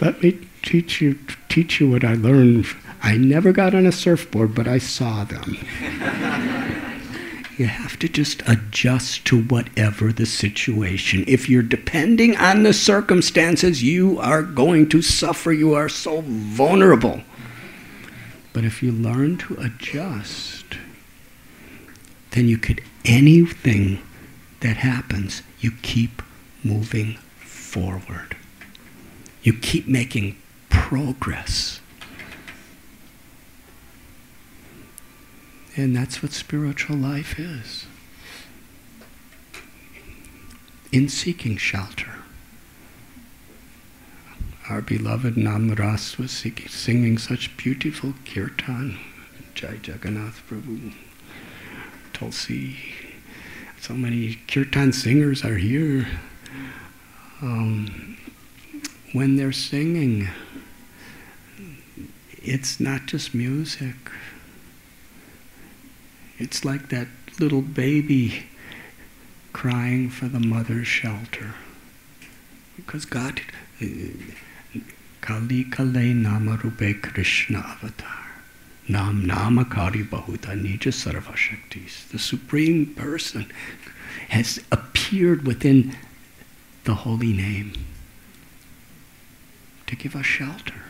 Let 0.00 0.22
me 0.22 0.38
teach 0.62 1.00
you 1.00 1.18
teach 1.48 1.80
you 1.80 1.90
what 1.90 2.04
I 2.04 2.14
learned. 2.14 2.66
I 3.02 3.16
never 3.16 3.52
got 3.52 3.74
on 3.74 3.86
a 3.86 3.92
surfboard, 3.92 4.54
but 4.54 4.68
I 4.68 4.78
saw 4.78 5.24
them. 5.24 5.56
you 7.56 7.66
have 7.66 7.98
to 8.00 8.08
just 8.08 8.42
adjust 8.46 9.24
to 9.26 9.42
whatever 9.42 10.12
the 10.12 10.26
situation. 10.26 11.24
If 11.26 11.48
you're 11.48 11.62
depending 11.62 12.36
on 12.36 12.62
the 12.62 12.74
circumstances, 12.74 13.82
you 13.82 14.18
are 14.18 14.42
going 14.42 14.88
to 14.90 15.00
suffer. 15.00 15.52
You 15.52 15.74
are 15.74 15.88
so 15.88 16.20
vulnerable. 16.22 17.22
But 18.52 18.64
if 18.64 18.82
you 18.82 18.92
learn 18.92 19.38
to 19.38 19.56
adjust, 19.60 20.64
then 22.32 22.48
you 22.48 22.58
could 22.58 22.82
anything 23.04 24.02
that 24.60 24.78
happens, 24.78 25.42
you 25.60 25.72
keep 25.82 26.22
moving 26.62 27.14
forward. 27.38 28.35
You 29.46 29.52
keep 29.52 29.86
making 29.86 30.36
progress. 30.70 31.78
And 35.76 35.94
that's 35.94 36.20
what 36.20 36.32
spiritual 36.32 36.96
life 36.96 37.38
is. 37.38 37.86
In 40.90 41.08
seeking 41.08 41.56
shelter. 41.56 42.10
Our 44.68 44.82
beloved 44.82 45.36
Namras 45.36 46.18
was 46.18 46.32
singing 46.32 47.16
such 47.16 47.56
beautiful 47.56 48.14
kirtan. 48.24 48.98
Jai 49.54 49.78
Jagannath 49.80 50.42
Prabhu, 50.50 50.92
Tulsi. 52.12 52.78
So 53.80 53.94
many 53.94 54.40
kirtan 54.48 54.92
singers 54.92 55.44
are 55.44 55.58
here. 55.58 56.08
Um, 57.40 58.15
when 59.12 59.36
they're 59.36 59.52
singing, 59.52 60.28
it's 62.42 62.80
not 62.80 63.06
just 63.06 63.34
music. 63.34 63.94
It's 66.38 66.64
like 66.64 66.88
that 66.90 67.08
little 67.40 67.62
baby 67.62 68.46
crying 69.52 70.10
for 70.10 70.26
the 70.26 70.40
mother's 70.40 70.86
shelter. 70.86 71.54
Because 72.76 73.04
God, 73.04 73.40
Kali 75.20 75.64
Kale 75.64 76.14
Namarupe 76.14 77.02
Krishna 77.02 77.58
Avatar. 77.58 78.26
Nam 78.88 79.24
Namakari 79.24 80.08
Bahuta 80.08 80.54
Nija 80.60 80.92
Sarva 80.92 81.34
Shaktis. 81.34 82.08
The 82.08 82.18
Supreme 82.18 82.94
Person 82.94 83.50
has 84.28 84.62
appeared 84.70 85.46
within 85.46 85.96
the 86.84 86.94
holy 86.94 87.32
name 87.32 87.72
to 89.86 89.96
give 89.96 90.16
us 90.16 90.26
shelter. 90.26 90.82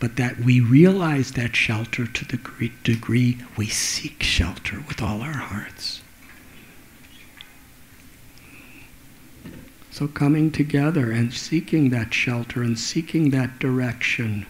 But 0.00 0.16
that 0.16 0.40
we 0.40 0.60
realize 0.60 1.32
that 1.32 1.56
shelter 1.56 2.06
to 2.06 2.24
the 2.24 2.70
degree 2.82 3.38
we 3.56 3.68
seek 3.68 4.22
shelter 4.22 4.84
with 4.86 5.00
all 5.00 5.22
our 5.22 5.32
hearts. 5.32 6.02
So, 9.90 10.08
coming 10.08 10.50
together 10.50 11.12
and 11.12 11.32
seeking 11.32 11.90
that 11.90 12.12
shelter 12.12 12.62
and 12.62 12.76
seeking 12.76 13.30
that 13.30 13.60
direction, 13.60 14.44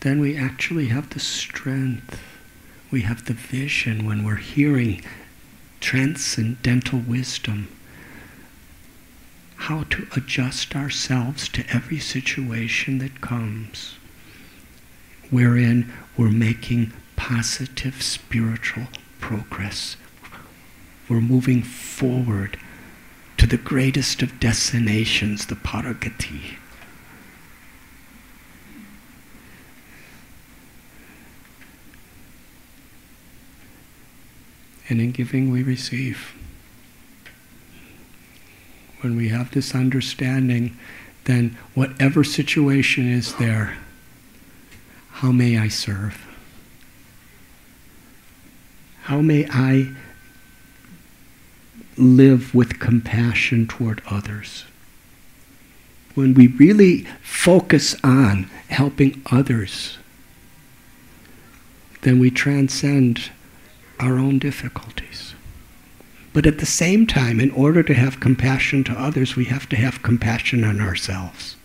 then 0.00 0.20
we 0.20 0.36
actually 0.36 0.88
have 0.88 1.08
the 1.10 1.18
strength, 1.18 2.20
we 2.90 3.00
have 3.00 3.24
the 3.24 3.32
vision 3.32 4.04
when 4.04 4.22
we're 4.22 4.36
hearing 4.36 5.02
transcendental 5.86 6.98
wisdom 6.98 7.68
how 9.54 9.84
to 9.84 10.04
adjust 10.16 10.74
ourselves 10.74 11.48
to 11.48 11.64
every 11.72 12.00
situation 12.00 12.98
that 12.98 13.20
comes, 13.20 13.94
wherein 15.30 15.92
we're 16.16 16.28
making 16.28 16.92
positive 17.14 18.02
spiritual 18.02 18.88
progress. 19.20 19.96
We're 21.08 21.20
moving 21.20 21.62
forward 21.62 22.58
to 23.36 23.46
the 23.46 23.56
greatest 23.56 24.22
of 24.22 24.40
destinations, 24.40 25.46
the 25.46 25.54
Paragati. 25.54 26.56
And 34.88 35.00
in 35.00 35.12
giving, 35.12 35.50
we 35.50 35.62
receive 35.62 36.34
when 39.06 39.16
we 39.16 39.28
have 39.28 39.52
this 39.52 39.74
understanding, 39.74 40.76
then 41.24 41.56
whatever 41.74 42.24
situation 42.24 43.08
is 43.08 43.36
there, 43.36 43.76
how 45.10 45.32
may 45.32 45.58
I 45.58 45.68
serve? 45.68 46.26
How 49.02 49.20
may 49.20 49.46
I 49.48 49.92
live 51.96 52.54
with 52.54 52.80
compassion 52.80 53.66
toward 53.66 54.02
others? 54.10 54.64
When 56.14 56.34
we 56.34 56.48
really 56.48 57.06
focus 57.22 57.94
on 58.02 58.50
helping 58.68 59.22
others, 59.30 59.98
then 62.02 62.18
we 62.18 62.30
transcend 62.30 63.30
our 63.98 64.18
own 64.18 64.38
difficulties. 64.38 65.34
But 66.32 66.46
at 66.46 66.58
the 66.58 66.66
same 66.66 67.06
time, 67.06 67.40
in 67.40 67.50
order 67.52 67.82
to 67.82 67.94
have 67.94 68.20
compassion 68.20 68.84
to 68.84 68.92
others, 68.92 69.36
we 69.36 69.46
have 69.46 69.68
to 69.70 69.76
have 69.76 70.02
compassion 70.02 70.64
on 70.64 70.80
ourselves. 70.80 71.56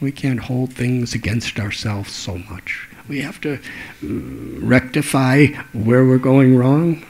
We 0.00 0.12
can't 0.12 0.40
hold 0.40 0.72
things 0.72 1.14
against 1.14 1.58
ourselves 1.58 2.12
so 2.12 2.38
much. 2.38 2.88
We 3.08 3.22
have 3.22 3.40
to 3.40 3.54
uh, 3.54 3.58
rectify 4.02 5.46
where 5.72 6.04
we're 6.04 6.18
going 6.18 6.56
wrong. 6.56 7.04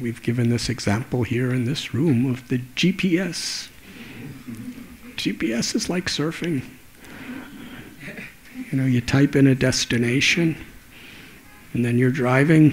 We've 0.00 0.22
given 0.22 0.50
this 0.50 0.68
example 0.68 1.22
here 1.22 1.52
in 1.52 1.64
this 1.64 1.94
room 1.94 2.30
of 2.30 2.46
the 2.48 2.58
GPS. 2.58 3.68
GPS 5.16 5.74
is 5.74 5.88
like 5.88 6.06
surfing. 6.06 6.62
You 8.70 8.78
know, 8.78 8.84
you 8.84 9.00
type 9.00 9.34
in 9.34 9.46
a 9.46 9.54
destination, 9.54 10.56
and 11.76 11.84
then 11.84 11.98
you're 11.98 12.10
driving 12.10 12.72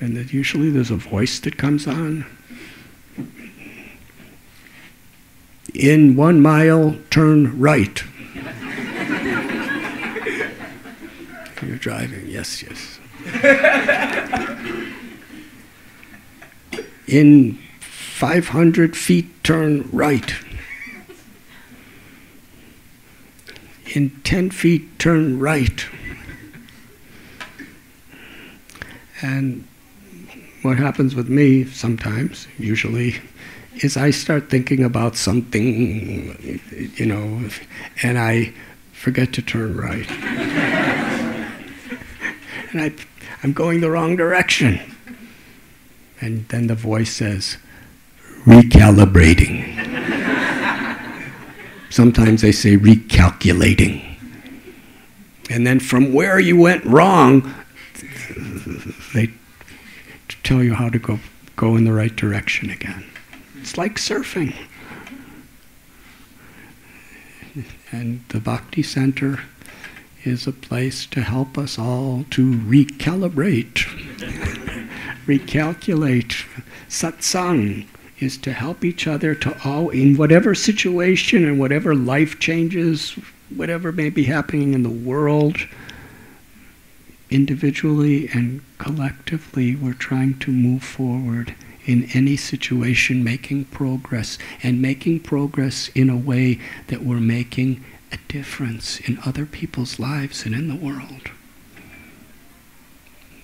and 0.00 0.16
that 0.16 0.32
usually 0.32 0.68
there's 0.68 0.90
a 0.90 0.96
voice 0.96 1.38
that 1.38 1.56
comes 1.56 1.86
on. 1.86 2.26
In 5.72 6.16
one 6.16 6.40
mile, 6.40 6.96
turn 7.10 7.56
right. 7.56 8.02
You're 11.62 11.76
driving, 11.76 12.26
yes, 12.26 12.64
yes. 12.64 12.98
In 17.06 17.60
500 17.80 18.96
feet, 18.96 19.44
turn 19.44 19.88
right. 19.92 20.34
In 23.94 24.10
10 24.24 24.50
feet, 24.50 24.98
turn 24.98 25.38
right. 25.38 25.86
And 29.24 29.66
what 30.60 30.76
happens 30.76 31.14
with 31.14 31.30
me 31.30 31.64
sometimes, 31.64 32.46
usually, 32.58 33.16
is 33.76 33.96
I 33.96 34.10
start 34.10 34.50
thinking 34.50 34.84
about 34.84 35.16
something, 35.16 36.60
you 36.94 37.06
know, 37.06 37.48
and 38.02 38.18
I 38.18 38.52
forget 38.92 39.32
to 39.32 39.40
turn 39.40 39.78
right. 39.78 40.10
and 42.70 42.82
I, 42.82 42.92
I'm 43.42 43.54
going 43.54 43.80
the 43.80 43.90
wrong 43.90 44.14
direction. 44.14 44.78
And 46.20 46.46
then 46.48 46.66
the 46.66 46.74
voice 46.74 47.14
says, 47.14 47.56
recalibrating. 48.44 49.64
Sometimes 51.90 52.42
they 52.42 52.52
say 52.52 52.76
recalculating. 52.76 54.02
And 55.48 55.66
then 55.66 55.80
from 55.80 56.12
where 56.12 56.38
you 56.38 56.58
went 56.58 56.84
wrong, 56.84 57.54
they 59.14 59.30
tell 60.42 60.62
you 60.62 60.74
how 60.74 60.88
to 60.88 60.98
go, 60.98 61.18
go 61.56 61.76
in 61.76 61.84
the 61.84 61.92
right 61.92 62.14
direction 62.14 62.70
again. 62.70 63.04
It's 63.60 63.78
like 63.78 63.96
surfing. 63.96 64.54
And 67.92 68.24
the 68.28 68.40
Bhakti 68.40 68.82
Center 68.82 69.40
is 70.24 70.46
a 70.46 70.52
place 70.52 71.06
to 71.06 71.20
help 71.20 71.56
us 71.56 71.78
all 71.78 72.24
to 72.30 72.52
recalibrate, 72.52 73.74
recalculate. 75.26 76.46
Satsang 76.88 77.86
is 78.18 78.38
to 78.38 78.52
help 78.52 78.84
each 78.84 79.06
other 79.06 79.34
to 79.34 79.56
all, 79.64 79.90
in 79.90 80.16
whatever 80.16 80.54
situation 80.54 81.44
and 81.44 81.58
whatever 81.58 81.94
life 81.94 82.38
changes, 82.38 83.12
whatever 83.54 83.92
may 83.92 84.10
be 84.10 84.24
happening 84.24 84.74
in 84.74 84.82
the 84.82 84.90
world, 84.90 85.58
individually 87.34 88.28
and 88.28 88.62
collectively, 88.78 89.74
we're 89.74 89.92
trying 89.92 90.38
to 90.38 90.52
move 90.52 90.84
forward 90.84 91.54
in 91.84 92.08
any 92.14 92.36
situation, 92.36 93.24
making 93.24 93.64
progress, 93.66 94.38
and 94.62 94.80
making 94.80 95.20
progress 95.20 95.88
in 95.88 96.08
a 96.08 96.16
way 96.16 96.58
that 96.86 97.02
we're 97.02 97.20
making 97.20 97.84
a 98.12 98.16
difference 98.28 99.00
in 99.00 99.18
other 99.26 99.44
people's 99.44 99.98
lives 99.98 100.46
and 100.46 100.54
in 100.54 100.68
the 100.68 100.76
world. 100.76 101.30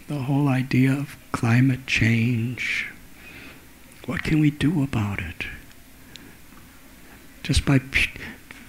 The 0.06 0.22
whole 0.22 0.48
idea 0.48 0.92
of 0.92 1.16
climate 1.32 1.86
change, 1.86 2.88
what 4.06 4.22
can 4.22 4.40
we 4.40 4.50
do 4.50 4.82
about 4.82 5.20
it? 5.20 5.46
Just 7.42 7.66
by 7.66 7.80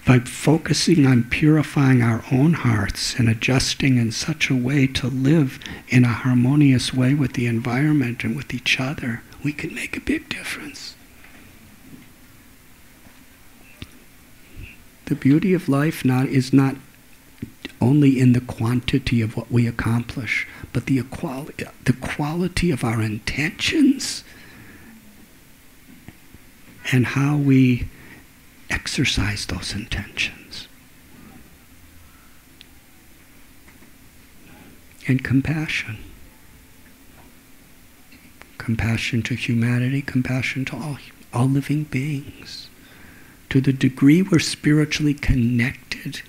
by 0.04 0.18
focusing 0.18 1.06
on 1.06 1.24
purifying 1.24 2.02
our 2.02 2.24
own 2.32 2.54
hearts 2.54 3.14
and 3.14 3.28
adjusting 3.28 3.98
in 3.98 4.10
such 4.10 4.50
a 4.50 4.56
way 4.56 4.86
to 4.86 5.06
live 5.06 5.60
in 5.88 6.04
a 6.04 6.08
harmonious 6.08 6.92
way 6.92 7.14
with 7.14 7.34
the 7.34 7.46
environment 7.46 8.24
and 8.24 8.34
with 8.34 8.52
each 8.52 8.80
other, 8.80 9.22
we 9.44 9.52
can 9.52 9.74
make 9.74 9.96
a 9.96 10.00
big 10.00 10.28
difference. 10.28 10.94
The 15.06 15.14
beauty 15.14 15.54
of 15.54 15.68
life 15.68 16.04
not, 16.04 16.26
is 16.26 16.52
not 16.52 16.76
only 17.80 18.18
in 18.18 18.32
the 18.32 18.40
quantity 18.40 19.20
of 19.20 19.36
what 19.36 19.50
we 19.50 19.66
accomplish, 19.66 20.48
but 20.72 20.86
the, 20.86 21.00
the 21.84 21.92
quality 22.00 22.70
of 22.70 22.82
our 22.82 23.02
intentions 23.02 24.24
and 26.90 27.06
how 27.06 27.36
we 27.36 27.88
exercise 28.72 29.46
those 29.46 29.74
intentions. 29.74 30.68
And 35.06 35.22
compassion. 35.22 35.98
Compassion 38.58 39.22
to 39.24 39.34
humanity, 39.34 40.02
compassion 40.02 40.64
to 40.66 40.76
all, 40.76 40.98
all 41.32 41.46
living 41.48 41.84
beings. 41.84 42.68
To 43.50 43.60
the 43.60 43.72
degree 43.72 44.22
we're 44.22 44.38
spiritually 44.38 45.14
connected, 45.14 46.22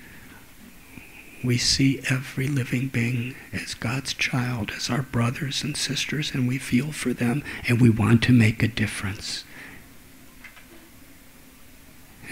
we 1.44 1.58
see 1.58 2.00
every 2.10 2.48
living 2.48 2.88
being 2.88 3.34
as 3.52 3.74
God's 3.74 4.14
child, 4.14 4.72
as 4.76 4.90
our 4.90 5.02
brothers 5.02 5.62
and 5.62 5.76
sisters, 5.76 6.32
and 6.34 6.48
we 6.48 6.58
feel 6.58 6.90
for 6.90 7.12
them, 7.12 7.44
and 7.68 7.80
we 7.80 7.90
want 7.90 8.22
to 8.24 8.32
make 8.32 8.62
a 8.62 8.68
difference. 8.68 9.44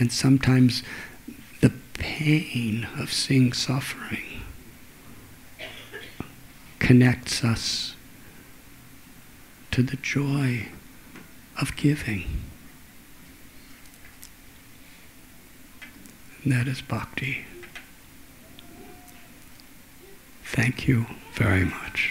And 0.02 0.10
sometimes 0.10 0.82
the 1.60 1.70
pain 1.94 2.88
of 2.98 3.12
seeing 3.12 3.52
suffering 3.52 4.42
connects 6.80 7.44
us 7.44 7.94
to 9.70 9.80
the 9.84 9.94
joy 9.98 10.66
of 11.60 11.76
giving. 11.76 12.24
And 16.42 16.52
that 16.52 16.66
is 16.66 16.82
bhakti. 16.82 17.44
Thank 20.42 20.88
you 20.88 21.06
very 21.34 21.64
much. 21.64 22.10